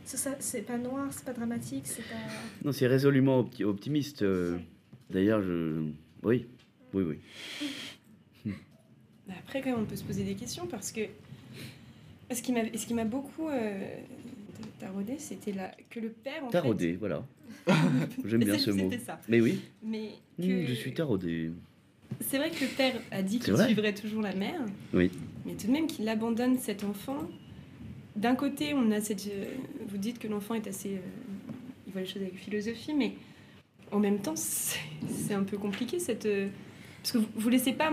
[0.05, 2.15] c'est pas noir, c'est pas dramatique, c'est pas.
[2.65, 4.23] Non, c'est résolument opti- optimiste.
[4.23, 4.59] euh.
[5.11, 5.83] D'ailleurs, je.
[6.23, 6.47] Oui,
[6.95, 8.53] oui, oui.
[9.41, 11.03] Après, quand même, on peut se poser des questions parce que
[12.33, 13.99] ce qui m'a, ce qui m'a beaucoup euh,
[14.79, 15.71] taraudé, c'était la...
[15.91, 16.45] que le père.
[16.45, 16.97] En Taraudé, fait...
[16.97, 17.25] voilà.
[18.25, 18.91] J'aime bien ce mot.
[18.91, 19.21] C'était ça.
[19.29, 19.61] Mais oui.
[19.83, 20.67] Mais Mmh, que...
[20.67, 21.51] je suis taraudé.
[22.21, 24.61] C'est vrai que le père a dit qu'il vrai suivrait toujours la mère,
[24.93, 25.11] Oui.
[25.47, 27.17] mais tout de même qu'il abandonne cet enfant.
[28.17, 29.27] D'un côté, on a cette.
[29.29, 29.45] euh,
[29.89, 30.95] Vous dites que l'enfant est assez.
[30.97, 31.01] euh,
[31.87, 33.15] il voit les choses avec philosophie, mais
[33.93, 36.27] en même temps, c'est un peu compliqué cette.
[36.27, 36.49] euh,
[37.03, 37.93] Parce que vous, vous laissez pas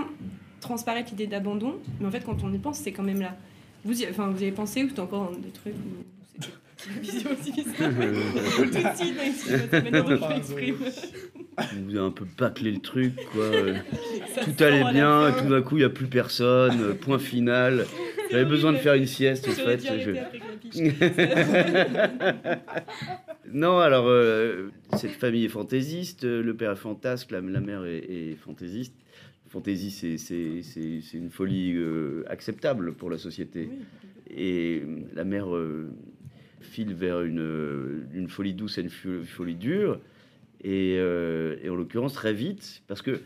[0.61, 3.37] transparaître l'idée d'abandon, mais en fait, quand on y pense, c'est quand même là.
[3.83, 6.14] Vous, y- enfin, vous avez pensé ou c'est encore des trucs où
[7.01, 9.03] vision aussi Tout de suite, je.
[11.79, 13.49] Vous avez un peu bâclé le truc, quoi.
[14.35, 16.95] Ça tout allait la bien, tout d'un coup, il n'y a plus personne.
[16.95, 17.85] Point final.
[18.31, 19.81] J'avais besoin de faire une sieste, en fait.
[19.99, 20.11] je-
[23.51, 26.23] non, alors, euh, cette famille est fantaisiste.
[26.25, 28.93] Le père est fantasque, la, la mère est, est fantaisiste.
[29.49, 33.69] Fantaisie, c'est- une folie euh, acceptable pour la société.
[34.29, 35.89] Et euh, la mère euh,
[36.65, 39.99] file vers une, une folie douce et une fo- folie dure.
[40.63, 43.21] Et, euh, et en l'occurrence, très vite, parce que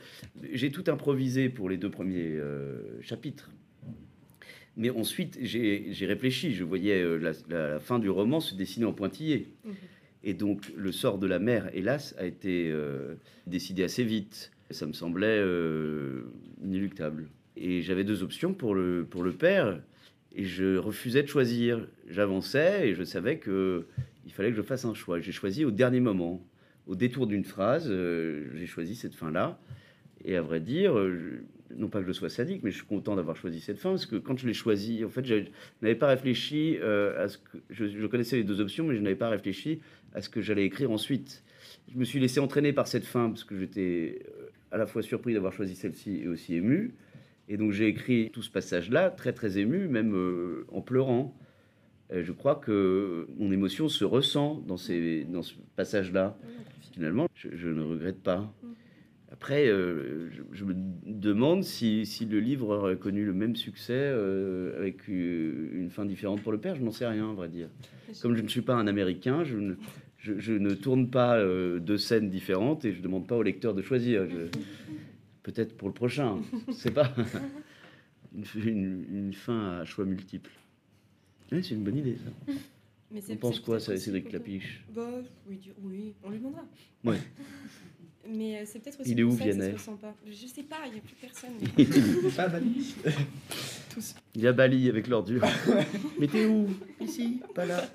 [0.51, 3.49] j'ai tout improvisé pour les deux premiers euh, chapitres.
[4.75, 6.53] Mais ensuite, j'ai réfléchi.
[6.53, 9.47] Je voyais euh, la, fin du roman se dessiner en pointillé.
[10.23, 13.15] Et donc, le sort de la mère, hélas, a été euh,
[13.47, 14.51] décidé assez vite.
[14.69, 15.41] Ça me semblait
[16.61, 17.27] inéluctable.
[17.55, 19.79] Et j'avais deux options pour le, pour le père,
[20.35, 21.87] et je refusais de choisir.
[22.09, 23.85] J'avançais et je savais que
[24.25, 25.19] il fallait que je fasse un choix.
[25.19, 26.45] J'ai choisi au dernier moment,
[26.85, 29.59] au détour d'une phrase, euh, j'ai choisi cette fin-là.
[30.25, 31.41] Et à vrai dire, euh,
[31.75, 34.05] non pas que je sois sadique, mais je suis content d'avoir choisi cette fin, parce
[34.05, 35.45] que quand je l'ai choisi, en fait, je
[35.81, 37.57] n'avais pas réfléchi euh, à ce que...
[37.69, 39.79] Je, je connaissais les deux options, mais je n'avais pas réfléchi
[40.13, 41.43] à ce que j'allais écrire ensuite.
[41.91, 44.23] Je me suis laissé entraîner par cette fin, parce que j'étais
[44.71, 46.93] à la fois surpris d'avoir choisi celle-ci et aussi ému.
[47.49, 51.35] Et donc j'ai écrit tout ce passage-là, très très ému, même euh, en pleurant.
[52.11, 56.37] Je crois que mon émotion se ressent dans, ce passage-là.
[56.93, 58.51] Finalement, je, ne regrette pas.
[59.31, 60.73] Après, euh, je, me
[61.05, 66.51] demande si, le livre aurait connu le même succès euh, avec une fin différente pour
[66.51, 66.75] le père.
[66.75, 67.69] Je n'en sais rien, à vrai dire.
[68.23, 71.39] Comme je ne suis pas un Américain, je ne, tourne pas
[71.79, 74.25] deux scènes différentes et je ne demande pas au lecteur de choisir.
[75.43, 76.37] Peut-être pour le prochain,
[76.67, 77.13] je sais pas.
[78.35, 80.51] Une, une- une fin à choix multiples.
[81.51, 82.53] Ouais, c'est une bonne idée, ça.
[83.11, 85.09] Mais c'est- On pense c'est quoi, ça, Cédric Clapiche Bah,
[85.47, 86.63] oui, oui, on lui demandera.
[87.03, 87.17] Ouais.
[88.31, 90.13] Mais euh, c'est peut-être aussi Il est où, ça que ça se Vianney ressent pas.
[90.27, 92.31] Je sais pas, il n'y a plus personne.
[92.35, 92.93] Pas Bali
[93.91, 94.13] Tous.
[94.35, 95.41] Il y a Bali avec l'ordure.
[96.19, 96.67] Mais t'es où?
[97.01, 97.41] Ici?
[97.55, 97.89] Pas là.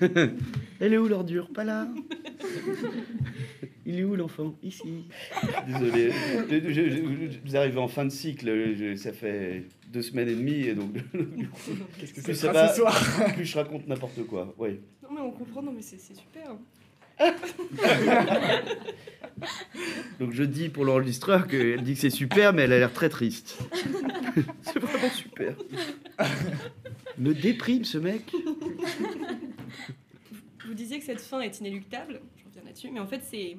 [0.80, 1.88] Elle est où l'ordure Pas là.
[3.84, 5.04] Il est où l'enfant Ici.
[5.66, 6.10] Désolé.
[6.50, 8.74] Je, je- je- je- vous arrivez en fin de cycle.
[8.76, 10.62] je- ça fait deux semaines et demie.
[10.62, 13.56] Et donc, du coup, Qu'est-ce que plus ce ça sera va, ce soir plus je
[13.58, 14.54] raconte n'importe quoi.
[14.58, 14.80] Ouais.
[15.02, 16.54] Non, mais on comprend, non, mais c'est c'est super.
[17.18, 17.34] Hein.
[20.20, 23.08] Donc je dis pour l'enregistreur qu'elle dit que c'est super, mais elle a l'air très
[23.08, 23.58] triste.
[24.62, 25.54] c'est vraiment super.
[27.18, 28.32] Me déprime ce mec.
[30.66, 33.56] Vous disiez que cette fin est inéluctable, je reviens là-dessus, mais en fait, c'est.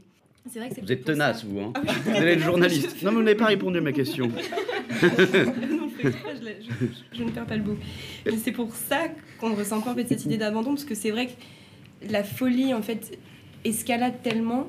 [0.51, 1.59] C'est vrai que c'est Vous êtes ça- tenace, vous.
[1.59, 2.95] Hein Ah oui, vous être tenace, journaliste.
[3.03, 4.27] Non, mais vous n'avez pas répondu à ma question.
[4.27, 4.35] non,
[6.01, 6.09] je,
[7.13, 7.77] je, ne perds pas le bout.
[8.25, 9.07] Mais c'est pour ça
[9.39, 12.73] qu'on ressent pas en fait, cette idée d'abandon, parce que c'est vrai que la folie
[12.73, 13.17] en fait
[13.63, 14.67] escalade tellement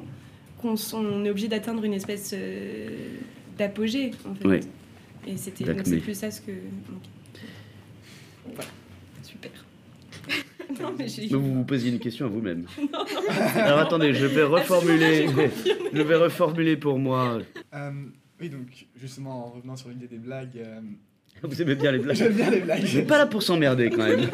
[0.61, 2.89] qu'on on est obligé d'atteindre une espèce euh,
[3.59, 4.49] d'apogée en fait.
[4.49, 4.61] Oui.
[5.27, 6.53] Et c'était c'est plus ça ce que.
[8.47, 8.71] Voilà,
[9.23, 9.51] super.
[10.81, 12.67] non mais vous vous posiez une question à vous-même.
[13.57, 15.27] Alors attendez, je vais reformuler.
[15.29, 15.91] J'ai confirmé.
[15.93, 17.39] Je vais reformuler pour moi.
[17.75, 17.91] Euh,
[18.41, 20.57] oui, donc justement, en revenant sur l'idée des blagues.
[20.59, 20.81] euh,
[21.43, 22.81] Vous aimez bien les blagues J'aime bien les blagues.
[22.83, 24.29] Je suis pas là pour s'emmerder quand même.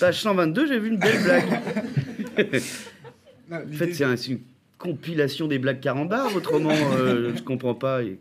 [0.00, 2.62] Page 122, j'ai vu une belle blague.
[3.50, 4.40] Non, En fait, c'est un- c'est une
[4.78, 8.02] compilation des blagues carambars, autrement, euh, je comprends pas.
[8.02, 8.18] Et-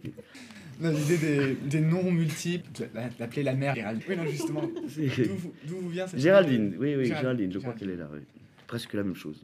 [0.82, 2.68] l'idée des, des noms multiples,
[3.20, 4.04] d'appeler la mère Géraldine.
[4.10, 4.62] Oui, non, justement.
[4.62, 8.10] D'où vous- vient cette Géraldine, oui, oui, Géraldine, Géraldine, je crois qu'elle est là.
[8.14, 8.20] oui.
[8.68, 9.44] Presque la même chose.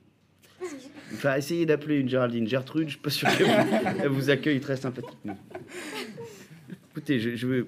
[1.13, 5.37] Enfin, essayez d'appeler une Géraldine Gertrude, je suis pas sûr qu'elle vous, accueille très sympathiquement.
[6.91, 7.65] Écoutez, je, je vais,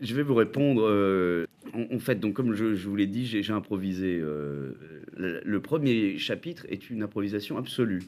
[0.00, 0.82] je vais vous répondre.
[0.86, 4.18] euh, en, fait, donc, comme je, vous l'ai dit, j'ai improvisé.
[4.20, 4.72] euh,
[5.16, 8.02] le, premier chapitre est une improvisation absolue.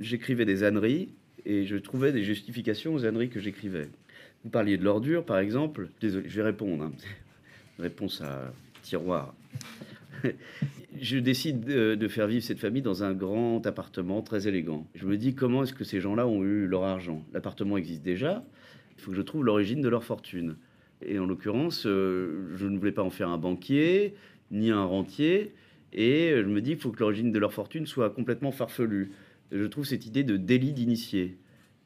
[0.00, 1.10] J'écrivais des âneries
[1.44, 3.88] et je trouvais des justifications aux âneries que j'écrivais.
[4.44, 5.88] Vous parliez de l'ordure, par exemple.
[6.00, 6.84] Désolé, je vais répondre.
[6.84, 6.92] hein.
[7.78, 9.34] Réponse à tiroir.
[11.00, 14.86] je décide de, de faire vivre cette famille dans un grand appartement très élégant.
[14.94, 17.22] Je me dis comment est-ce que ces gens-là ont eu leur argent?
[17.32, 18.44] L'appartement existe déjà.
[18.96, 20.56] Il faut que je trouve l'origine de leur fortune.
[21.02, 24.14] Et en l'occurrence, euh, je ne voulais pas en faire un banquier,
[24.50, 25.52] ni un rentier.
[25.92, 29.12] Et je me dis qu'il faut que l'origine de leur fortune soit complètement farfelue.
[29.52, 31.38] Je trouve cette idée de délit d'initié.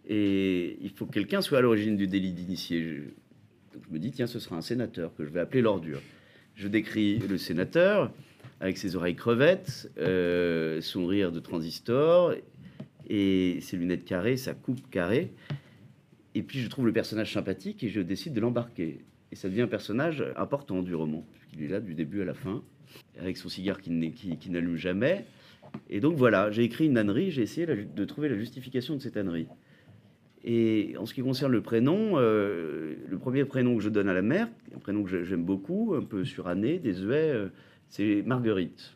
[0.09, 2.83] Et il faut que quelqu'un soit à l'origine du délit d'initié.
[2.83, 3.03] Je,
[3.75, 6.01] je me dis, tiens, ce sera un sénateur que je vais appeler l'ordure.
[6.55, 8.11] Je décris le sénateur
[8.61, 12.35] avec ses oreilles crevettes, euh, son rire de transistor
[13.09, 15.33] et ses lunettes carrées, sa coupe carrée.
[16.35, 19.01] Et puis je trouve le personnage sympathique et je décide de l'embarquer.
[19.33, 22.35] Et ça devient un personnage important du roman, puisqu'il est là du début à la
[22.35, 22.63] fin,
[23.21, 25.25] avec son cigare qui, qui- qui n'allume jamais.
[25.91, 29.17] Et donc voilà, j'ai écrit une ânerie, j'ai essayé de trouver la justification de cette
[29.17, 29.47] ânerie.
[30.45, 34.15] Et en ce qui concerne le prénom, euh, le premier prénom que je donne à
[34.15, 37.49] la mère, un prénom que j'aime beaucoup, un peu suranné, désuet, euh,
[37.89, 38.95] c'est Marguerite.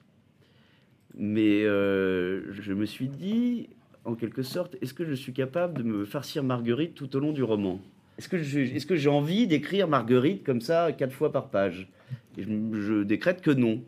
[1.14, 3.68] Mais euh, je me suis dit,
[4.04, 7.32] en quelque sorte, est-ce que je suis capable de me farcir Marguerite tout au long
[7.32, 7.80] du roman?
[8.18, 11.88] Est-ce que j'ai envie d'écrire Marguerite comme ça quatre fois par page?
[12.36, 13.82] Je, décrète que non.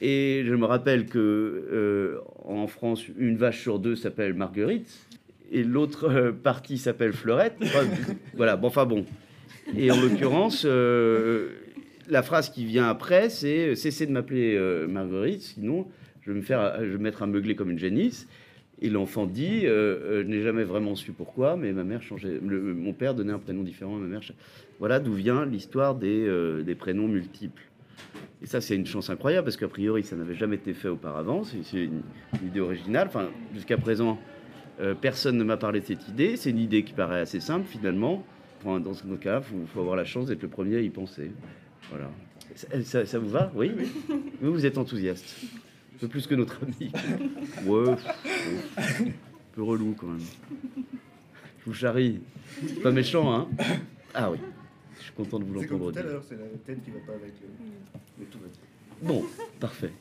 [0.00, 4.88] Et je me rappelle que euh, en France, une vache sur deux s'appelle Marguerite
[5.50, 7.56] et l'autre euh, partie s'appelle Fleurette.
[8.36, 9.04] Voilà, bon, enfin bon.
[9.76, 11.50] Et en l'occurrence, euh,
[12.08, 14.58] la phrase qui vient après, c'est cessez de m'appeler
[14.88, 15.86] Marguerite, sinon
[16.22, 18.28] je vais me faire, je vais me mettre à meugler comme une génisse.
[18.80, 22.38] Et l'enfant dit, euh, euh, je n'ai jamais vraiment su pourquoi, mais ma mère changeait,
[22.46, 24.20] le- mon père donnait un prénom différent à ma mère.
[24.78, 27.62] Voilà d'où vient l'histoire des, euh, des prénoms multiples.
[28.40, 31.42] Et ça, c'est une chance incroyable parce qu'a priori, ça n'avait jamais été fait auparavant.
[31.42, 32.02] C'est une,
[32.40, 33.08] une idée originale.
[33.08, 34.16] Enfin, jusqu'à présent,
[34.80, 36.36] euh, personne ne m'a parlé de cette idée.
[36.36, 38.24] C'est une idée qui paraît assez simple finalement.
[38.64, 41.32] Dans ce cas, il faut, faut avoir la chance d'être le premier à y penser.
[41.90, 42.10] Voilà.
[42.54, 43.50] Ça, ça- ça vous va?
[43.56, 43.72] Oui
[44.40, 45.36] Vous, vous êtes enthousiaste.
[45.98, 46.92] Un peu plus que notre ami.
[47.66, 49.04] Ouais, pff, un
[49.52, 50.20] peu relou quand même.
[51.60, 52.20] Je vous charrie.
[52.60, 53.48] C'est Pas méchant, hein
[54.14, 54.38] Ah oui.
[54.98, 56.10] Je suis content de vous l'entendre tout à dire.
[56.12, 57.48] l'heure, c'est la tête qui va pas avec le.
[58.18, 59.08] Mais tout va bien.
[59.08, 59.24] Bon,
[59.60, 59.92] parfait.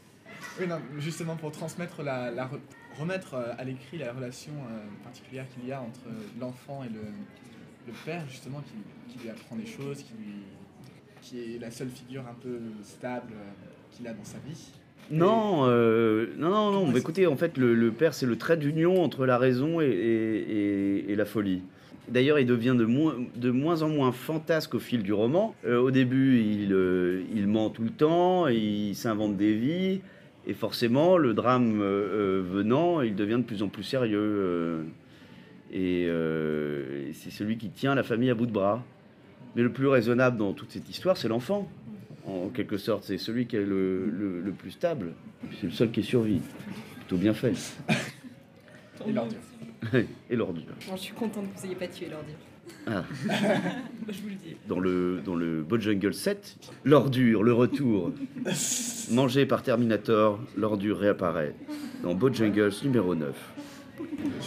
[0.60, 2.60] Oui, non, justement pour transmettre la, la re-
[3.00, 6.02] remettre euh, à l'écrit la relation euh, particulière qu'il y a entre
[6.40, 7.02] l'enfant et le,
[7.88, 10.34] le père, justement, qui, qui lui apprend des choses, qui, lui,
[11.22, 13.52] qui est la seule figure un peu stable euh,
[13.92, 14.70] qu'il a dans sa vie.
[15.12, 16.92] Non, euh, non, non, non.
[16.92, 19.86] Bah, écoutez, en fait, le, le père, c'est le trait d'union entre la raison et,
[19.86, 20.52] et-
[21.08, 21.62] et- et la folie.
[22.10, 25.56] D'ailleurs, il devient de moins, de moins en moins fantasque au fil du roman.
[25.66, 30.00] Euh, au début, il, euh, il ment tout le temps, il s'invente des vies,
[30.46, 34.86] et forcément, le drame venant, il devient de plus en plus sérieux.
[35.74, 36.08] et
[37.14, 38.84] c'est celui qui tient la famille à bout de bras.
[39.56, 41.68] Mais le plus raisonnable dans toute cette histoire, c'est l'enfant.
[42.28, 45.14] En quelque sorte, c'est celui qui est le, le- le plus stable.
[45.62, 46.42] C'est le seul qui survit.
[46.98, 47.54] Plutôt bien fait.
[49.08, 49.40] Et l'ordure.
[50.30, 50.64] Et l'ordure.
[50.88, 52.36] Bon, je suis contente que vous n'ayez pas tué l'ordure.
[52.86, 53.04] Ah.
[54.10, 54.58] je vous le dis.
[54.68, 58.12] Dans le, dans le Bojungle 7, l'ordure, le retour.
[59.12, 61.56] Mangé par Terminator, l'ordure réapparaît.
[62.04, 63.34] Dans Bojungles numéro 9.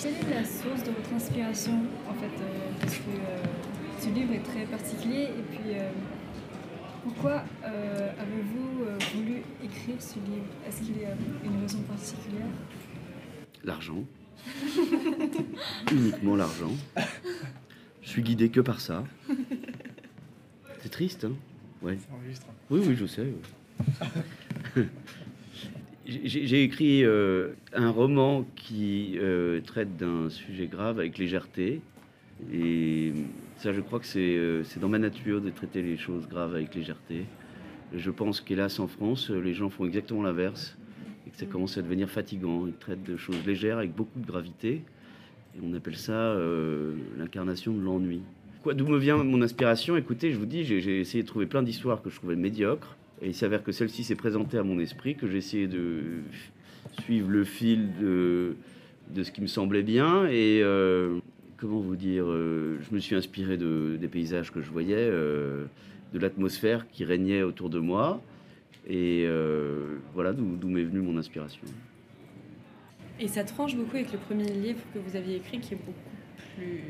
[0.02, 1.72] Quelle est la source de votre inspiration
[2.08, 3.42] en fait euh, Parce que euh,
[4.00, 5.88] ce livre est très particulier et puis euh,
[7.02, 10.46] pourquoi euh, avez-vous euh, voulu écrire ce livre?
[10.66, 11.14] Est-ce qu'il y a
[11.44, 12.46] une raison particulière?
[13.64, 14.04] L'argent.
[15.92, 16.72] Uniquement l'argent.
[18.02, 19.04] Je suis guidé que par ça.
[20.82, 21.32] C'est triste, hein?
[21.82, 21.98] Ouais.
[22.70, 23.26] Oui, oui, je sais.
[26.06, 31.80] J'ai j'ai écrit euh, un roman qui euh, traite d'un sujet grave avec légèreté.
[32.52, 33.12] Et
[33.60, 36.54] ça, je crois que c'est euh, c'est dans ma nature de traiter les choses graves
[36.54, 37.26] avec légèreté.
[37.94, 40.78] Et je pense qu'hélas, en France, les gens font exactement l'inverse.
[41.26, 42.66] Et que ça commence à devenir fatigant.
[42.66, 44.82] Ils traitent de choses légères avec beaucoup de gravité.
[45.54, 48.22] Et on appelle ça euh, l'incarnation de l'ennui.
[48.62, 49.96] Quoi, D'où me vient mon inspiration?
[49.96, 52.96] Écoutez, je vous dis, j'ai essayé de trouver plein d'histoires que je trouvais médiocres.
[53.20, 56.22] Et il s'avère que celle-ci s'est présentée à mon esprit, que j'ai essayé de
[57.02, 58.56] suivre le fil de,
[59.14, 60.26] de ce qui me semblait bien.
[60.28, 61.18] Et euh,
[61.60, 65.66] comment vous dire euh, Je me suis inspiré de, des paysages que je voyais, euh,
[66.12, 68.20] de l'atmosphère qui régnait autour de moi.
[68.88, 71.62] Et euh, voilà d'où m'est venue mon inspiration.
[73.20, 75.98] Et ça tranche beaucoup avec le premier livre que vous aviez écrit qui est beaucoup
[76.56, 76.80] plus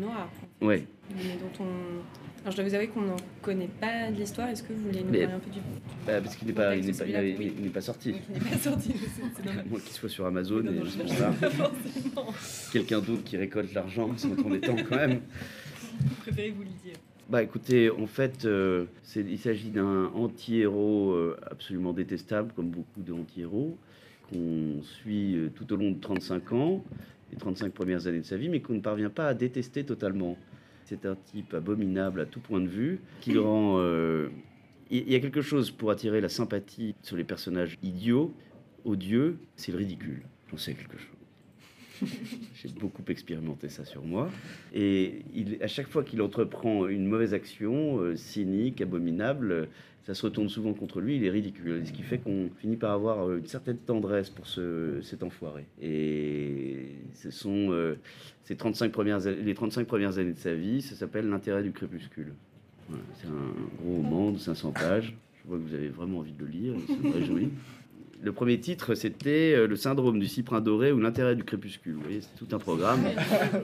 [0.00, 0.28] noir.
[0.28, 0.66] en fait.
[0.66, 0.86] Ouais.
[1.14, 2.02] Mais dont on.
[2.42, 4.48] Alors je dois vous avouer qu'on n'en connaît pas de l'histoire.
[4.48, 5.58] Est-ce que vous voulez nous parler un peu du.
[6.06, 7.52] Bah, parce qu'il n'est pas, il n'est pas, il de n'est- celui-là, oui.
[7.58, 8.14] il n'est pas sorti.
[8.28, 9.44] Il n'est pas sorti, c'est-.
[9.70, 11.32] Moi qu'il soit sur Amazon Non, et non, juste pour ça.
[12.72, 15.20] Quelqu'un d'autre qui récolte l'argent, c'est temps quand même.
[16.02, 16.96] Vous préférez vous le dire.
[17.28, 23.02] Bah écoutez, en fait, euh, c'est- il s'agit d'un anti-héros euh, absolument détestable, comme beaucoup
[23.02, 23.76] d'anti-héros,
[24.30, 26.82] qu'on suit euh, tout au long de 35 ans,
[27.30, 30.36] les 35 premières années de sa vie, mais qu'on ne parvient pas à détester totalement.
[30.90, 33.76] C'est un type abominable à tout point de vue, qui rend...
[33.78, 34.28] euh,
[34.90, 38.34] Il y a quelque chose pour attirer la sympathie sur les personnages idiots,
[38.84, 40.22] odieux, c'est le ridicule.
[40.50, 42.08] J'en sais quelque chose.
[42.56, 44.30] J'ai beaucoup expérimenté ça sur moi.
[44.74, 49.68] Et il, à chaque fois qu'il entreprend une mauvaise action, euh, cynique, abominable,
[50.02, 51.82] ça se retourne souvent contre lui, il est ridicule.
[51.86, 55.66] Ce qui fait qu'on finit par avoir euh, une certaine tendresse pour ce, cet enfoiré.
[55.80, 57.96] Et ce sont euh,
[58.44, 62.32] ces 35 premières, les 35 premières années de sa vie, ça s'appelle L'intérêt du crépuscule.
[63.14, 65.14] C'est un gros roman de 500 pages.
[65.42, 67.50] Je vois que vous avez vraiment envie de le lire, ça me réjouit.
[68.22, 71.94] Le premier titre, c'était euh, Le syndrome du cyprin doré ou l'intérêt du crépuscule.
[71.94, 73.00] Vous voyez, c'est tout un programme.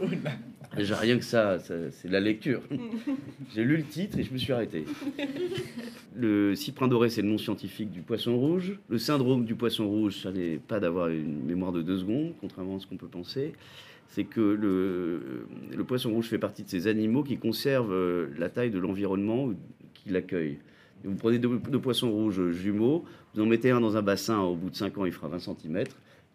[0.76, 2.62] Déjà rien que ça, ça, c'est de la lecture.
[3.54, 4.84] J'ai lu le titre et je me suis arrêté.
[6.18, 8.78] Le cyprin doré, c'est le nom scientifique du poisson rouge.
[8.88, 12.76] Le syndrome du poisson rouge, ça n'est pas d'avoir une mémoire de deux secondes, contrairement
[12.76, 13.52] à ce qu'on peut penser.
[14.08, 15.46] C'est que le,
[15.76, 19.50] le poisson rouge fait partie de ces animaux qui conservent euh, la taille de l'environnement
[19.92, 20.56] qui l'accueille.
[21.06, 23.04] Vous prenez deux, poissons rouges jumeaux,
[23.34, 25.38] vous en mettez un dans un bassin, au bout de 5 ans, il fera 20
[25.38, 25.84] cm.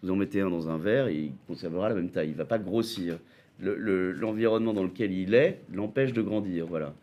[0.02, 2.30] Vous en mettez un dans un verre, il conservera la même taille.
[2.30, 3.20] Il ne va pas grossir.
[3.60, 6.66] Le- le- L'environnement dans lequel il est l'empêche de grandir.
[6.66, 6.94] Voilà.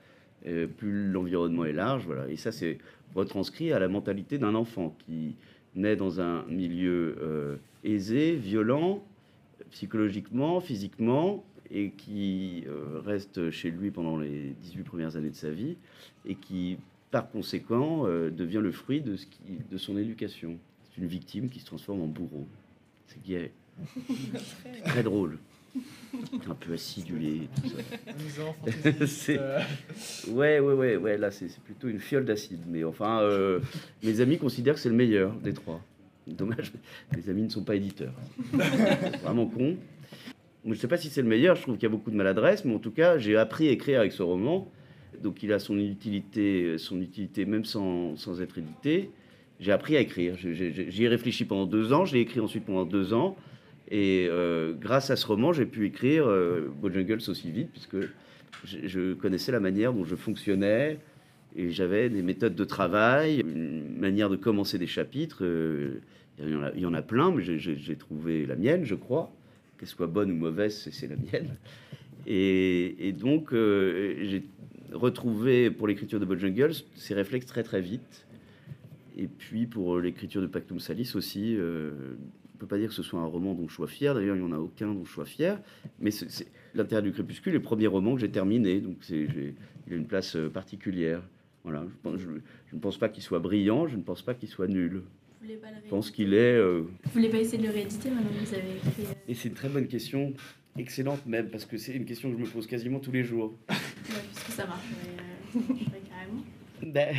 [0.47, 2.29] Euh, plus l'environnement est large, voilà.
[2.29, 2.79] Et ça, c'est
[3.15, 5.35] retranscrit à la mentalité d'un enfant qui
[5.77, 9.05] naît dans un milieu euh, aisé, violent,
[9.71, 15.51] psychologiquement, physiquement, et qui euh, reste chez lui pendant les 18 premières années de sa
[15.51, 15.77] vie,
[16.27, 16.79] et qui,
[17.11, 19.41] par conséquent, euh, devient le fruit de, ce qui,
[19.71, 20.59] de son éducation.
[20.85, 22.47] C'est une victime qui se transforme en bourreau.
[23.07, 23.53] C'est gay.
[24.07, 25.39] C'est très drôle.
[26.49, 27.49] Un peu acidulé.
[27.63, 28.43] tout ça.
[29.31, 29.61] Euh.
[30.29, 31.19] Ouais, ouais, ouais, ouais.
[31.19, 32.61] Là, c'est c'est plutôt une fiole d'acide.
[32.67, 33.61] Mais enfin, euh,
[34.03, 35.81] mes amis considèrent que c'est le meilleur des trois.
[36.27, 36.73] Dommage,
[37.15, 38.15] mes amis ne sont pas éditeurs.
[38.51, 39.77] C'est Vraiment con.
[40.65, 41.57] Je ne sais pas si c'est le meilleur.
[41.57, 43.71] Je trouve qu'il y a beaucoup de maladresse, mais en tout cas, j'ai appris à
[43.71, 44.71] écrire avec ce roman.
[45.23, 49.11] Donc, il a son utilité, son utilité même sans, être édité.
[49.61, 50.37] J'ai appris à écrire.
[50.37, 52.05] J'y ai réfléchi pendant deux ans.
[52.05, 53.37] Je l'ai écrit ensuite pendant deux ans.
[53.91, 57.97] Et euh, grâce à ce roman, j'ai pu écrire euh, Bojangles aussi vite, puisque
[58.65, 60.99] je, connaissais la manière dont je fonctionnais
[61.57, 65.39] et j'avais des méthodes de travail, une manière de commencer des chapitres.
[65.43, 66.01] euh,
[66.39, 68.95] il, y en a, il y en a plein, mais j'ai- trouvé la mienne, je
[68.95, 69.33] crois.
[69.79, 71.57] Qu'elle soit bonne ou mauvaise, c'est la mienne.
[72.31, 74.45] Et, et donc, euh, j'ai
[74.93, 78.27] retrouvé pour l'écriture de Bojangles ces réflexes très très vite.
[79.17, 82.95] Et puis pour l'écriture de Pactum Salis aussi, euh, on ne peut pas dire que
[82.95, 84.15] ce soit un roman dont je sois fier.
[84.15, 85.59] D'ailleurs, il n'y en a aucun dont je sois fier.
[86.01, 88.81] Mais c'est- l'intérieur du crépuscule, le premier roman que j'ai terminé.
[88.81, 89.55] Donc il
[89.91, 91.23] a une place euh, particulière.
[91.65, 91.85] Voilà.
[91.89, 92.29] Je, pense- je-
[92.71, 95.03] je ne pense pas qu'il soit brillant, je ne pense pas qu'il soit nul.
[95.41, 96.57] Vous pas le Je pense qu'il est.
[96.57, 99.49] euh, Vous voulez pas essayer de le rééditer maintenant que vous avez écrit Et c'est
[99.49, 100.35] une très bonne question,
[100.79, 103.57] excellente même, parce que c'est une question que je me pose quasiment tous les jours.
[103.69, 103.75] ouais,
[104.33, 106.45] puisque ça marcherait, euh, ça marcherait carrément.
[106.95, 107.15] Ben,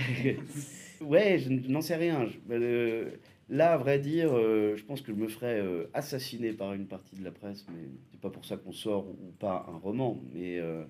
[1.02, 2.26] ouais, je n'en sais rien.
[2.27, 3.10] Je- ben, euh,
[3.49, 6.86] là, à vrai dire, euh, je pense que je me ferais euh, assassiner par une
[6.88, 10.18] partie de la presse, mais c'est pas pour ça qu'on sort ou pas un roman.
[10.34, 10.84] Mais euh,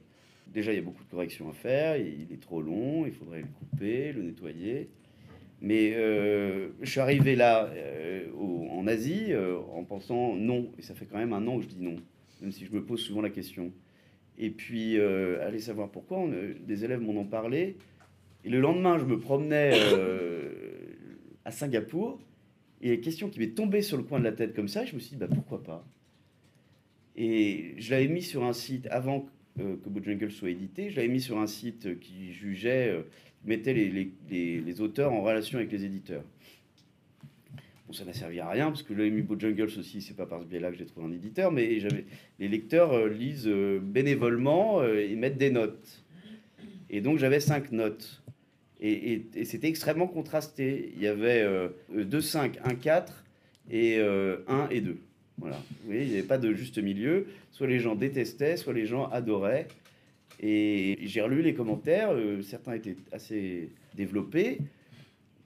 [0.48, 1.98] déjà, il y a beaucoup de corrections à faire.
[1.98, 4.90] Il est trop long, il faudrait le couper, le nettoyer.
[5.62, 10.72] Mais euh, je suis arrivé là, euh, au- en Asie, euh, en pensant non.
[10.78, 11.96] Et ça fait quand même un an que je dis non,
[12.42, 13.72] même si je me pose souvent la question.
[14.38, 17.76] Et puis, euh, allez savoir pourquoi, euh, des élèves m'en ont parlé.
[18.46, 20.50] Et le lendemain, je me promenais euh,
[21.44, 22.20] à Singapour.
[22.82, 24.56] Et il y a une question qui m'est tombée sur le coin de la tête
[24.56, 24.86] comme ça.
[24.86, 25.86] Je me suis dit, bah, pourquoi pas?
[27.18, 29.28] Et je l'avais mis sur un site avant
[29.60, 30.90] euh, que Bojangles soit édité.
[30.90, 33.02] Je l'avais mis sur un site qui jugeait, euh,
[33.44, 36.24] mettait les auteurs en relation avec les éditeurs.
[37.92, 40.46] Ça n'a servi à rien, parce que l'avais mis Bojangles aussi, c'est pas par ce
[40.46, 42.06] biais-là que j'ai trouvé un éditeur, mais j'avais,
[42.38, 46.04] les lecteurs euh, lisent euh, bénévolement euh, et mettent des notes.
[46.92, 48.22] Et donc j'avais cinq notes.
[48.82, 50.94] Et, c'était extrêmement contrasté.
[50.96, 53.26] Il y avait euh, 2, 5, 1, 4
[53.72, 54.98] et euh, 1 et 2.
[55.38, 55.58] Voilà.
[55.58, 57.28] Vous voyez, il n'y avait pas de juste milieu.
[57.52, 59.68] Soit les gens détestaient, soit les gens adoraient.
[60.42, 62.12] Et j'ai relu les commentaires.
[62.44, 64.60] certains étaient assez développés.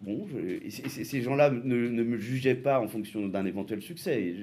[0.04, 0.28] Bon,
[0.70, 4.36] ces gens-là ne, me jugeaient pas en fonction d'un éventuel succès.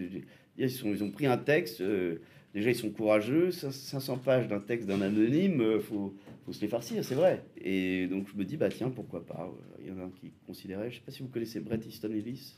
[0.57, 1.83] Ils, ont pris un texte.
[1.83, 2.17] euh,
[2.55, 3.51] déjà, ils sont courageux.
[3.51, 6.15] 500 pages d'un texte d'un anonyme, il faut,
[6.47, 7.45] faut se les farcir, c'est vrai.
[7.61, 9.53] Et donc, je me dis, bah tiens, pourquoi pas.
[9.81, 11.81] Il y en a un qui considérait, je ne sais pas si vous connaissez Bret
[11.87, 12.57] Easton Ellis.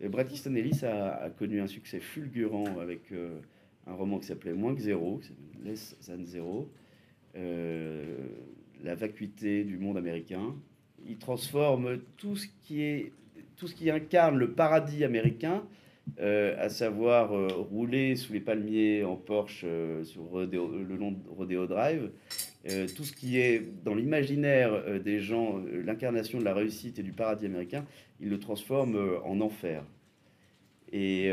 [0.00, 3.40] Et Bret Easton Ellis a, a connu un succès fulgurant avec euh,
[3.86, 5.20] un roman qui s'appelait Moins que zéro,
[5.64, 6.70] Less than zero,
[7.36, 8.16] euh,
[8.82, 10.54] la vacuité du monde américain.
[11.08, 13.12] Il transforme tout ce qui est
[13.56, 15.62] tout ce qui incarne le paradis américain
[16.20, 21.18] euh, à savoir euh, rouler sous les palmiers en Porsche euh, sur le long de
[21.28, 22.10] Rodeo Drive.
[22.96, 27.44] Tout ce qui est dans l'imaginaire des gens, l'incarnation de la réussite et du paradis
[27.44, 27.84] américain,
[28.20, 29.84] ils le transforment euh, en enfer.
[30.90, 31.30] Et,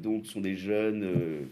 [0.00, 1.48] donc, ce sont des jeunes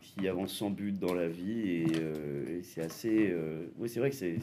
[0.00, 1.68] qui avancent sans but dans la vie.
[1.68, 3.34] Et, c'est assez.
[3.76, 4.36] oui, c'est vrai que c'est,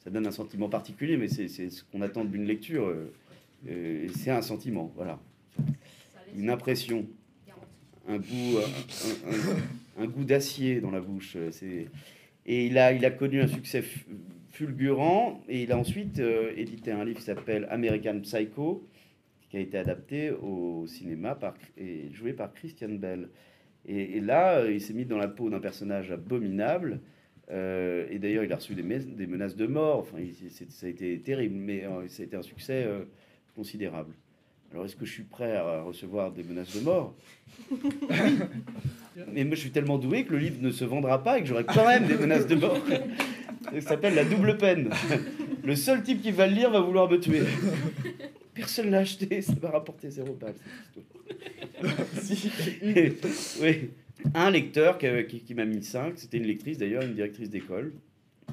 [0.00, 2.86] ça donne un sentiment particulier, mais c'est, ce qu'on attend d'une lecture.
[2.86, 3.12] euh,
[3.68, 5.20] euh, c'est un sentiment, voilà.
[6.36, 7.06] Une impression.
[8.08, 8.58] Un goût,
[9.98, 11.36] un, goût d'acier dans la bouche.
[11.36, 11.50] euh.
[12.46, 14.06] Et il a, connu un succès fu-
[14.48, 15.42] fulgurant.
[15.48, 16.20] Et il a ensuite
[16.56, 18.82] édité un livre qui s'appelle American Psycho,
[19.50, 21.38] qui a été adapté au cinéma
[21.76, 23.28] et joué par Christian Bell.
[23.86, 27.00] Et, là, il s'est mis dans la peau d'un personnage abominable.
[27.50, 29.98] Euh, et d'ailleurs, il a reçu des, menaces de mort.
[29.98, 33.04] Enfin, il- ça a été terrible, mais euh, ça a été un succès euh,
[33.56, 34.14] considérable.
[34.72, 37.14] Alors, est-ce que je suis prêt à recevoir des menaces de mort?
[39.32, 41.48] Mais moi, je suis tellement doué que le livre ne se vendra pas et que
[41.48, 42.78] j'aurai quand même des menaces de mort.
[43.74, 44.90] Ça s'appelle La double peine.
[45.64, 47.42] Le seul type qui va le lire va vouloir me tuer.
[48.54, 50.54] Personne l'a acheté, ça va rapporter zéro balle,
[52.14, 52.66] cette histoire.
[53.62, 53.90] oui.
[54.34, 57.92] Un lecteur qui, qui m'a mis 5, c'était une lectrice d'ailleurs, une directrice d'école,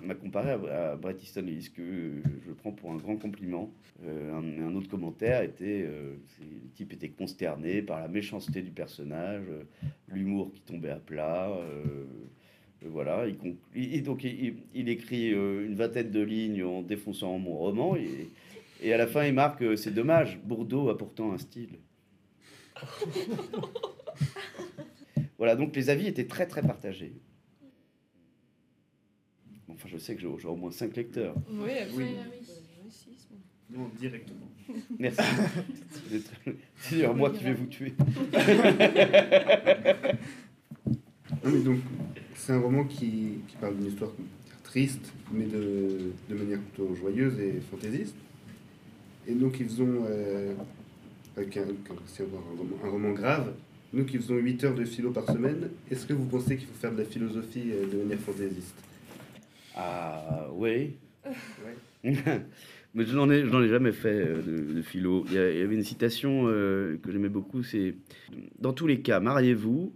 [0.03, 3.71] m'a comparé à, à Bret Easton Ellis, que je prends pour un grand compliment.
[4.05, 9.43] Euh, un, autre commentaire était euh, le type était consterné par la méchanceté du personnage,
[9.49, 9.63] euh,
[10.07, 11.49] l'humour qui tombait à plat.
[11.49, 12.05] euh,
[12.83, 13.25] euh, voilà,
[13.75, 18.29] il, donc il, écrit euh, une vingtaine de lignes en défonçant mon roman et,
[18.83, 21.79] et à la fin il marque euh, c'est dommage, Bourdeau a pourtant un style.
[25.37, 27.13] voilà, donc les avis étaient très très partagés.
[29.67, 31.35] Bon, Enfin, je sais que j'ai j'ai au moins cinq lecteurs.
[31.49, 32.23] Oui, absolument.
[33.69, 34.49] Non, directement.
[34.99, 35.21] Merci.
[36.77, 37.93] C'est d'ailleurs moi qui vais vous tuer.
[41.43, 41.79] Non, mais donc,
[42.35, 44.11] c'est un roman qui, qui parle d'une histoire
[44.63, 48.15] triste, mais de, de manière plutôt joyeuse et fantaisiste.
[49.27, 50.53] Et nous qui faisons, euh,
[51.35, 53.53] avec un, roman, un roman grave,
[53.93, 56.73] nous qui faisons 8 heures de philo par semaine, est-ce que vous pensez qu'il faut
[56.79, 58.75] faire de la philosophie euh, de manière fantaisiste?
[59.75, 60.93] Ah oui.
[62.03, 65.23] Mais je n'en ai, jamais fait euh, de, de philo.
[65.27, 67.95] Il y, a- il y avait une citation euh, que j'aimais beaucoup, c'est
[68.59, 69.93] dans tous les cas, mariez-vous.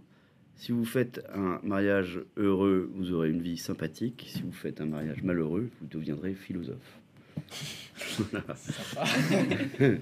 [0.56, 4.26] Si vous faites un mariage heureux, vous aurez une vie sympathique.
[4.28, 6.98] Si vous faites un mariage malheureux, vous deviendrez philosophe.
[8.30, 8.44] Voilà.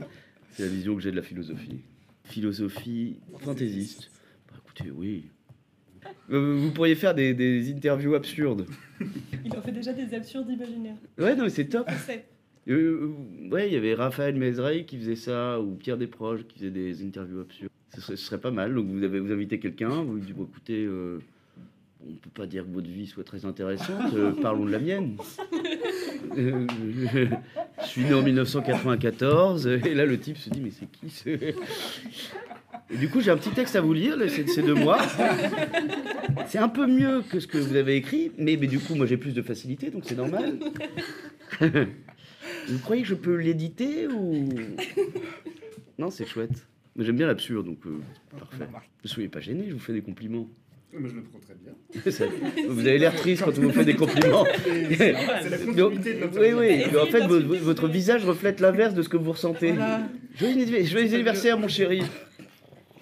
[0.53, 1.81] c'est la vision que j'ai de la philosophie.
[2.31, 4.11] Philosophie fantaisiste.
[4.49, 5.25] Bah, écoutez, oui.
[6.31, 8.67] Euh, Vous pourriez faire des, des interviews absurdes.
[9.45, 10.97] Il en fait déjà des absurdes imaginaires.
[11.19, 11.91] Ouais, non, c'est top.
[12.07, 12.25] Sait.
[12.69, 13.11] Euh,
[13.51, 17.03] ouais, il y avait Raphaël Mézrey qui faisait ça, ou Pierre Desproges qui faisait des
[17.05, 17.71] interviews absurdes.
[17.95, 18.75] Ce serait, ce serait pas mal.
[18.75, 21.19] Donc vous avez vous invitez quelqu'un, vous lui dites bon, écoutez, euh,
[22.07, 25.17] on peut pas dire que votre vie soit très intéressante, euh, parlons de la mienne.
[26.37, 26.67] Euh,
[27.13, 27.27] je,
[27.83, 31.29] je suis né en 1994, et là le type se dit mais c'est qui ce...
[32.93, 34.99] Et du coup j'ai un petit texte à vous lire, là, c'est c'est de moi.
[36.47, 39.07] C'est un peu mieux que ce que vous avez écrit, mais, mais du coup moi
[39.07, 40.59] j'ai plus de facilité, donc c'est normal.
[42.69, 44.49] Vous croyez que je peux l'éditer ou
[45.99, 46.67] Non, c'est chouette.
[46.97, 48.01] Mais j'aime bien l'absurde, donc euh,
[48.39, 48.67] parfait.
[49.05, 50.49] Ne soyez pas gênés, je vous fais des compliments.
[50.93, 51.73] Mais je le prends très bien.
[52.69, 54.45] Vous avez l'air triste quand on vous fait des compliments.
[54.65, 55.13] C'est
[55.49, 56.97] la continuité de notre Oui, oui.
[56.99, 59.75] En fait, vo- vo- votre visage reflète l'inverse de ce que vous ressentez.
[60.37, 62.03] Joyeux, anniv- joyeux anniversaire, mon chéri.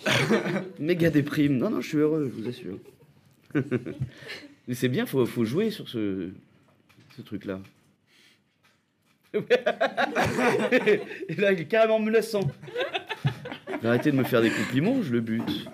[0.79, 1.57] Méga déprime.
[1.57, 2.79] Non, non, je suis heureux, je vous assure.
[4.69, 6.29] Mais c'est bien, faut, faut jouer sur ce,
[7.17, 7.61] ce truc-là.
[9.35, 9.41] Et
[11.37, 12.51] là, il est carrément menaçant.
[13.83, 15.69] Arrêtez de me faire des compliments, je le bute.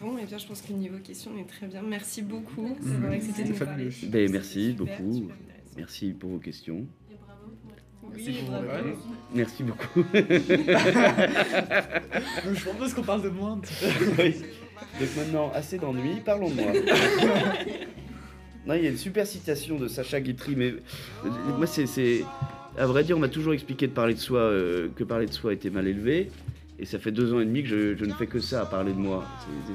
[0.00, 1.82] Bon, et bien je pense que niveau question, on est très bien.
[1.82, 3.88] Merci beaucoup d'avoir accepté de nous parler.
[4.04, 5.14] Ben, merci Super, beaucoup.
[5.14, 5.36] super
[5.76, 6.86] Merci pour vos questions.
[8.12, 8.66] Oui, et bravo.
[9.34, 10.02] Merci beaucoup.
[12.54, 13.86] Je propose qu'on parle de moi un petit peu.
[14.22, 14.34] Oui.
[14.98, 16.72] Donc maintenant, assez d'ennui, parlons de moi.
[18.66, 20.66] Non, il y a une super citation de Sacha Guitry, mais
[21.24, 22.22] euh, moi, c'est, c'est-
[22.76, 25.32] à vrai dire, on m'a toujours expliqué de parler de soi, euh, que parler de
[25.32, 26.30] soi était mal élevé,
[26.80, 28.92] et ça fait deux ans et demi que je, ne fais que ça, à parler
[28.92, 29.24] de moi.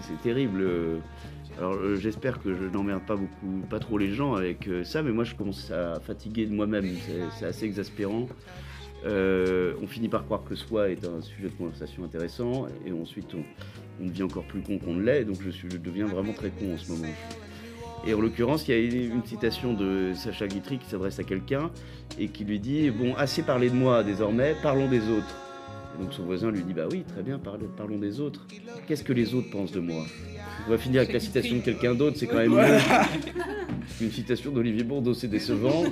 [0.01, 0.61] C'est, terrible.
[0.61, 0.97] euh.
[1.57, 5.03] Alors, euh, j'espère que je n'emmerde pas beaucoup, pas trop les gens avec euh, ça,
[5.03, 6.87] mais moi, je commence à fatiguer de moi-même.
[7.37, 8.27] C'est, assez exaspérant.
[9.05, 14.05] On finit par croire que soi est un sujet de conversation intéressant, et ensuite on,
[14.07, 16.77] devient encore plus con qu'on ne l'est, donc je, je deviens vraiment très con en
[16.77, 17.13] ce moment.
[18.07, 21.69] Et en l'occurrence, il y a une citation de Sacha Guitry qui s'adresse à quelqu'un
[22.19, 25.44] et qui lui dit Bon, assez parlé de moi désormais, parlons des autres.
[25.97, 28.45] Et donc son voisin lui dit Bah oui, très bien, parle- parlons des autres.
[28.87, 30.03] Qu'est-ce que les autres pensent de moi?
[30.67, 32.77] On va finir avec la citation de quelqu'un d'autre, c'est quand même Voilà.
[32.79, 32.83] mieux.
[34.01, 35.83] Une citation d'Olivier Bourdeau, c'est décevant.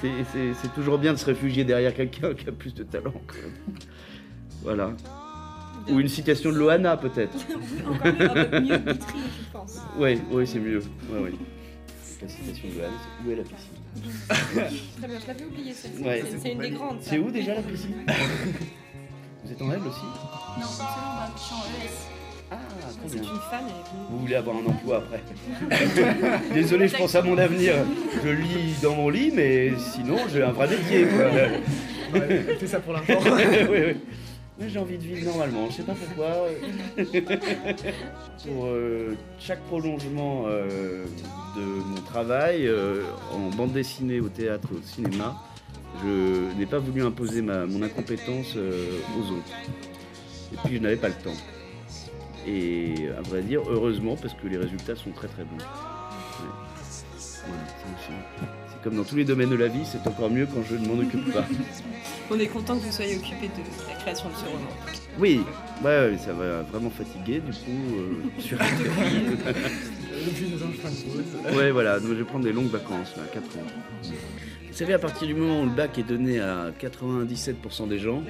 [0.00, 3.12] C'est- C'est c'est toujours bien de se réfugier derrière quelqu'un qui a plus de talent.
[3.26, 3.76] quand même.
[4.62, 4.92] Voilà.
[5.88, 7.36] Ou une citation de Loana, peut-être.
[7.88, 9.78] Encore mieux, un peu mieux Guitry, je pense.
[9.98, 10.80] Oui, oui, c'est mieux.
[11.12, 11.32] Ouais, ouais.
[12.22, 13.75] La citation de Loana, c'est Où est la piscine?
[14.28, 16.02] Très bien, je l'avais oublié celle-ci.
[16.02, 16.22] Ouais.
[16.30, 16.98] C'est- C'est une des grandes.
[17.00, 17.94] C'est où déjà la piscine
[19.44, 20.00] Vous êtes en règle aussi
[20.60, 21.90] Non, seconde, bah, je suis en ES.
[22.50, 23.30] Ah, très C'est bien.
[23.30, 24.06] une femme, elle est venue.
[24.10, 25.22] Vous voulez avoir un emploi après
[26.54, 27.74] Désolé, je pense à mon avenir.
[28.24, 31.06] Je lis dans mon lit, mais sinon j'ai un vrai métier.
[31.06, 32.20] quoi.
[32.28, 33.18] Elle fait ça pour l'argent.
[33.24, 33.96] oui, oui.
[34.58, 36.46] Mais j'ai envie de vivre normalement, je sais pas pourquoi.
[38.46, 41.04] Pour euh, chaque prolongement euh,
[41.56, 43.02] de mon travail, euh,
[43.34, 45.36] en bande dessinée, au théâtre, au cinéma,
[46.02, 49.52] je n'ai pas voulu imposer ma, mon incompétence aux autres.
[50.54, 51.36] Et puis je n'avais pas le temps.
[52.46, 55.58] Et à vrai dire, heureusement, parce que les résultats sont très très bons.
[55.58, 56.50] Ouais.
[57.46, 58.55] Voilà,
[58.86, 60.94] comme dans tous les domaines de la vie, c'est encore mieux quand je ne m'en
[61.02, 61.44] occupe pas.
[62.30, 64.68] On est content que vous soyez occupé de la création de ce roman.
[65.18, 65.40] Oui,
[65.84, 67.96] ouais, ouais, ça va vraiment fatiguer du coup.
[67.98, 68.58] euh, sur-
[71.56, 73.62] ouais, voilà, donc je vais prendre des longues vacances, là, 4 ans.
[74.04, 78.22] Vous savez, à partir du moment où le bac est donné à 97% des gens,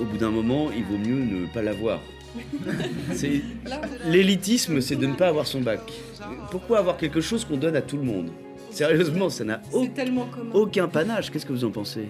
[0.00, 1.98] au bout d'un moment, il vaut mieux ne pas l'avoir.
[3.12, 3.42] C'est-
[4.06, 5.80] L'élitisme, c'est de ne pas avoir son bac.
[6.52, 8.30] Pourquoi avoir quelque chose qu'on donne à tout le monde?
[8.76, 9.86] Sérieusement, ça n'a au-
[10.52, 11.30] aucun panache.
[11.30, 12.08] Qu'est-ce que vous en pensez?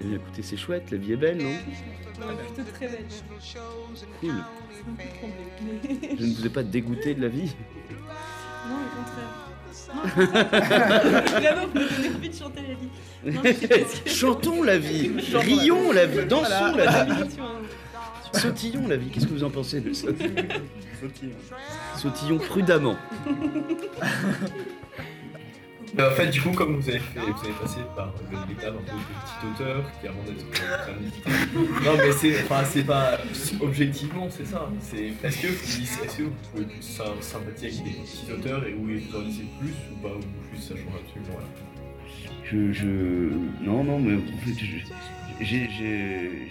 [0.00, 1.50] Eh bien, écoutez, c'est chouette, la vie est belle, non?
[1.50, 3.04] Non, plutôt très belle.
[4.20, 4.34] Cool.
[6.18, 7.50] Je ne vous ai pas dégoûté de la vie
[8.68, 9.44] Non, au contraire.
[11.40, 13.34] Vraiment, vous me donnez envie de chanter la vie.
[13.36, 17.04] Non, que- Chantons la vie, Chantons la rions la vie, dansons Voilà.
[17.04, 17.22] la vie.
[17.40, 17.46] Hein.
[18.34, 20.08] Sautillons la vie, qu'est-ce que vous en pensez de ça?
[21.96, 22.96] Sautillons prudemment.
[25.94, 28.74] Mais en fait, du coup, comme vous avez fait, vous avez passé par le- l'étape
[28.74, 31.84] un peu de petit auteur, qui avant d'être euh.
[31.84, 33.18] Non, mais c'est, enfin, c'est pas
[33.60, 34.68] objectivement, c'est ça.
[34.80, 38.66] C'est, est-ce que vous, est-ce que vous pouvez plus sym- sympathiser avec des petits auteurs
[38.66, 40.20] et où vous en lisez plus ou pas, ou
[40.54, 42.28] juste ça change absolument rien.
[42.44, 43.64] Je, je...
[43.64, 44.84] Non, non, mais en fait, j'ai,
[45.40, 45.68] j'ai,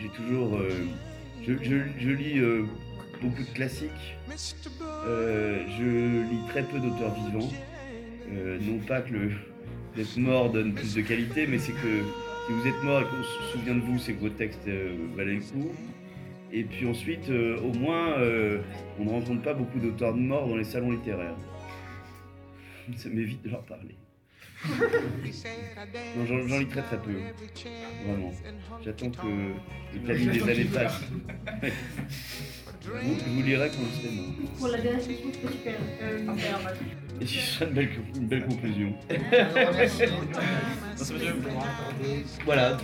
[0.01, 0.55] j'ai toujours...
[0.57, 0.69] euh,
[1.47, 2.65] Je, je- je lis euh,
[3.22, 4.18] beaucoup de classiques.
[5.07, 7.49] Euh, je lis très peu d'auteurs vivants.
[8.32, 9.32] Euh, non pas que le
[9.98, 12.04] d'être mort donne plus de qualité, mais c'est que
[12.45, 14.95] si vous êtes mort et qu'on se souvient de vous, c'est que vos textes euh,
[15.16, 15.72] valaient le coup.
[16.52, 18.62] Et puis ensuite, euh, au moins, euh,
[18.99, 21.36] on ne rencontre pas beaucoup d'auteurs de morts dans les salons littéraires.
[22.95, 23.95] Ça m'évite de leur parler.
[26.18, 27.12] Non, j'en, j'en lis très très peu.
[28.06, 28.32] Vraiment.
[28.84, 29.28] J'attends que
[29.94, 31.02] le planning des années passe.
[32.82, 34.26] je, vous, je vous lirai quand je serai mort.
[34.58, 35.76] Pour la dernière question, je peux super.
[36.02, 36.78] Euh, faire, voilà.
[37.20, 38.94] Et ce sera une belle, une belle conclusion.
[42.45, 42.78] Voilà.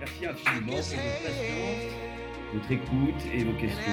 [0.00, 1.92] Merci infiniment pour votre patience,
[2.54, 3.92] votre écoute et vos questions.